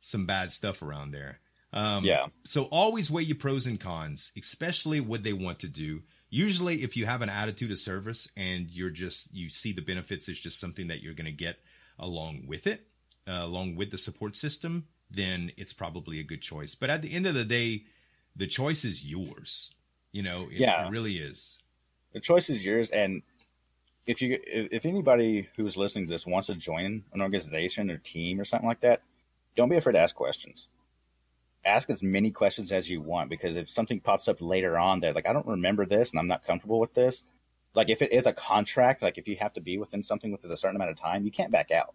some 0.00 0.26
bad 0.26 0.50
stuff 0.50 0.82
around 0.82 1.12
there. 1.12 1.38
Um, 1.72 2.04
yeah. 2.04 2.26
So 2.44 2.64
always 2.64 3.12
weigh 3.12 3.22
your 3.22 3.36
pros 3.36 3.66
and 3.66 3.78
cons, 3.78 4.32
especially 4.36 5.00
what 5.00 5.22
they 5.22 5.32
want 5.32 5.60
to 5.60 5.68
do 5.68 6.02
usually 6.34 6.82
if 6.82 6.96
you 6.96 7.06
have 7.06 7.22
an 7.22 7.28
attitude 7.28 7.70
of 7.70 7.78
service 7.78 8.28
and 8.36 8.68
you're 8.70 8.90
just 8.90 9.32
you 9.32 9.48
see 9.48 9.72
the 9.72 9.80
benefits 9.80 10.28
it's 10.28 10.40
just 10.40 10.58
something 10.58 10.88
that 10.88 11.00
you're 11.00 11.14
going 11.14 11.24
to 11.24 11.32
get 11.32 11.58
along 11.98 12.42
with 12.46 12.66
it 12.66 12.88
uh, 13.28 13.40
along 13.42 13.76
with 13.76 13.92
the 13.92 13.98
support 13.98 14.34
system 14.34 14.86
then 15.08 15.52
it's 15.56 15.72
probably 15.72 16.18
a 16.18 16.24
good 16.24 16.42
choice. 16.42 16.74
But 16.74 16.90
at 16.90 17.02
the 17.02 17.12
end 17.12 17.26
of 17.26 17.34
the 17.34 17.44
day 17.44 17.84
the 18.34 18.48
choice 18.48 18.84
is 18.84 19.06
yours. 19.06 19.70
You 20.10 20.24
know 20.24 20.48
it, 20.50 20.58
yeah. 20.58 20.86
it 20.86 20.90
really 20.90 21.18
is. 21.18 21.58
The 22.12 22.20
choice 22.20 22.50
is 22.50 22.66
yours 22.66 22.90
and 22.90 23.22
if 24.04 24.20
you 24.20 24.38
if 24.44 24.84
anybody 24.86 25.48
who's 25.56 25.76
listening 25.76 26.06
to 26.06 26.12
this 26.12 26.26
wants 26.26 26.48
to 26.48 26.56
join 26.56 27.04
an 27.12 27.22
organization 27.22 27.92
or 27.92 27.98
team 27.98 28.40
or 28.40 28.44
something 28.44 28.68
like 28.68 28.80
that 28.80 29.02
don't 29.56 29.68
be 29.68 29.76
afraid 29.76 29.92
to 29.92 30.00
ask 30.00 30.16
questions 30.16 30.68
ask 31.64 31.90
as 31.90 32.02
many 32.02 32.30
questions 32.30 32.72
as 32.72 32.88
you 32.88 33.00
want 33.00 33.30
because 33.30 33.56
if 33.56 33.68
something 33.68 34.00
pops 34.00 34.28
up 34.28 34.40
later 34.40 34.78
on 34.78 35.00
that 35.00 35.14
like 35.14 35.28
I 35.28 35.32
don't 35.32 35.46
remember 35.46 35.86
this 35.86 36.10
and 36.10 36.18
I'm 36.18 36.26
not 36.26 36.44
comfortable 36.44 36.80
with 36.80 36.94
this, 36.94 37.22
like 37.74 37.88
if 37.90 38.02
it 38.02 38.12
is 38.12 38.26
a 38.26 38.32
contract, 38.32 39.02
like 39.02 39.18
if 39.18 39.28
you 39.28 39.36
have 39.36 39.52
to 39.54 39.60
be 39.60 39.78
within 39.78 40.02
something 40.02 40.30
within 40.30 40.50
a 40.50 40.56
certain 40.56 40.76
amount 40.76 40.90
of 40.90 40.98
time, 40.98 41.24
you 41.24 41.30
can't 41.30 41.52
back 41.52 41.70
out. 41.70 41.94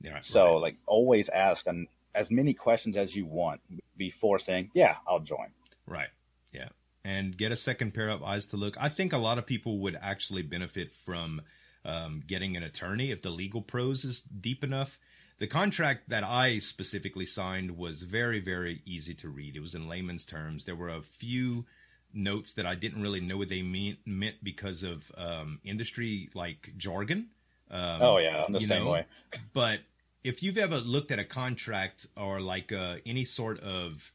Yeah. 0.00 0.18
So 0.22 0.54
right. 0.54 0.62
like 0.62 0.76
always 0.86 1.28
ask 1.28 1.66
on 1.66 1.86
as 2.14 2.30
many 2.30 2.54
questions 2.54 2.96
as 2.96 3.14
you 3.14 3.26
want 3.26 3.60
before 3.96 4.38
saying, 4.38 4.70
"Yeah, 4.74 4.96
I'll 5.06 5.20
join." 5.20 5.48
Right. 5.86 6.10
Yeah. 6.52 6.68
And 7.04 7.36
get 7.36 7.52
a 7.52 7.56
second 7.56 7.92
pair 7.92 8.08
of 8.08 8.22
eyes 8.22 8.46
to 8.46 8.56
look. 8.56 8.76
I 8.80 8.88
think 8.88 9.12
a 9.12 9.18
lot 9.18 9.38
of 9.38 9.46
people 9.46 9.78
would 9.80 9.98
actually 10.00 10.42
benefit 10.42 10.94
from 10.94 11.42
um, 11.84 12.22
getting 12.26 12.56
an 12.56 12.62
attorney 12.62 13.10
if 13.10 13.22
the 13.22 13.30
legal 13.30 13.60
prose 13.60 14.04
is 14.04 14.22
deep 14.22 14.64
enough 14.64 14.98
the 15.44 15.48
contract 15.48 16.08
that 16.08 16.24
I 16.24 16.58
specifically 16.58 17.26
signed 17.26 17.76
was 17.76 18.00
very, 18.00 18.40
very 18.40 18.80
easy 18.86 19.12
to 19.16 19.28
read. 19.28 19.56
It 19.56 19.60
was 19.60 19.74
in 19.74 19.86
layman's 19.86 20.24
terms. 20.24 20.64
There 20.64 20.74
were 20.74 20.88
a 20.88 21.02
few 21.02 21.66
notes 22.14 22.54
that 22.54 22.64
I 22.64 22.74
didn't 22.74 23.02
really 23.02 23.20
know 23.20 23.36
what 23.36 23.50
they 23.50 23.60
mean, 23.60 23.98
meant 24.06 24.36
because 24.42 24.82
of 24.82 25.12
um, 25.18 25.60
industry 25.62 26.30
like 26.34 26.72
jargon. 26.78 27.28
Um, 27.70 28.00
oh 28.00 28.16
yeah, 28.16 28.44
I'm 28.46 28.54
the 28.54 28.60
same 28.60 28.84
know? 28.84 28.92
way. 28.92 29.04
but 29.52 29.80
if 30.22 30.42
you've 30.42 30.56
ever 30.56 30.78
looked 30.78 31.10
at 31.10 31.18
a 31.18 31.24
contract 31.24 32.06
or 32.16 32.40
like 32.40 32.72
uh, 32.72 32.96
any 33.04 33.26
sort 33.26 33.60
of 33.60 34.12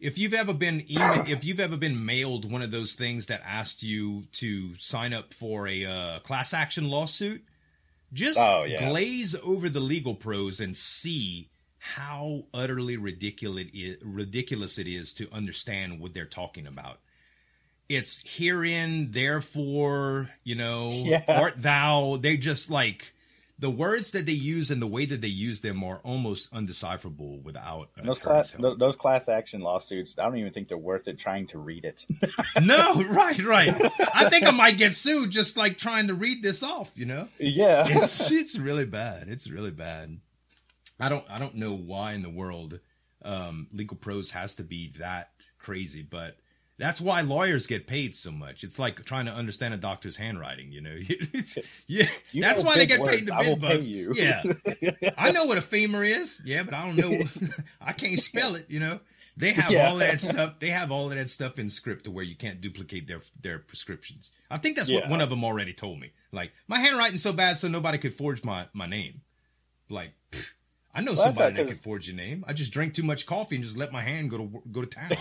if 0.00 0.18
you've 0.18 0.34
ever 0.34 0.52
been 0.52 0.84
email, 0.90 1.24
if 1.26 1.46
you've 1.46 1.60
ever 1.60 1.78
been 1.78 2.04
mailed 2.04 2.52
one 2.52 2.60
of 2.60 2.70
those 2.70 2.92
things 2.92 3.28
that 3.28 3.40
asked 3.42 3.82
you 3.82 4.24
to 4.32 4.76
sign 4.76 5.14
up 5.14 5.32
for 5.32 5.66
a 5.66 5.86
uh, 5.86 6.18
class 6.18 6.52
action 6.52 6.90
lawsuit, 6.90 7.42
just 8.12 8.38
Oh, 8.38 8.64
yeah. 8.64 8.88
glaze 8.88 9.34
over 9.42 9.68
the 9.68 9.80
legal 9.80 10.14
prose 10.14 10.60
and 10.60 10.76
see 10.76 11.48
how 11.78 12.44
utterly 12.54 12.96
ridiculous 12.96 13.66
it, 13.72 13.98
ridiculous 14.02 14.78
it 14.78 14.86
is 14.86 15.12
to 15.14 15.28
understand 15.32 15.98
what 16.00 16.14
they're 16.14 16.24
talking 16.26 16.66
about. 16.66 17.00
It's 17.88 18.22
herein, 18.36 19.10
therefore, 19.10 20.30
you 20.44 20.54
know, 20.54 20.90
Yeah. 21.04 21.24
art 21.26 21.60
thou. 21.60 22.16
They 22.20 22.36
just 22.36 22.70
like 22.70 23.14
the 23.62 23.70
words 23.70 24.10
that 24.10 24.26
they 24.26 24.32
use 24.32 24.72
and 24.72 24.82
the 24.82 24.88
way 24.88 25.06
that 25.06 25.20
they 25.20 25.28
use 25.28 25.60
them 25.60 25.84
are 25.84 26.00
almost 26.02 26.52
undecipherable 26.52 27.40
without 27.44 27.90
an 27.96 28.04
Those 28.04 28.18
class, 28.18 28.50
help. 28.50 28.76
those 28.80 28.96
class 28.96 29.28
action 29.28 29.60
lawsuits, 29.60 30.18
I 30.18 30.24
don't 30.24 30.36
even 30.36 30.52
think 30.52 30.66
they're 30.66 30.76
worth 30.76 31.06
it 31.06 31.16
trying 31.16 31.46
to 31.48 31.58
read 31.60 31.84
it. 31.84 32.04
No, 32.60 33.04
right, 33.08 33.38
right. 33.38 33.72
I 34.14 34.28
think 34.28 34.46
I 34.48 34.50
might 34.50 34.78
get 34.78 34.94
sued 34.94 35.30
just 35.30 35.56
like 35.56 35.78
trying 35.78 36.08
to 36.08 36.14
read 36.14 36.42
this 36.42 36.64
off, 36.64 36.90
you 36.96 37.06
know? 37.06 37.28
yeah. 37.38 37.86
It's 37.88 38.32
it's 38.32 38.58
really 38.58 38.84
bad. 38.84 39.28
It's 39.28 39.48
really 39.48 39.70
bad. 39.70 40.18
I 40.98 41.08
don't 41.08 41.24
I 41.30 41.38
don't 41.38 41.54
know 41.54 41.72
why 41.72 42.14
in 42.14 42.22
the 42.22 42.30
world 42.30 42.80
um 43.24 43.68
legal 43.72 43.96
prose 43.96 44.32
has 44.32 44.56
to 44.56 44.64
be 44.64 44.92
that 44.98 45.30
crazy, 45.58 46.02
but 46.02 46.36
that's 46.82 47.00
why 47.00 47.20
lawyers 47.20 47.68
get 47.68 47.86
paid 47.86 48.14
so 48.14 48.32
much. 48.32 48.64
It's 48.64 48.76
like 48.78 49.04
trying 49.04 49.26
to 49.26 49.32
understand 49.32 49.72
a 49.72 49.76
doctor's 49.76 50.16
handwriting, 50.16 50.72
you 50.72 50.80
know. 50.80 50.96
Yeah, 51.86 52.08
You 52.32 52.42
that's 52.42 52.62
know 52.62 52.66
why 52.68 52.76
they 52.76 52.86
get 52.86 52.98
paid 52.98 53.06
words. 53.06 53.28
the 53.28 53.34
I 53.34 53.48
will 53.48 53.56
big 53.56 53.70
bucks. 53.70 53.86
Yeah, 53.86 54.42
I 55.18 55.30
know 55.30 55.44
what 55.44 55.58
a 55.58 55.62
femur 55.62 56.02
is. 56.02 56.42
Yeah, 56.44 56.64
but 56.64 56.74
I 56.74 56.86
don't 56.86 56.96
know. 56.96 57.24
I 57.80 57.92
can't 57.92 58.18
spell 58.18 58.56
it. 58.56 58.66
You 58.68 58.80
know, 58.80 59.00
they 59.36 59.52
have 59.52 59.70
Yeah. 59.70 59.88
all 59.90 59.96
that 59.98 60.18
stuff. 60.20 60.54
They 60.58 60.70
have 60.70 60.90
all 60.90 61.10
of 61.10 61.16
that 61.16 61.30
stuff 61.30 61.58
in 61.58 61.70
script 61.70 62.04
to 62.04 62.10
where 62.10 62.24
you 62.24 62.34
can't 62.34 62.60
duplicate 62.60 63.06
their 63.06 63.20
their 63.40 63.58
prescriptions. 63.60 64.32
I 64.50 64.58
think 64.58 64.76
that's 64.76 64.90
what 64.90 65.08
one 65.08 65.20
of 65.20 65.30
them 65.30 65.44
already 65.44 65.72
told 65.72 66.00
me. 66.00 66.10
Like 66.32 66.52
my 66.66 66.78
handwriting's 66.80 67.22
so 67.22 67.32
bad, 67.32 67.58
so 67.58 67.68
nobody 67.68 67.98
could 67.98 68.14
forge 68.14 68.42
my 68.42 68.66
my 68.72 68.86
name. 68.86 69.20
Like. 69.88 70.12
pfft, 70.32 70.46
I 70.94 71.00
know 71.00 71.14
Well, 71.14 71.22
somebody 71.24 71.56
that 71.56 71.68
could 71.68 71.80
forge 71.80 72.06
your 72.06 72.16
name. 72.16 72.44
I 72.46 72.52
just 72.52 72.70
drank 72.70 72.92
too 72.92 73.02
much 73.02 73.24
coffee 73.24 73.54
and 73.56 73.64
just 73.64 73.78
let 73.78 73.92
my 73.92 74.02
hand 74.02 74.28
go 74.30 74.36
to 74.38 74.62
go 74.70 74.80
to 74.82 74.86
town. 74.86 75.16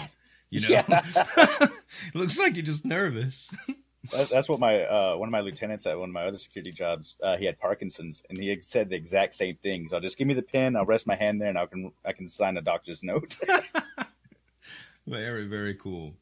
You 0.52 0.62
know, 0.62 0.68
Yeah. 0.70 1.68
looks 2.14 2.38
like 2.38 2.56
you're 2.56 2.66
just 2.66 2.86
nervous. 2.86 3.49
That's 4.12 4.49
what 4.49 4.60
my 4.60 4.84
uh, 4.84 5.16
one 5.16 5.30
of 5.30 5.32
my 5.32 5.41
lieutenants 5.41 5.86
at 5.86 5.97
one 5.97 6.10
of 6.10 6.14
my 6.14 6.26
other 6.26 6.38
security 6.38 6.72
jobs. 6.72 7.18
Uh, 7.24 7.38
he 7.38 7.45
had 7.45 7.60
Parkinson's, 7.60 8.24
and 8.30 8.38
he 8.38 8.60
said 8.62 8.89
the 8.89 8.95
exact 8.95 9.36
same 9.36 9.56
thing. 9.58 9.88
So 9.89 9.99
just 9.99 10.18
give 10.18 10.28
me 10.28 10.34
the 10.34 10.41
pen, 10.41 10.76
I'll 10.76 10.86
rest 10.86 11.08
my 11.08 11.16
hand 11.16 11.39
there, 11.39 11.49
and 11.49 11.58
I 11.58 11.66
can 11.68 11.91
I 12.04 12.12
can 12.12 12.28
sign 12.28 12.58
a 12.58 12.62
doctor's 12.62 13.04
note. 13.04 13.38
Very, 15.08 15.45
very 15.45 15.74
cool. 15.74 16.14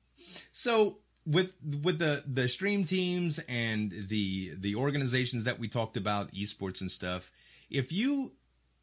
So 0.52 1.00
with 1.26 1.52
with 1.84 2.00
the 2.00 2.24
the 2.26 2.48
stream 2.48 2.86
teams 2.86 3.40
and 3.48 3.92
the 3.92 4.54
the 4.58 4.76
organizations 4.76 5.44
that 5.44 5.60
we 5.60 5.68
talked 5.68 5.98
about, 5.98 6.32
esports 6.34 6.82
and 6.82 6.90
stuff, 6.90 7.32
if 7.70 7.92
you 7.92 8.32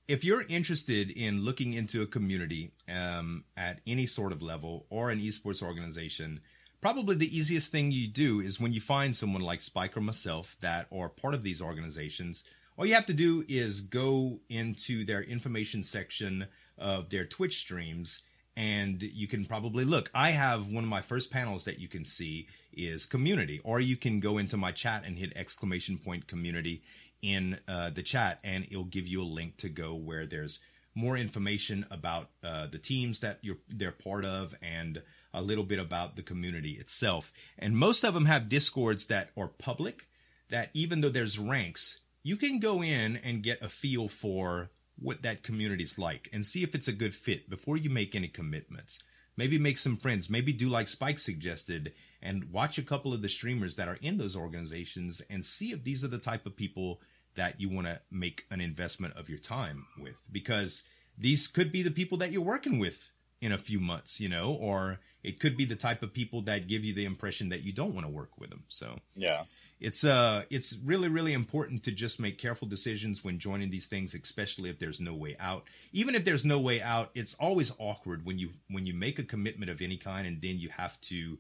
if 0.09 0.25
you're 0.25 0.43
interested 0.43 1.11
in 1.11 1.45
looking 1.45 1.73
into 1.73 2.03
a 2.03 2.07
community 2.07 2.71
um, 2.89 3.45
at 3.57 3.81
any 3.87 4.07
sort 4.07 4.33
of 4.33 4.43
level 4.43 4.87
or 4.89 5.11
an 5.11 5.21
esports 5.21 5.63
organization, 5.63 6.41
probably 6.81 7.17
the 7.17 7.37
easiest 7.37 7.73
thing 7.73 7.91
you 7.91 8.07
do 8.07 8.41
is 8.41 8.61
when 8.61 8.73
you 8.73 8.81
find 8.81 9.17
someone 9.17 9.43
like 9.43 9.61
Spike 9.61 9.97
or 9.97 10.01
myself 10.01 10.57
that 10.61 10.87
are 10.93 11.09
part 11.09 11.35
of 11.35 11.43
these 11.43 11.61
organizations. 11.61 12.45
All 12.77 12.87
you 12.87 12.95
have 12.95 13.07
to 13.07 13.15
do 13.15 13.45
is 13.49 13.81
go 13.81 14.41
into 14.49 15.05
their 15.05 15.23
information 15.23 15.83
section 15.83 16.47
of 16.79 17.11
their 17.11 17.25
Twitch 17.25 17.59
streams 17.59 18.23
and 18.57 19.03
you 19.03 19.27
can 19.27 19.45
probably 19.45 19.85
look. 19.85 20.11
I 20.15 20.31
have 20.31 20.69
one 20.69 20.85
of 20.85 20.91
my 20.91 21.03
first 21.03 21.31
panels 21.31 21.65
that 21.67 21.79
you 21.79 21.89
can 21.89 22.05
see 22.05 22.49
is 22.73 23.05
community, 23.05 23.61
or 23.65 23.81
you 23.81 23.97
can 23.97 24.19
go 24.19 24.39
into 24.39 24.57
my 24.57 24.73
chat 24.73 25.05
and 25.05 25.19
hit 25.19 25.33
exclamation 25.37 25.99
point 25.99 26.27
community 26.27 26.83
in 27.23 27.59
uh, 27.67 27.91
the 27.91 28.03
chat, 28.03 28.41
and 28.45 28.65
it'll 28.71 28.85
give 28.85 29.07
you 29.07 29.23
a 29.23 29.25
link 29.25 29.57
to 29.59 29.69
go 29.69 29.95
where 29.95 30.27
there's 30.27 30.61
more 30.95 31.17
information 31.17 31.87
about 31.91 32.31
uh, 32.43 32.67
the 32.67 32.79
teams 32.79 33.21
that 33.21 33.39
you're 33.43 33.59
they're 33.69 33.93
part 33.93 34.25
of 34.25 34.55
and 34.63 35.03
a 35.35 35.43
little 35.43 35.65
bit 35.65 35.79
about 35.79 36.17
the 36.17 36.23
community 36.23 36.73
itself. 36.73 37.33
And 37.59 37.77
most 37.77 38.03
of 38.03 38.15
them 38.15 38.25
have 38.25 38.49
discords 38.49 39.07
that 39.07 39.31
are 39.37 39.49
public. 39.49 40.09
That 40.49 40.71
even 40.75 41.01
though 41.01 41.11
there's 41.11 41.39
ranks, 41.39 42.01
you 42.23 42.37
can 42.37 42.61
go 42.61 42.83
in 42.83 43.17
and 43.17 43.43
get 43.43 43.63
a 43.63 43.69
feel 43.69 44.09
for 44.09 44.71
what 44.99 45.23
that 45.23 45.43
community's 45.43 45.99
like 45.99 46.31
and 46.33 46.47
see 46.47 46.63
if 46.63 46.75
it's 46.75 46.89
a 46.89 46.93
good 46.93 47.15
fit 47.15 47.51
before 47.51 47.77
you 47.77 47.91
make 47.91 48.15
any 48.15 48.29
commitments. 48.29 49.01
Maybe 49.37 49.59
make 49.59 49.77
some 49.77 49.97
friends. 49.97 50.31
Maybe 50.31 50.53
do 50.53 50.69
like 50.69 50.89
Spike 50.89 51.19
suggested 51.19 51.93
and 52.27 52.51
watch 52.51 52.77
a 52.77 52.83
couple 52.83 53.15
of 53.15 53.23
the 53.23 53.29
streamers 53.29 53.77
that 53.77 53.87
are 53.89 53.99
in 54.03 54.19
those 54.19 54.35
organizations 54.35 55.23
and 55.31 55.45
see 55.45 55.71
if 55.71 55.85
these 55.85 56.03
are 56.03 56.09
the 56.09 56.19
type 56.19 56.45
of 56.45 56.57
people 56.57 57.01
that 57.37 57.61
you 57.61 57.69
want 57.69 57.87
to 57.87 58.01
make 58.11 58.45
an 58.51 58.61
investment 58.61 59.17
of 59.17 59.29
your 59.29 59.39
time 59.39 59.87
with. 59.97 60.17
Because 60.33 60.83
these 61.17 61.47
could 61.47 61.71
be 61.71 61.83
the 61.83 61.91
people 61.91 62.19
that 62.19 62.33
you're 62.33 62.43
working 62.43 62.81
with 62.81 63.13
in 63.41 63.53
a 63.53 63.59
few 63.59 63.79
months, 63.79 64.19
you 64.19 64.29
know, 64.29 64.53
or 64.53 64.99
it 65.23 65.39
could 65.39 65.57
be 65.57 65.65
the 65.65 65.77
type 65.77 66.03
of 66.03 66.13
people 66.13 66.43
that 66.43 66.67
give 66.67 66.85
you 66.85 66.93
the 66.93 67.05
impression 67.05 67.49
that 67.51 67.63
you 67.63 67.73
don't 67.73 67.95
want 67.95 68.05
to 68.05 68.13
work 68.13 68.31
with 68.41 68.51
them. 68.51 68.65
So, 68.69 68.99
yeah, 69.15 69.45
it's 69.79 70.03
uh 70.05 70.45
it's 70.51 70.79
really 70.85 71.09
really 71.09 71.35
important 71.35 71.85
to 71.85 71.93
just 71.93 72.19
make 72.19 72.39
careful 72.39 72.67
decisions 72.67 73.23
when 73.23 73.39
joining 73.39 73.69
these 73.71 73.87
things 73.87 74.15
especially 74.15 74.71
if 74.71 74.79
there's 74.79 75.01
no 75.01 75.15
way 75.15 75.37
out. 75.39 75.65
Even 75.93 76.15
if 76.15 76.25
there's 76.25 76.45
no 76.45 76.59
way 76.59 76.83
out 76.83 77.11
it's 77.15 77.35
always 77.35 77.73
awkward 77.79 78.25
when 78.25 78.39
you 78.39 78.51
when 78.69 78.87
you 78.87 78.95
make 78.95 79.19
a 79.19 79.23
commitment 79.23 79.71
of 79.71 79.81
any 79.81 79.99
kind 79.99 80.27
and 80.27 80.41
then 80.41 80.59
you 80.59 80.71
have 80.71 81.01
to 81.03 81.39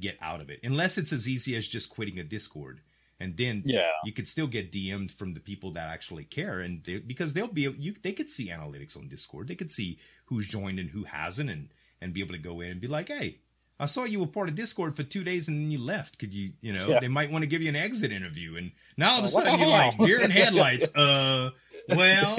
get 0.00 0.16
out 0.20 0.40
of 0.40 0.50
it. 0.50 0.60
Unless 0.62 0.98
it's 0.98 1.12
as 1.12 1.28
easy 1.28 1.56
as 1.56 1.66
just 1.66 1.90
quitting 1.90 2.18
a 2.18 2.24
discord. 2.24 2.80
And 3.20 3.36
then 3.36 3.62
yeah, 3.64 3.90
you 4.04 4.12
could 4.12 4.26
still 4.26 4.48
get 4.48 4.72
DM'd 4.72 5.12
from 5.12 5.34
the 5.34 5.40
people 5.40 5.70
that 5.72 5.88
actually 5.88 6.24
care, 6.24 6.58
and 6.58 6.82
they, 6.84 6.98
because 6.98 7.32
they'll 7.32 7.46
be 7.46 7.62
you 7.62 7.94
they 8.02 8.12
could 8.12 8.28
see 8.28 8.48
analytics 8.48 8.96
on 8.96 9.08
Discord, 9.08 9.46
they 9.46 9.54
could 9.54 9.70
see 9.70 9.98
who's 10.26 10.48
joined 10.48 10.80
and 10.80 10.90
who 10.90 11.04
hasn't, 11.04 11.48
and 11.48 11.68
and 12.00 12.12
be 12.12 12.20
able 12.20 12.32
to 12.34 12.38
go 12.38 12.60
in 12.60 12.72
and 12.72 12.80
be 12.80 12.88
like, 12.88 13.08
hey, 13.08 13.38
I 13.78 13.86
saw 13.86 14.02
you 14.04 14.18
were 14.18 14.26
part 14.26 14.48
of 14.48 14.56
Discord 14.56 14.96
for 14.96 15.04
two 15.04 15.22
days 15.22 15.46
and 15.46 15.58
then 15.58 15.70
you 15.70 15.78
left. 15.78 16.18
Could 16.18 16.34
you, 16.34 16.52
you 16.60 16.72
know, 16.72 16.88
Yeah. 16.88 17.00
they 17.00 17.08
might 17.08 17.30
want 17.30 17.42
to 17.44 17.46
give 17.46 17.62
you 17.62 17.68
an 17.68 17.76
exit 17.76 18.10
interview, 18.10 18.56
and 18.56 18.72
now 18.96 19.12
all 19.14 19.18
of 19.20 19.24
a 19.26 19.28
sudden 19.28 19.60
you're 19.60 19.68
like 19.68 19.96
deer 19.98 20.20
in 20.20 20.30
headlights. 20.32 20.92
uh, 20.96 21.50
well, 21.88 22.36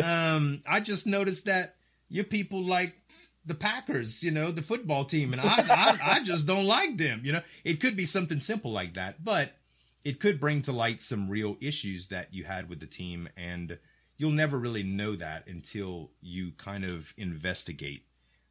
um, 0.02 0.60
I 0.66 0.80
just 0.80 1.06
noticed 1.06 1.46
that 1.46 1.74
your 2.10 2.24
people 2.24 2.62
like 2.62 2.94
the 3.48 3.54
Packers, 3.54 4.22
you 4.22 4.30
know, 4.30 4.50
the 4.52 4.62
football 4.62 5.04
team, 5.04 5.32
and 5.32 5.40
I, 5.40 5.56
I, 5.68 5.98
I 6.16 6.22
just 6.22 6.46
don't 6.46 6.66
like 6.66 6.96
them. 6.96 7.22
You 7.24 7.32
know, 7.32 7.42
it 7.64 7.80
could 7.80 7.96
be 7.96 8.06
something 8.06 8.38
simple 8.38 8.70
like 8.70 8.94
that, 8.94 9.24
but 9.24 9.52
it 10.04 10.20
could 10.20 10.38
bring 10.38 10.62
to 10.62 10.72
light 10.72 11.02
some 11.02 11.28
real 11.28 11.56
issues 11.60 12.08
that 12.08 12.32
you 12.32 12.44
had 12.44 12.68
with 12.68 12.80
the 12.80 12.86
team, 12.86 13.28
and 13.36 13.78
you'll 14.16 14.30
never 14.30 14.58
really 14.58 14.82
know 14.82 15.16
that 15.16 15.46
until 15.48 16.10
you 16.20 16.52
kind 16.52 16.84
of 16.84 17.14
investigate 17.16 18.04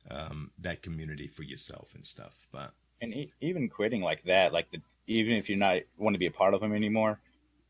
um, 0.10 0.52
that 0.60 0.82
community 0.82 1.28
for 1.28 1.44
yourself 1.44 1.94
and 1.96 2.06
stuff. 2.06 2.48
But 2.52 2.74
and 3.02 3.28
even 3.40 3.70
quitting 3.70 4.02
like 4.02 4.24
that, 4.24 4.52
like 4.52 4.72
the, 4.72 4.82
even 5.06 5.34
if 5.34 5.50
you're 5.50 5.58
not 5.58 5.82
want 5.98 6.16
to 6.16 6.20
be 6.20 6.26
a 6.26 6.32
part 6.32 6.54
of 6.54 6.62
them 6.62 6.74
anymore, 6.74 7.20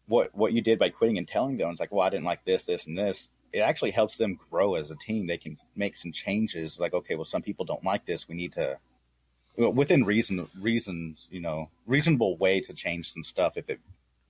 what 0.07 0.33
what 0.33 0.53
you 0.53 0.61
did 0.61 0.79
by 0.79 0.89
quitting 0.89 1.17
and 1.17 1.27
telling 1.27 1.57
them, 1.57 1.69
it's 1.69 1.79
like, 1.79 1.91
well, 1.91 2.05
I 2.05 2.09
didn't 2.09 2.25
like 2.25 2.45
this, 2.45 2.65
this, 2.65 2.87
and 2.87 2.97
this. 2.97 3.29
It 3.53 3.59
actually 3.59 3.91
helps 3.91 4.17
them 4.17 4.39
grow 4.49 4.75
as 4.75 4.91
a 4.91 4.95
team. 4.95 5.27
They 5.27 5.37
can 5.37 5.57
make 5.75 5.95
some 5.95 6.11
changes. 6.11 6.79
Like, 6.79 6.93
okay, 6.93 7.15
well, 7.15 7.25
some 7.25 7.41
people 7.41 7.65
don't 7.65 7.83
like 7.83 8.05
this. 8.05 8.27
We 8.27 8.35
need 8.35 8.53
to, 8.53 8.77
within 9.57 10.03
reason, 10.03 10.47
reasons, 10.59 11.27
you 11.31 11.39
know, 11.39 11.69
reasonable 11.85 12.37
way 12.37 12.59
to 12.61 12.73
change 12.73 13.11
some 13.11 13.23
stuff. 13.23 13.57
If 13.57 13.69
it, 13.69 13.79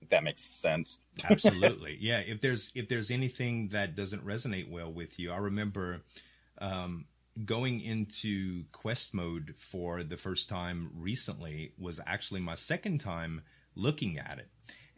if 0.00 0.08
that 0.10 0.24
makes 0.24 0.42
sense. 0.42 0.98
absolutely 1.28 1.98
yeah 2.00 2.18
if 2.18 2.40
there's 2.40 2.70
if 2.76 2.88
there's 2.88 3.10
anything 3.10 3.68
that 3.68 3.96
doesn't 3.96 4.24
resonate 4.24 4.70
well 4.70 4.90
with 4.90 5.18
you 5.18 5.32
i 5.32 5.36
remember 5.36 6.00
um 6.60 7.06
going 7.44 7.80
into 7.80 8.64
quest 8.72 9.14
mode 9.14 9.54
for 9.58 10.02
the 10.02 10.16
first 10.16 10.48
time 10.48 10.90
recently 10.94 11.72
was 11.78 12.00
actually 12.06 12.40
my 12.40 12.54
second 12.54 12.98
time 12.98 13.42
looking 13.74 14.18
at 14.18 14.38
it 14.38 14.48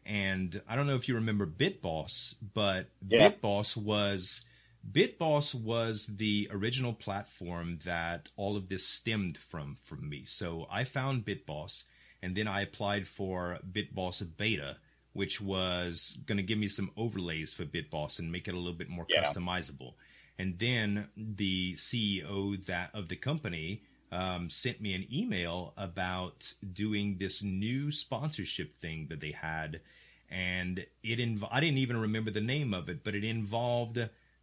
and 0.07 0.62
i 0.68 0.74
don't 0.76 0.86
know 0.86 0.94
if 0.96 1.09
you 1.09 1.14
remember 1.14 1.46
bitboss 1.46 2.34
but 2.55 2.88
Yeah. 3.09 3.30
bitboss 3.30 3.76
was 3.76 4.44
bitboss 4.90 5.55
was 5.55 6.07
the 6.07 6.48
original 6.51 6.92
platform 6.92 7.78
that 7.84 8.28
all 8.36 8.57
of 8.57 8.68
this 8.68 8.86
stemmed 8.86 9.36
from 9.36 9.74
from 9.76 10.09
me 10.09 10.24
so 10.24 10.66
i 10.70 10.84
found 10.84 11.24
bitboss 11.24 11.84
and 12.22 12.34
then 12.36 12.48
i 12.48 12.62
applied 12.62 13.07
for 13.07 13.59
bitboss 13.70 14.22
beta 14.36 14.76
which 15.12 15.40
was 15.40 16.18
going 16.24 16.36
to 16.38 16.42
give 16.42 16.57
me 16.59 16.68
some 16.68 16.90
overlays 16.96 17.53
for 17.53 17.64
bitboss 17.64 18.18
and 18.18 18.30
make 18.32 18.46
it 18.48 18.55
a 18.55 18.57
little 18.57 18.72
bit 18.72 18.88
more 18.88 19.07
Yeah. 19.09 19.22
customizable 19.22 19.94
and 20.38 20.59
then 20.59 21.09
the 21.16 21.74
ceo 21.74 22.64
that 22.66 22.90
of 22.94 23.09
the 23.09 23.16
company 23.16 23.82
um, 24.12 24.50
sent 24.50 24.80
me 24.80 24.94
an 24.94 25.06
email 25.12 25.72
about 25.76 26.52
doing 26.72 27.18
this 27.18 27.42
new 27.42 27.90
sponsorship 27.90 28.76
thing 28.76 29.06
that 29.08 29.20
they 29.20 29.32
had 29.32 29.80
and 30.28 30.86
it 31.02 31.18
inv- 31.18 31.48
i 31.50 31.61
didn't 31.61 31.78
even 31.78 31.96
remember 31.96 32.30
the 32.30 32.40
name 32.40 32.72
of 32.74 32.88
it 32.88 33.02
but 33.04 33.14
it 33.14 33.24
involved 33.24 33.98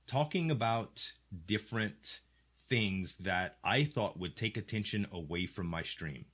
talking 0.07 0.49
about 0.49 1.11
different 1.45 2.22
things 2.70 3.18
that 3.18 3.57
I 3.63 3.84
thought 3.84 4.20
would 4.20 4.36
take 4.36 4.57
attention 4.57 5.07
away 5.11 5.45
from 5.45 5.68
my 5.68 5.84
stream. 5.84 6.26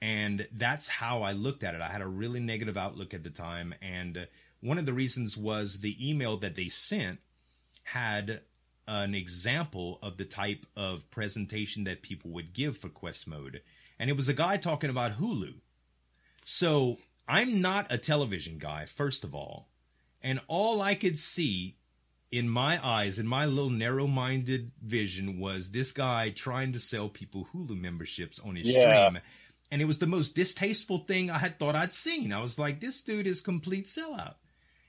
And 0.00 0.46
that's 0.52 0.88
how 0.88 1.22
I 1.22 1.32
looked 1.32 1.62
at 1.62 1.74
it. 1.74 1.80
I 1.80 1.88
had 1.88 2.02
a 2.02 2.06
really 2.06 2.40
negative 2.40 2.76
outlook 2.76 3.14
at 3.14 3.24
the 3.24 3.30
time. 3.30 3.74
And 3.80 4.28
one 4.60 4.78
of 4.78 4.86
the 4.86 4.92
reasons 4.92 5.36
was 5.36 5.78
the 5.78 5.96
email 6.08 6.36
that 6.38 6.54
they 6.54 6.68
sent 6.68 7.18
had 7.84 8.42
an 8.86 9.14
example 9.14 9.98
of 10.02 10.16
the 10.16 10.24
type 10.24 10.64
of 10.76 11.10
presentation 11.10 11.84
that 11.84 12.02
people 12.02 12.30
would 12.30 12.52
give 12.52 12.76
for 12.78 12.88
quest 12.88 13.26
mode. 13.26 13.62
And 13.98 14.10
it 14.10 14.16
was 14.16 14.28
a 14.28 14.34
guy 14.34 14.56
talking 14.56 14.90
about 14.90 15.18
hulu. 15.18 15.54
So 16.44 16.98
i'm 17.28 17.60
not 17.60 17.86
a 17.90 17.98
television 17.98 18.58
guy 18.58 18.86
first 18.86 19.24
of 19.24 19.34
all. 19.34 19.68
And 20.22 20.40
all 20.48 20.80
i 20.82 20.94
could 20.94 21.18
see 21.18 21.76
in 22.30 22.48
my 22.48 22.84
eyes 22.84 23.18
in 23.18 23.26
my 23.26 23.46
little 23.46 23.70
narrow-minded 23.70 24.72
vision 24.82 25.38
was 25.38 25.70
this 25.70 25.92
guy 25.92 26.30
trying 26.30 26.72
to 26.72 26.78
sell 26.78 27.08
people 27.08 27.48
hulu 27.52 27.78
memberships 27.80 28.38
on 28.40 28.56
his 28.56 28.68
Yeah. 28.68 29.08
stream. 29.08 29.22
And 29.70 29.82
it 29.82 29.86
was 29.86 29.98
the 29.98 30.06
most 30.06 30.34
distasteful 30.36 30.98
thing 30.98 31.30
i 31.30 31.38
had 31.38 31.58
thought 31.58 31.74
i'd 31.74 31.92
seen. 31.94 32.32
I 32.32 32.40
was 32.40 32.58
like 32.58 32.80
this 32.80 33.00
dude 33.02 33.26
is 33.26 33.40
complete 33.40 33.86
sellout 33.86 34.34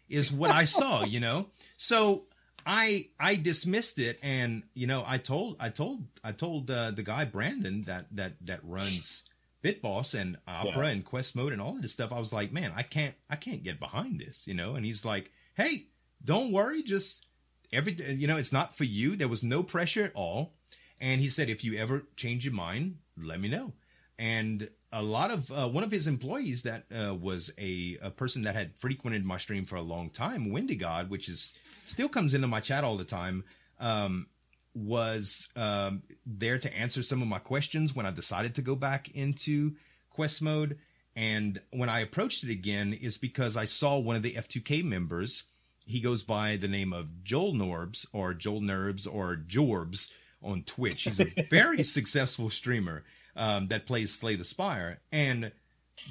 is 0.09 0.31
what 0.31 0.51
I 0.51 0.63
saw, 0.63 1.03
you 1.03 1.19
know. 1.19 1.47
So 1.75 2.27
I 2.67 3.07
I 3.19 3.35
dismissed 3.35 3.97
it, 3.97 4.19
and 4.21 4.63
you 4.73 4.87
know 4.87 5.03
I 5.07 5.17
told 5.17 5.55
I 5.59 5.69
told 5.69 6.03
I 6.23 6.33
told 6.33 6.69
uh, 6.69 6.91
the 6.91 7.03
guy 7.03 7.23
Brandon 7.25 7.83
that 7.83 8.07
that 8.11 8.33
that 8.45 8.59
runs 8.63 9.23
BitBoss 9.63 10.13
and 10.13 10.37
Opera 10.47 10.85
Yeah. 10.87 10.91
and 10.91 11.05
Quest 11.05 11.35
Mode 11.35 11.53
and 11.53 11.61
all 11.61 11.75
of 11.77 11.81
this 11.81 11.93
stuff. 11.93 12.11
I 12.11 12.19
was 12.19 12.33
like, 12.33 12.51
man, 12.51 12.73
I 12.75 12.83
can't 12.83 13.15
I 13.29 13.37
can't 13.37 13.63
get 13.63 13.79
behind 13.79 14.19
this, 14.19 14.45
you 14.45 14.53
know. 14.53 14.75
And 14.75 14.85
he's 14.85 15.05
like, 15.05 15.31
hey, 15.55 15.87
don't 16.23 16.51
worry, 16.51 16.83
just 16.83 17.25
every 17.71 17.93
you 17.93 18.27
know 18.27 18.37
it's 18.37 18.51
not 18.51 18.75
for 18.75 18.83
you. 18.83 19.15
There 19.15 19.27
was 19.29 19.43
no 19.43 19.63
pressure 19.63 20.03
at 20.03 20.13
all, 20.15 20.53
and 20.99 21.21
he 21.21 21.29
said 21.29 21.49
if 21.49 21.63
you 21.63 21.77
ever 21.77 22.05
change 22.17 22.43
your 22.43 22.53
mind, 22.53 22.97
let 23.17 23.39
me 23.39 23.47
know. 23.47 23.73
And 24.19 24.69
a 24.91 25.03
lot 25.03 25.31
of 25.31 25.51
uh, 25.51 25.67
one 25.69 25.83
of 25.83 25.91
his 25.91 26.07
employees 26.07 26.63
that 26.63 26.85
uh, 26.91 27.13
was 27.13 27.51
a, 27.59 27.97
a 28.01 28.09
person 28.09 28.41
that 28.43 28.55
had 28.55 28.75
frequented 28.75 29.23
my 29.25 29.37
stream 29.37 29.65
for 29.65 29.75
a 29.75 29.81
long 29.81 30.09
time, 30.09 30.49
Windy 30.51 30.75
God, 30.75 31.09
which 31.09 31.29
is 31.29 31.53
still 31.87 32.09
comes 32.09 32.33
into 32.33 32.47
my 32.47 32.59
chat 32.59 32.83
all 32.83 32.97
the 32.97 33.03
time, 33.03 33.43
um, 33.79 34.27
was 34.75 35.47
um, 35.55 36.03
there 36.25 36.59
to 36.59 36.73
answer 36.75 37.01
some 37.01 37.21
of 37.21 37.27
my 37.27 37.39
questions 37.39 37.95
when 37.95 38.05
I 38.05 38.11
decided 38.11 38.55
to 38.55 38.61
go 38.61 38.75
back 38.75 39.09
into 39.15 39.75
quest 40.09 40.41
mode. 40.41 40.77
And 41.15 41.59
when 41.71 41.89
I 41.89 42.01
approached 42.01 42.43
it 42.43 42.51
again, 42.51 42.93
is 42.93 43.17
because 43.17 43.57
I 43.57 43.65
saw 43.65 43.97
one 43.97 44.15
of 44.15 44.21
the 44.21 44.33
F2K 44.33 44.83
members. 44.83 45.43
He 45.85 45.99
goes 45.99 46.21
by 46.21 46.57
the 46.57 46.67
name 46.67 46.93
of 46.93 47.23
Joel 47.23 47.53
Norbs 47.53 48.05
or 48.13 48.33
Joel 48.33 48.61
Nerbs 48.61 49.07
or 49.11 49.35
Jorbs 49.35 50.11
on 50.43 50.63
Twitch. 50.63 51.03
He's 51.03 51.19
a 51.19 51.33
very 51.49 51.81
successful 51.81 52.49
streamer 52.49 53.03
um, 53.35 53.69
that 53.69 53.87
plays 53.87 54.13
Slay 54.13 54.35
the 54.35 54.43
Spire. 54.43 54.99
And 55.11 55.51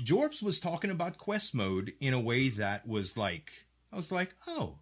Jorbs 0.05 0.43
was 0.43 0.59
talking 0.59 0.91
about 0.91 1.19
quest 1.19 1.55
mode 1.55 1.93
in 2.01 2.15
a 2.15 2.21
way 2.21 2.49
that 2.49 2.89
was 2.89 3.17
like, 3.17 3.53
I 3.93 3.97
was 3.97 4.11
like, 4.11 4.35
oh, 4.49 4.79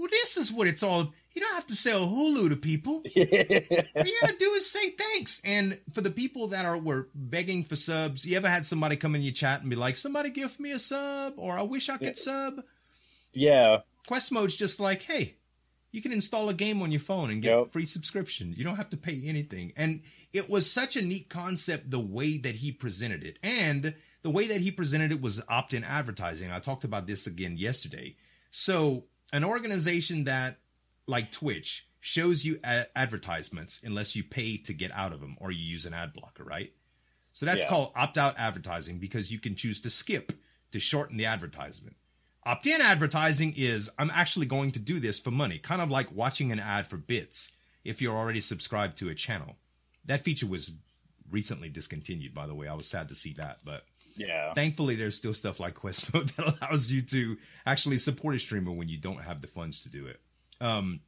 well, 0.00 0.08
this 0.10 0.38
is 0.38 0.50
what 0.50 0.66
it's 0.66 0.82
all. 0.82 1.12
You 1.32 1.42
don't 1.42 1.54
have 1.54 1.66
to 1.66 1.76
sell 1.76 2.06
Hulu 2.08 2.48
to 2.48 2.56
people. 2.56 2.94
All 3.04 3.12
you 3.14 4.18
gotta 4.20 4.36
do 4.38 4.52
is 4.54 4.68
say 4.68 4.90
thanks. 4.90 5.40
And 5.44 5.78
for 5.92 6.00
the 6.00 6.10
people 6.10 6.48
that 6.48 6.64
are 6.64 6.78
were 6.78 7.08
begging 7.14 7.64
for 7.64 7.76
subs, 7.76 8.24
you 8.24 8.36
ever 8.36 8.48
had 8.48 8.64
somebody 8.66 8.96
come 8.96 9.14
in 9.14 9.22
your 9.22 9.34
chat 9.34 9.60
and 9.60 9.68
be 9.70 9.76
like, 9.76 9.96
"Somebody 9.96 10.30
give 10.30 10.58
me 10.58 10.72
a 10.72 10.78
sub," 10.78 11.34
or 11.36 11.58
"I 11.58 11.62
wish 11.62 11.88
I 11.90 11.98
could 11.98 12.16
sub." 12.16 12.62
yeah. 13.32 13.78
Quest 14.06 14.32
mode's 14.32 14.56
just 14.56 14.80
like, 14.80 15.02
hey, 15.02 15.36
you 15.92 16.00
can 16.02 16.10
install 16.12 16.48
a 16.48 16.54
game 16.54 16.80
on 16.82 16.90
your 16.90 17.00
phone 17.00 17.30
and 17.30 17.42
get 17.42 17.56
Yep. 17.56 17.72
free 17.72 17.86
subscription. 17.86 18.54
You 18.56 18.64
don't 18.64 18.76
have 18.76 18.90
to 18.90 18.96
pay 18.96 19.20
anything. 19.24 19.72
And 19.76 20.02
it 20.32 20.48
was 20.48 20.68
such 20.68 20.96
a 20.96 21.02
neat 21.02 21.28
concept 21.28 21.90
the 21.90 22.00
way 22.00 22.38
that 22.38 22.56
he 22.56 22.72
presented 22.72 23.22
it. 23.22 23.38
And 23.42 23.94
the 24.22 24.30
way 24.30 24.46
that 24.48 24.62
he 24.62 24.70
presented 24.72 25.12
it 25.12 25.20
was 25.20 25.40
opt-in 25.48 25.84
advertising. 25.84 26.50
I 26.50 26.58
talked 26.58 26.82
about 26.82 27.06
this 27.06 27.26
again 27.26 27.56
yesterday. 27.56 28.16
So, 28.50 29.04
an 29.32 29.44
organization 29.44 30.24
that 30.24 30.58
like 31.06 31.30
Twitch 31.32 31.86
shows 32.00 32.44
you 32.44 32.58
a- 32.64 32.86
advertisements 32.96 33.80
unless 33.84 34.16
you 34.16 34.24
pay 34.24 34.56
to 34.56 34.72
get 34.72 34.90
out 34.92 35.12
of 35.12 35.20
them 35.20 35.36
or 35.40 35.50
you 35.50 35.62
use 35.64 35.84
an 35.86 35.92
ad 35.94 36.12
blocker, 36.12 36.44
right? 36.44 36.72
So 37.32 37.46
that's 37.46 37.62
Yeah. 37.64 37.68
called 37.68 37.92
opt-out 37.94 38.38
advertising 38.38 38.98
because 38.98 39.30
you 39.30 39.38
can 39.38 39.54
choose 39.54 39.80
to 39.82 39.90
skip 39.90 40.32
to 40.72 40.80
shorten 40.80 41.16
the 41.16 41.26
advertisement. 41.26 41.96
Opt-in 42.44 42.80
advertising 42.80 43.52
is 43.56 43.90
I'm 43.98 44.10
actually 44.10 44.46
going 44.46 44.72
to 44.72 44.78
do 44.78 44.98
this 44.98 45.18
for 45.18 45.30
money, 45.30 45.58
kind 45.58 45.82
of 45.82 45.90
like 45.90 46.10
watching 46.12 46.50
an 46.52 46.58
ad 46.58 46.86
for 46.86 46.96
bits 46.96 47.52
if 47.84 48.00
you're 48.00 48.16
already 48.16 48.40
subscribed 48.40 48.96
to 48.98 49.08
a 49.08 49.14
channel. 49.14 49.58
That 50.04 50.24
feature 50.24 50.46
was 50.46 50.72
recently 51.30 51.68
discontinued, 51.68 52.34
by 52.34 52.46
the 52.46 52.54
way. 52.54 52.66
I 52.66 52.74
was 52.74 52.88
sad 52.88 53.08
to 53.08 53.14
see 53.14 53.32
that, 53.34 53.60
but 53.64 53.84
Yeah. 54.16 54.52
thankfully 54.54 54.96
there's 54.96 55.16
still 55.16 55.34
stuff 55.34 55.60
like 55.60 55.74
Quest 55.74 56.12
Mode 56.12 56.28
that 56.36 56.58
allows 56.62 56.90
you 56.90 57.02
to 57.02 57.36
actually 57.66 57.98
support 57.98 58.34
a 58.34 58.38
streamer 58.38 58.72
when 58.72 58.88
you 58.88 58.98
don't 58.98 59.22
have 59.22 59.40
the 59.40 59.46
funds 59.46 59.80
to 59.82 59.88
do 59.88 60.06
it. 60.06 60.20
Um, 60.60 61.00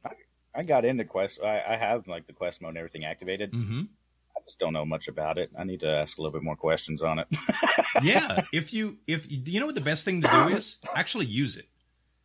I 0.55 0.63
got 0.63 0.85
into 0.85 1.03
Quest. 1.05 1.39
I, 1.43 1.63
I 1.67 1.75
have 1.75 2.07
like 2.07 2.27
the 2.27 2.33
Quest 2.33 2.61
mode 2.61 2.69
and 2.69 2.77
everything 2.77 3.05
activated. 3.05 3.51
mhm. 3.51 3.87
I 4.35 4.39
just 4.45 4.59
don't 4.59 4.73
know 4.73 4.83
much 4.85 5.07
about 5.07 5.37
it. 5.37 5.51
I 5.57 5.63
need 5.63 5.81
to 5.81 5.87
ask 5.89 6.17
a 6.17 6.21
little 6.21 6.33
bit 6.33 6.43
more 6.43 6.55
questions 6.55 7.01
on 7.03 7.19
it. 7.19 7.27
yeah 8.03 8.41
if 8.51 8.73
you 8.73 8.97
if 9.07 9.29
you 9.31 9.41
you 9.45 9.59
know 9.59 9.65
what 9.67 9.75
the 9.75 9.81
best 9.81 10.03
thing 10.05 10.21
to 10.21 10.27
do 10.27 10.55
is 10.55 10.77
actually 10.95 11.25
use 11.27 11.55
it 11.55 11.67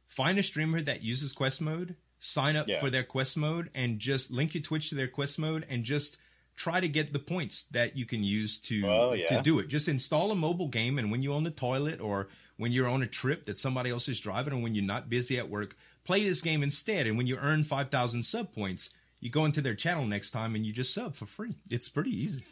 find 0.08 0.38
a 0.38 0.42
streamer 0.42 0.80
that 0.80 1.02
uses 1.02 1.32
quest 1.34 1.60
mode 1.60 1.94
sign 2.18 2.56
up 2.56 2.66
Yeah. 2.66 2.80
for 2.80 2.88
their 2.90 3.04
quest 3.04 3.36
mode 3.36 3.70
and 3.74 3.98
just 3.98 4.30
link 4.30 4.54
your 4.54 4.62
twitch 4.62 4.88
to 4.88 4.94
their 4.94 5.06
quest 5.08 5.38
mode 5.38 5.66
and 5.68 5.84
just 5.84 6.16
try 6.58 6.80
to 6.80 6.88
get 6.88 7.12
the 7.12 7.18
points 7.20 7.62
that 7.70 7.96
you 7.96 8.04
can 8.04 8.24
use 8.24 8.58
to 8.58 8.82
Oh, 8.84 9.12
yeah. 9.12 9.26
to 9.28 9.40
do 9.42 9.60
it 9.60 9.68
just 9.68 9.88
install 9.88 10.32
a 10.32 10.34
mobile 10.34 10.66
game 10.68 10.98
and 10.98 11.10
when 11.10 11.22
you're 11.22 11.36
on 11.36 11.44
the 11.44 11.50
toilet 11.52 12.00
or 12.00 12.28
when 12.56 12.72
you're 12.72 12.88
on 12.88 13.00
a 13.02 13.06
trip 13.06 13.46
that 13.46 13.56
somebody 13.56 13.90
else 13.90 14.08
is 14.08 14.18
driving 14.18 14.52
or 14.52 14.60
when 14.60 14.74
you're 14.74 14.84
not 14.84 15.08
busy 15.08 15.38
at 15.38 15.48
work 15.48 15.76
play 16.04 16.24
this 16.24 16.42
game 16.42 16.62
instead 16.62 17.06
and 17.06 17.16
when 17.16 17.28
you 17.28 17.36
earn 17.36 17.62
5000 17.62 18.24
sub 18.24 18.52
points 18.52 18.90
you 19.20 19.30
go 19.30 19.44
into 19.44 19.60
their 19.60 19.76
channel 19.76 20.04
next 20.04 20.32
time 20.32 20.56
and 20.56 20.66
you 20.66 20.72
just 20.72 20.92
sub 20.92 21.14
for 21.14 21.26
free 21.26 21.54
it's 21.70 21.88
pretty 21.88 22.10
easy 22.10 22.42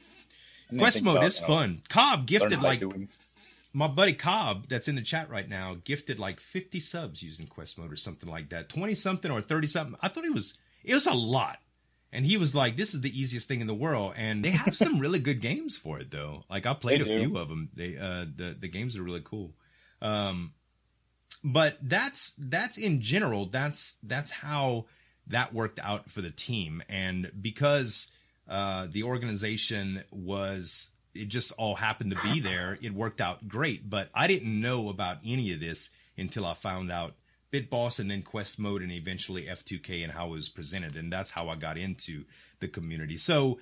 quest 0.79 1.03
mode 1.03 1.25
is 1.25 1.41
you 1.41 1.49
know, 1.49 1.55
fun 1.55 1.83
cobb 1.89 2.27
gifted 2.27 2.63
like 2.63 2.83
my 3.73 3.89
buddy 3.89 4.15
Cobb, 4.15 4.69
that's 4.69 4.89
in 4.89 4.95
the 4.95 5.03
chat 5.03 5.29
right 5.29 5.47
now, 5.47 5.77
gifted 5.85 6.19
like 6.19 6.41
50 6.41 6.81
subs 6.81 7.23
using 7.23 7.47
Quest 7.47 7.77
Mode 7.77 7.93
or 7.93 7.97
something 7.97 8.27
like 8.31 8.49
that. 8.49 8.71
20 8.71 8.95
something 8.95 9.31
or 9.31 9.43
30 9.43 9.67
something. 9.67 9.97
I 10.01 10.09
thought 10.09 10.25
it 10.25 10.33
was 10.33 10.55
it 10.83 10.95
was 10.95 11.07
a 11.07 11.13
lot. 11.13 11.59
And 12.13 12.25
he 12.25 12.37
was 12.37 12.55
like, 12.55 12.77
"This 12.77 12.95
is 12.95 13.01
the 13.03 13.19
easiest 13.19 13.49
thing 13.49 13.61
in 13.61 13.67
the 13.67 13.75
world." 13.75 14.15
And 14.17 14.45
they 14.45 14.51
have 14.51 14.77
some 14.77 14.99
really 15.01 15.19
good 15.19 15.41
games 15.41 15.77
for 15.77 15.99
it 15.99 16.11
though. 16.11 16.45
Like 16.49 16.65
I 16.67 16.75
played 16.75 17.01
They 17.01 17.05
a 17.13 17.19
do. 17.19 17.27
few 17.29 17.37
of 17.39 17.49
them. 17.49 17.71
They 17.75 17.97
uh 17.97 18.25
the 18.35 18.57
the 18.59 18.69
games 18.69 18.97
are 18.97 19.03
really 19.03 19.23
cool. 19.25 19.53
Um 20.01 20.53
but 21.45 21.79
that's 21.83 22.35
that's 22.39 22.77
in 22.79 23.01
general 23.01 23.47
that's 23.47 23.97
that's 24.03 24.31
how 24.31 24.87
that 25.27 25.53
worked 25.53 25.79
out 25.81 26.11
for 26.11 26.21
the 26.23 26.31
team 26.31 26.83
and 26.89 27.31
because 27.41 28.09
uh, 28.49 28.87
the 28.91 29.03
organization 29.03 30.03
was 30.11 30.91
it 31.15 31.27
just 31.27 31.53
all 31.59 31.75
happened 31.77 32.11
to 32.13 32.23
be 32.23 32.41
there 32.51 32.79
it 32.81 32.95
worked 32.95 33.21
out 33.21 33.47
great 33.49 33.89
but 33.91 34.09
i 34.15 34.27
didn't 34.27 34.61
know 34.61 34.89
about 34.89 35.19
any 35.25 35.53
of 35.53 35.61
this 35.61 35.91
until 36.17 36.47
i 36.47 36.55
found 36.55 36.91
out 36.91 37.15
bitboss 37.53 37.99
and 38.01 38.11
then 38.11 38.23
quest 38.23 38.59
mode 38.59 38.83
and 38.83 38.91
eventually 38.93 39.45
f2k 39.47 40.03
and 40.03 40.13
how 40.13 40.27
it 40.29 40.31
was 40.33 40.49
presented. 40.49 40.97
And 40.97 41.13
that's 41.13 41.31
how 41.31 41.49
i 41.49 41.55
got 41.55 41.79
into 41.79 42.25
the 42.61 42.69
community. 42.69 43.17
So 43.17 43.59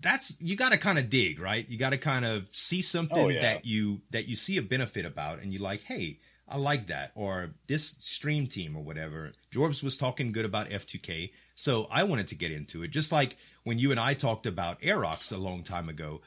that's 0.00 0.36
you 0.40 0.54
got 0.56 0.70
to 0.70 0.78
kind 0.78 0.98
of 0.98 1.10
dig 1.10 1.40
right? 1.40 1.68
You 1.68 1.76
got 1.78 1.90
to 1.90 1.98
kind 1.98 2.24
of 2.24 2.46
see 2.52 2.82
something 2.82 3.18
Oh, 3.18 3.28
yeah. 3.28 3.40
that 3.40 3.64
you 3.64 4.00
that 4.10 4.28
you 4.28 4.36
see 4.36 4.56
a 4.56 4.62
benefit 4.62 5.04
about 5.04 5.40
and 5.40 5.52
you 5.52 5.58
like 5.58 5.82
hey 5.82 6.20
i 6.48 6.56
like 6.56 6.86
that. 6.86 7.12
Or 7.14 7.50
this 7.66 7.96
stream 7.98 8.46
team 8.46 8.76
or 8.76 8.82
whatever. 8.82 9.32
Jorbs 9.52 9.82
was 9.82 9.98
talking 9.98 10.32
good 10.32 10.44
about 10.44 10.70
f2k 10.70 11.30
so 11.54 11.88
i 11.90 12.04
wanted 12.04 12.28
to 12.28 12.34
get 12.36 12.52
into 12.52 12.82
it. 12.84 12.88
Just 12.92 13.10
like 13.12 13.36
when 13.64 13.78
you 13.78 13.90
and 13.90 13.98
i 14.00 14.14
talked 14.14 14.46
about 14.46 14.80
aerox 14.80 15.32
a 15.32 15.36
long 15.38 15.62
time 15.64 15.88
ago 15.88 16.20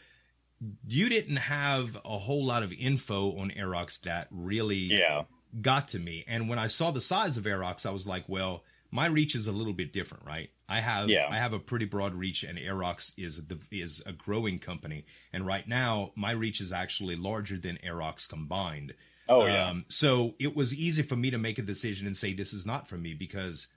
you 0.86 1.10
didn't 1.10 1.38
have 1.38 1.98
a 2.06 2.20
whole 2.20 2.46
lot 2.46 2.62
of 2.62 2.72
info 2.74 3.36
on 3.40 3.50
aerox 3.52 4.00
that 4.02 4.28
really 4.30 4.76
Yeah. 4.76 5.24
Got 5.60 5.88
to 5.90 6.00
me. 6.00 6.24
And 6.28 6.48
when 6.48 6.60
I 6.60 6.68
saw 6.68 6.92
the 6.92 7.02
size 7.02 7.38
of 7.38 7.46
Aerox, 7.46 7.86
I 7.86 7.92
was 7.92 8.08
like, 8.08 8.26
well, 8.28 8.64
my 8.92 9.08
reach 9.08 9.36
is 9.36 9.48
a 9.48 9.52
little 9.52 9.74
bit 9.74 9.94
different, 9.94 10.26
right? 10.26 10.50
I 10.68 10.82
have 10.82 11.10
Yeah. 11.10 11.28
I 11.30 11.38
have 11.38 11.54
a 11.54 11.60
pretty 11.60 11.86
broad 11.86 12.14
reach, 12.14 12.44
and 12.44 12.58
Aerox 12.58 13.14
is 13.18 13.46
the 13.48 13.60
is 13.72 14.02
a 14.06 14.12
growing 14.14 14.60
company. 14.60 15.06
And 15.34 15.46
right 15.46 15.68
now, 15.68 16.12
my 16.16 16.32
reach 16.32 16.62
is 16.62 16.72
actually 16.72 17.16
larger 17.16 17.58
than 17.58 17.80
Aerox 17.86 18.28
combined. 18.28 18.94
Oh 19.28 19.46
yeah. 19.46 19.70
Um, 19.70 19.86
so 19.88 20.36
it 20.40 20.56
was 20.56 20.74
easy 20.74 21.04
for 21.04 21.16
me 21.16 21.32
to 21.32 21.38
make 21.38 21.58
a 21.58 21.64
decision 21.64 22.06
and 22.06 22.16
say 22.16 22.34
this 22.34 22.54
is 22.54 22.66
not 22.66 22.88
for 22.88 22.98
me 22.98 23.14
because 23.14 23.68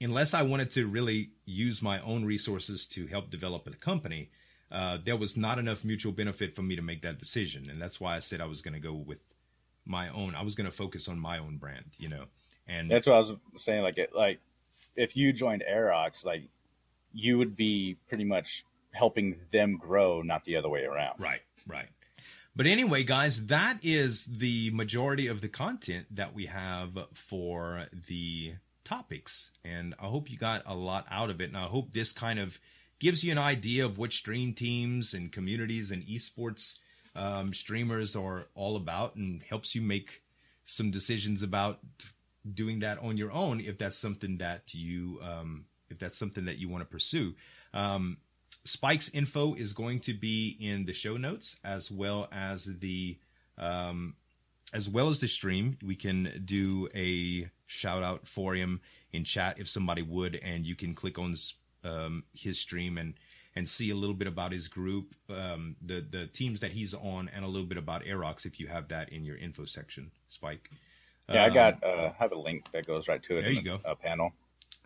unless 0.00 0.34
I 0.34 0.42
wanted 0.42 0.70
to 0.72 0.86
really 0.86 1.30
use 1.44 1.82
my 1.82 2.00
own 2.00 2.24
resources 2.24 2.86
to 2.88 3.06
help 3.06 3.30
develop 3.30 3.66
a 3.66 3.72
company, 3.72 4.30
uh, 4.70 4.98
there 5.04 5.16
was 5.16 5.36
not 5.36 5.58
enough 5.58 5.84
mutual 5.84 6.12
benefit 6.12 6.54
for 6.54 6.62
me 6.62 6.76
to 6.76 6.82
make 6.82 7.02
that 7.02 7.18
decision, 7.18 7.68
and 7.68 7.80
that's 7.80 8.00
why 8.00 8.16
I 8.16 8.20
said 8.20 8.40
I 8.40 8.46
was 8.46 8.62
going 8.62 8.74
to 8.74 8.80
go 8.80 8.94
with 8.94 9.18
my 9.84 10.08
own. 10.08 10.34
I 10.34 10.42
was 10.42 10.54
going 10.54 10.70
to 10.70 10.76
focus 10.76 11.08
on 11.08 11.18
my 11.18 11.38
own 11.38 11.56
brand, 11.56 11.84
you 11.98 12.08
know. 12.08 12.24
And 12.66 12.90
That's 12.90 13.06
what 13.06 13.14
I 13.14 13.18
was 13.18 13.36
saying. 13.56 13.82
Like, 13.82 13.98
it, 13.98 14.14
like 14.14 14.40
if 14.96 15.16
you 15.16 15.32
joined 15.32 15.64
Aerox, 15.68 16.24
like 16.24 16.44
you 17.12 17.38
would 17.38 17.56
be 17.56 17.96
pretty 18.08 18.24
much 18.24 18.64
helping 18.92 19.36
them 19.50 19.76
grow, 19.76 20.22
not 20.22 20.44
the 20.44 20.56
other 20.56 20.68
way 20.68 20.84
around. 20.84 21.18
Right, 21.18 21.42
right. 21.66 21.88
But 22.54 22.66
anyway, 22.66 23.02
guys, 23.02 23.46
that 23.46 23.78
is 23.82 24.26
the 24.26 24.70
majority 24.72 25.26
of 25.26 25.40
the 25.40 25.48
content 25.48 26.06
that 26.14 26.34
we 26.34 26.46
have 26.46 27.06
for 27.14 27.86
the 28.08 28.54
topics. 28.84 29.50
And 29.64 29.94
I 29.98 30.06
hope 30.06 30.30
you 30.30 30.36
got 30.36 30.62
a 30.66 30.74
lot 30.74 31.06
out 31.10 31.30
of 31.30 31.40
it. 31.40 31.48
And 31.48 31.56
I 31.56 31.62
hope 31.62 31.92
this 31.92 32.12
kind 32.12 32.38
of 32.38 32.60
gives 32.98 33.24
you 33.24 33.32
an 33.32 33.38
idea 33.38 33.84
of 33.84 33.96
which 33.96 34.18
stream 34.18 34.52
teams 34.52 35.14
and 35.14 35.32
communities 35.32 35.90
and 35.90 36.06
esports 36.06 36.78
um, 37.14 37.52
streamers 37.52 38.16
are 38.16 38.46
all 38.54 38.76
about 38.76 39.16
and 39.16 39.42
helps 39.42 39.74
you 39.74 39.82
make 39.82 40.22
some 40.64 40.90
decisions 40.90 41.42
about 41.42 41.80
doing 42.54 42.80
that 42.80 42.98
on 42.98 43.16
your 43.16 43.30
own 43.32 43.60
if 43.60 43.78
that's 43.78 43.96
something 43.96 44.38
that 44.38 44.74
you 44.74 45.20
um, 45.22 45.66
if 45.90 45.98
that's 45.98 46.16
something 46.16 46.46
that 46.46 46.58
you 46.58 46.68
want 46.68 46.82
to 46.82 46.88
pursue. 46.88 47.34
Um, 47.74 48.18
Spike's 48.64 49.08
info 49.10 49.54
is 49.54 49.72
going 49.72 50.00
to 50.00 50.14
be 50.14 50.56
in 50.60 50.86
the 50.86 50.92
show 50.92 51.16
notes 51.16 51.56
as 51.64 51.90
well 51.90 52.28
as 52.32 52.64
the 52.64 53.18
um, 53.58 54.14
as 54.72 54.88
well 54.88 55.08
as 55.08 55.20
the 55.20 55.28
stream. 55.28 55.78
We 55.84 55.96
can 55.96 56.42
do 56.44 56.88
a 56.94 57.50
shout 57.66 58.02
out 58.02 58.26
for 58.26 58.54
him 58.54 58.80
in 59.12 59.24
chat 59.24 59.58
if 59.58 59.68
somebody 59.68 60.02
would, 60.02 60.36
and 60.36 60.64
you 60.64 60.74
can 60.74 60.94
click 60.94 61.18
on 61.18 61.34
um, 61.84 62.24
his 62.32 62.58
stream 62.58 62.96
and 62.96 63.14
and 63.54 63.68
see 63.68 63.90
a 63.90 63.94
little 63.94 64.14
bit 64.14 64.28
about 64.28 64.52
his 64.52 64.68
group, 64.68 65.14
um, 65.30 65.76
the 65.84 66.04
the 66.08 66.26
teams 66.26 66.60
that 66.60 66.72
he's 66.72 66.94
on, 66.94 67.30
and 67.34 67.44
a 67.44 67.48
little 67.48 67.66
bit 67.66 67.78
about 67.78 68.04
Aerox 68.04 68.46
if 68.46 68.58
you 68.58 68.66
have 68.68 68.88
that 68.88 69.10
in 69.10 69.24
your 69.24 69.36
info 69.36 69.64
section, 69.64 70.10
Spike. 70.28 70.70
Yeah, 71.28 71.44
um, 71.44 71.50
I 71.50 71.54
got 71.54 71.84
uh, 71.84 72.12
have 72.18 72.32
a 72.32 72.38
link 72.38 72.66
that 72.72 72.86
goes 72.86 73.08
right 73.08 73.22
to 73.24 73.38
it. 73.38 73.42
There 73.42 73.50
you 73.50 73.62
the, 73.62 73.68
go. 73.70 73.80
Uh, 73.84 73.94
panel. 73.94 74.32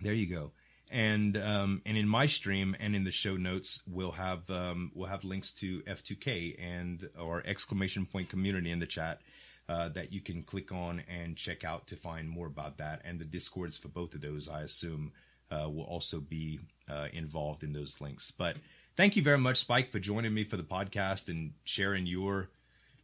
There 0.00 0.14
you 0.14 0.26
go. 0.26 0.52
And 0.90 1.36
um, 1.36 1.82
and 1.84 1.96
in 1.96 2.06
my 2.06 2.26
stream 2.26 2.76
and 2.78 2.94
in 2.94 3.04
the 3.04 3.10
show 3.10 3.36
notes, 3.36 3.82
we'll 3.88 4.12
have 4.12 4.48
um, 4.50 4.92
we'll 4.94 5.08
have 5.08 5.24
links 5.24 5.52
to 5.54 5.80
F2K 5.82 6.56
and 6.62 7.08
or 7.18 7.42
exclamation 7.44 8.06
point 8.06 8.28
community 8.28 8.70
in 8.70 8.78
the 8.78 8.86
chat 8.86 9.20
uh, 9.68 9.88
that 9.90 10.12
you 10.12 10.20
can 10.20 10.42
click 10.42 10.70
on 10.70 11.02
and 11.08 11.36
check 11.36 11.64
out 11.64 11.88
to 11.88 11.96
find 11.96 12.28
more 12.28 12.46
about 12.46 12.78
that. 12.78 13.00
And 13.04 13.18
the 13.18 13.24
discords 13.24 13.76
for 13.76 13.88
both 13.88 14.14
of 14.14 14.20
those, 14.20 14.48
I 14.48 14.62
assume, 14.62 15.12
uh, 15.50 15.68
will 15.68 15.84
also 15.84 16.20
be 16.20 16.60
uh, 16.88 17.08
involved 17.12 17.62
in 17.62 17.72
those 17.72 18.00
links. 18.00 18.30
But 18.30 18.56
thank 18.96 19.16
you 19.16 19.22
very 19.22 19.38
much, 19.38 19.58
Spike, 19.58 19.90
for 19.90 19.98
joining 19.98 20.34
me 20.34 20.44
for 20.44 20.56
the 20.56 20.62
podcast 20.62 21.28
and 21.28 21.52
sharing 21.64 22.06
your 22.06 22.48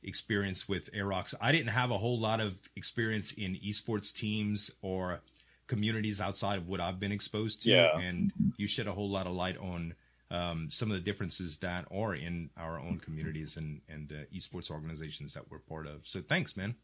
experience 0.02 0.68
with 0.68 0.92
Aerox. 0.92 1.34
I 1.40 1.52
didn't 1.52 1.68
have 1.68 1.90
a 1.90 1.98
whole 1.98 2.18
lot 2.18 2.40
of 2.40 2.56
experience 2.76 3.32
in 3.32 3.56
esports 3.56 4.12
teams 4.12 4.70
or 4.82 5.20
communities 5.66 6.20
outside 6.20 6.58
of 6.58 6.68
what 6.68 6.80
I've 6.80 6.98
been 6.98 7.12
exposed 7.12 7.62
to, 7.62 7.70
yeah. 7.70 7.98
and 7.98 8.32
you 8.56 8.66
shed 8.66 8.86
a 8.86 8.92
whole 8.92 9.08
lot 9.08 9.26
of 9.26 9.32
light 9.32 9.56
on 9.58 9.94
um, 10.30 10.68
some 10.70 10.90
of 10.90 10.96
the 10.96 11.02
differences 11.02 11.58
that 11.58 11.86
are 11.94 12.14
in 12.14 12.50
our 12.56 12.78
own 12.80 12.98
communities 12.98 13.56
and 13.56 13.80
and 13.88 14.08
the 14.08 14.26
esports 14.34 14.70
organizations 14.70 15.34
that 15.34 15.50
we're 15.50 15.58
part 15.58 15.86
of. 15.86 16.00
So 16.04 16.20
thanks, 16.20 16.56
man. 16.56 16.74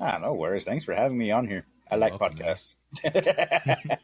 Ah, 0.00 0.18
no 0.18 0.34
worries. 0.34 0.64
Thanks 0.64 0.84
for 0.84 0.94
having 0.94 1.18
me 1.18 1.30
on 1.30 1.46
here. 1.46 1.64
I 1.90 1.94
You're 1.96 2.00
like 2.00 2.20
welcome, 2.20 2.38
podcasts. 2.38 2.74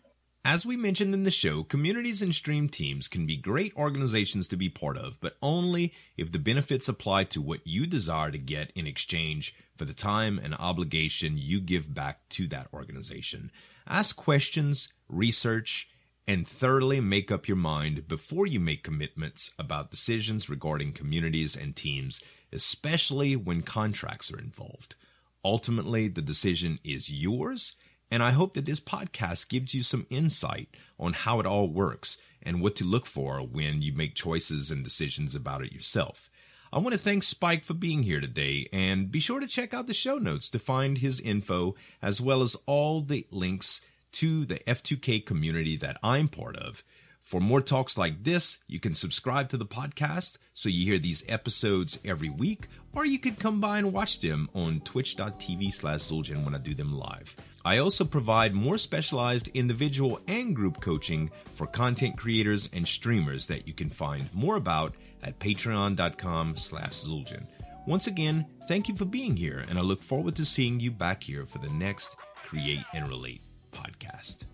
As 0.50 0.64
we 0.64 0.78
mentioned 0.78 1.12
in 1.12 1.24
the 1.24 1.30
show, 1.30 1.62
communities 1.62 2.22
and 2.22 2.34
stream 2.34 2.70
teams 2.70 3.06
can 3.06 3.26
be 3.26 3.36
great 3.36 3.76
organizations 3.76 4.48
to 4.48 4.56
be 4.56 4.70
part 4.70 4.96
of, 4.96 5.20
but 5.20 5.36
only 5.42 5.92
if 6.16 6.32
the 6.32 6.38
benefits 6.38 6.88
apply 6.88 7.24
to 7.24 7.42
what 7.42 7.66
you 7.66 7.86
desire 7.86 8.30
to 8.30 8.38
get 8.38 8.72
in 8.74 8.86
exchange 8.86 9.54
for 9.76 9.84
the 9.84 9.92
time 9.92 10.40
and 10.42 10.54
obligation 10.54 11.36
you 11.36 11.60
give 11.60 11.94
back 11.94 12.26
to 12.30 12.46
that 12.48 12.68
organization. 12.72 13.52
Ask 13.86 14.16
questions, 14.16 14.88
research, 15.06 15.86
and 16.26 16.48
thoroughly 16.48 16.98
make 17.02 17.30
up 17.30 17.46
your 17.46 17.58
mind 17.58 18.08
before 18.08 18.46
you 18.46 18.58
make 18.58 18.82
commitments 18.82 19.50
about 19.58 19.90
decisions 19.90 20.48
regarding 20.48 20.92
communities 20.94 21.56
and 21.56 21.76
teams, 21.76 22.22
especially 22.54 23.36
when 23.36 23.60
contracts 23.60 24.32
are 24.32 24.38
involved. 24.38 24.96
Ultimately, 25.44 26.08
the 26.08 26.22
decision 26.22 26.78
is 26.82 27.10
yours 27.10 27.74
and 28.10 28.22
I 28.22 28.30
hope 28.30 28.54
that 28.54 28.64
this 28.64 28.80
podcast 28.80 29.48
gives 29.48 29.74
you 29.74 29.82
some 29.82 30.06
insight 30.10 30.68
on 30.98 31.12
how 31.12 31.40
it 31.40 31.46
all 31.46 31.68
works 31.68 32.16
and 32.42 32.62
what 32.62 32.76
to 32.76 32.84
look 32.84 33.06
for 33.06 33.40
when 33.40 33.82
you 33.82 33.92
make 33.92 34.14
choices 34.14 34.70
and 34.70 34.82
decisions 34.82 35.34
about 35.34 35.62
it 35.62 35.72
yourself. 35.72 36.30
I 36.72 36.78
want 36.78 36.92
to 36.92 36.98
thank 36.98 37.22
Spike 37.22 37.64
for 37.64 37.74
being 37.74 38.02
here 38.02 38.20
today 38.20 38.68
and 38.72 39.10
be 39.10 39.20
sure 39.20 39.40
to 39.40 39.46
check 39.46 39.72
out 39.72 39.86
the 39.86 39.94
show 39.94 40.18
notes 40.18 40.50
to 40.50 40.58
find 40.58 40.98
his 40.98 41.18
info 41.20 41.74
as 42.02 42.20
well 42.20 42.42
as 42.42 42.56
all 42.66 43.00
the 43.00 43.26
links 43.30 43.80
to 44.12 44.44
the 44.44 44.58
F2K 44.66 45.24
community 45.24 45.76
that 45.76 45.98
I'm 46.02 46.28
part 46.28 46.56
of. 46.56 46.82
For 47.28 47.42
more 47.42 47.60
talks 47.60 47.98
like 47.98 48.24
this, 48.24 48.56
you 48.68 48.80
can 48.80 48.94
subscribe 48.94 49.50
to 49.50 49.58
the 49.58 49.66
podcast 49.66 50.38
so 50.54 50.70
you 50.70 50.86
hear 50.86 50.98
these 50.98 51.22
episodes 51.28 51.98
every 52.02 52.30
week, 52.30 52.68
or 52.94 53.04
you 53.04 53.18
could 53.18 53.38
come 53.38 53.60
by 53.60 53.76
and 53.76 53.92
watch 53.92 54.20
them 54.20 54.48
on 54.54 54.80
twitch.tv 54.80 55.70
slash 55.74 56.00
Zulgin 56.00 56.42
when 56.42 56.54
I 56.54 56.58
do 56.58 56.74
them 56.74 56.96
live. 56.96 57.36
I 57.66 57.76
also 57.76 58.06
provide 58.06 58.54
more 58.54 58.78
specialized 58.78 59.48
individual 59.48 60.20
and 60.26 60.56
group 60.56 60.80
coaching 60.80 61.30
for 61.54 61.66
content 61.66 62.16
creators 62.16 62.70
and 62.72 62.88
streamers 62.88 63.46
that 63.48 63.68
you 63.68 63.74
can 63.74 63.90
find 63.90 64.34
more 64.34 64.56
about 64.56 64.94
at 65.22 65.38
patreon.com 65.38 66.56
slash 66.56 66.92
Zulgin. 66.92 67.46
Once 67.86 68.06
again, 68.06 68.46
thank 68.68 68.88
you 68.88 68.96
for 68.96 69.04
being 69.04 69.36
here, 69.36 69.62
and 69.68 69.78
I 69.78 69.82
look 69.82 70.00
forward 70.00 70.34
to 70.36 70.46
seeing 70.46 70.80
you 70.80 70.90
back 70.90 71.24
here 71.24 71.44
for 71.44 71.58
the 71.58 71.68
next 71.68 72.16
Create 72.36 72.84
and 72.94 73.06
Relate 73.06 73.42
podcast. 73.70 74.46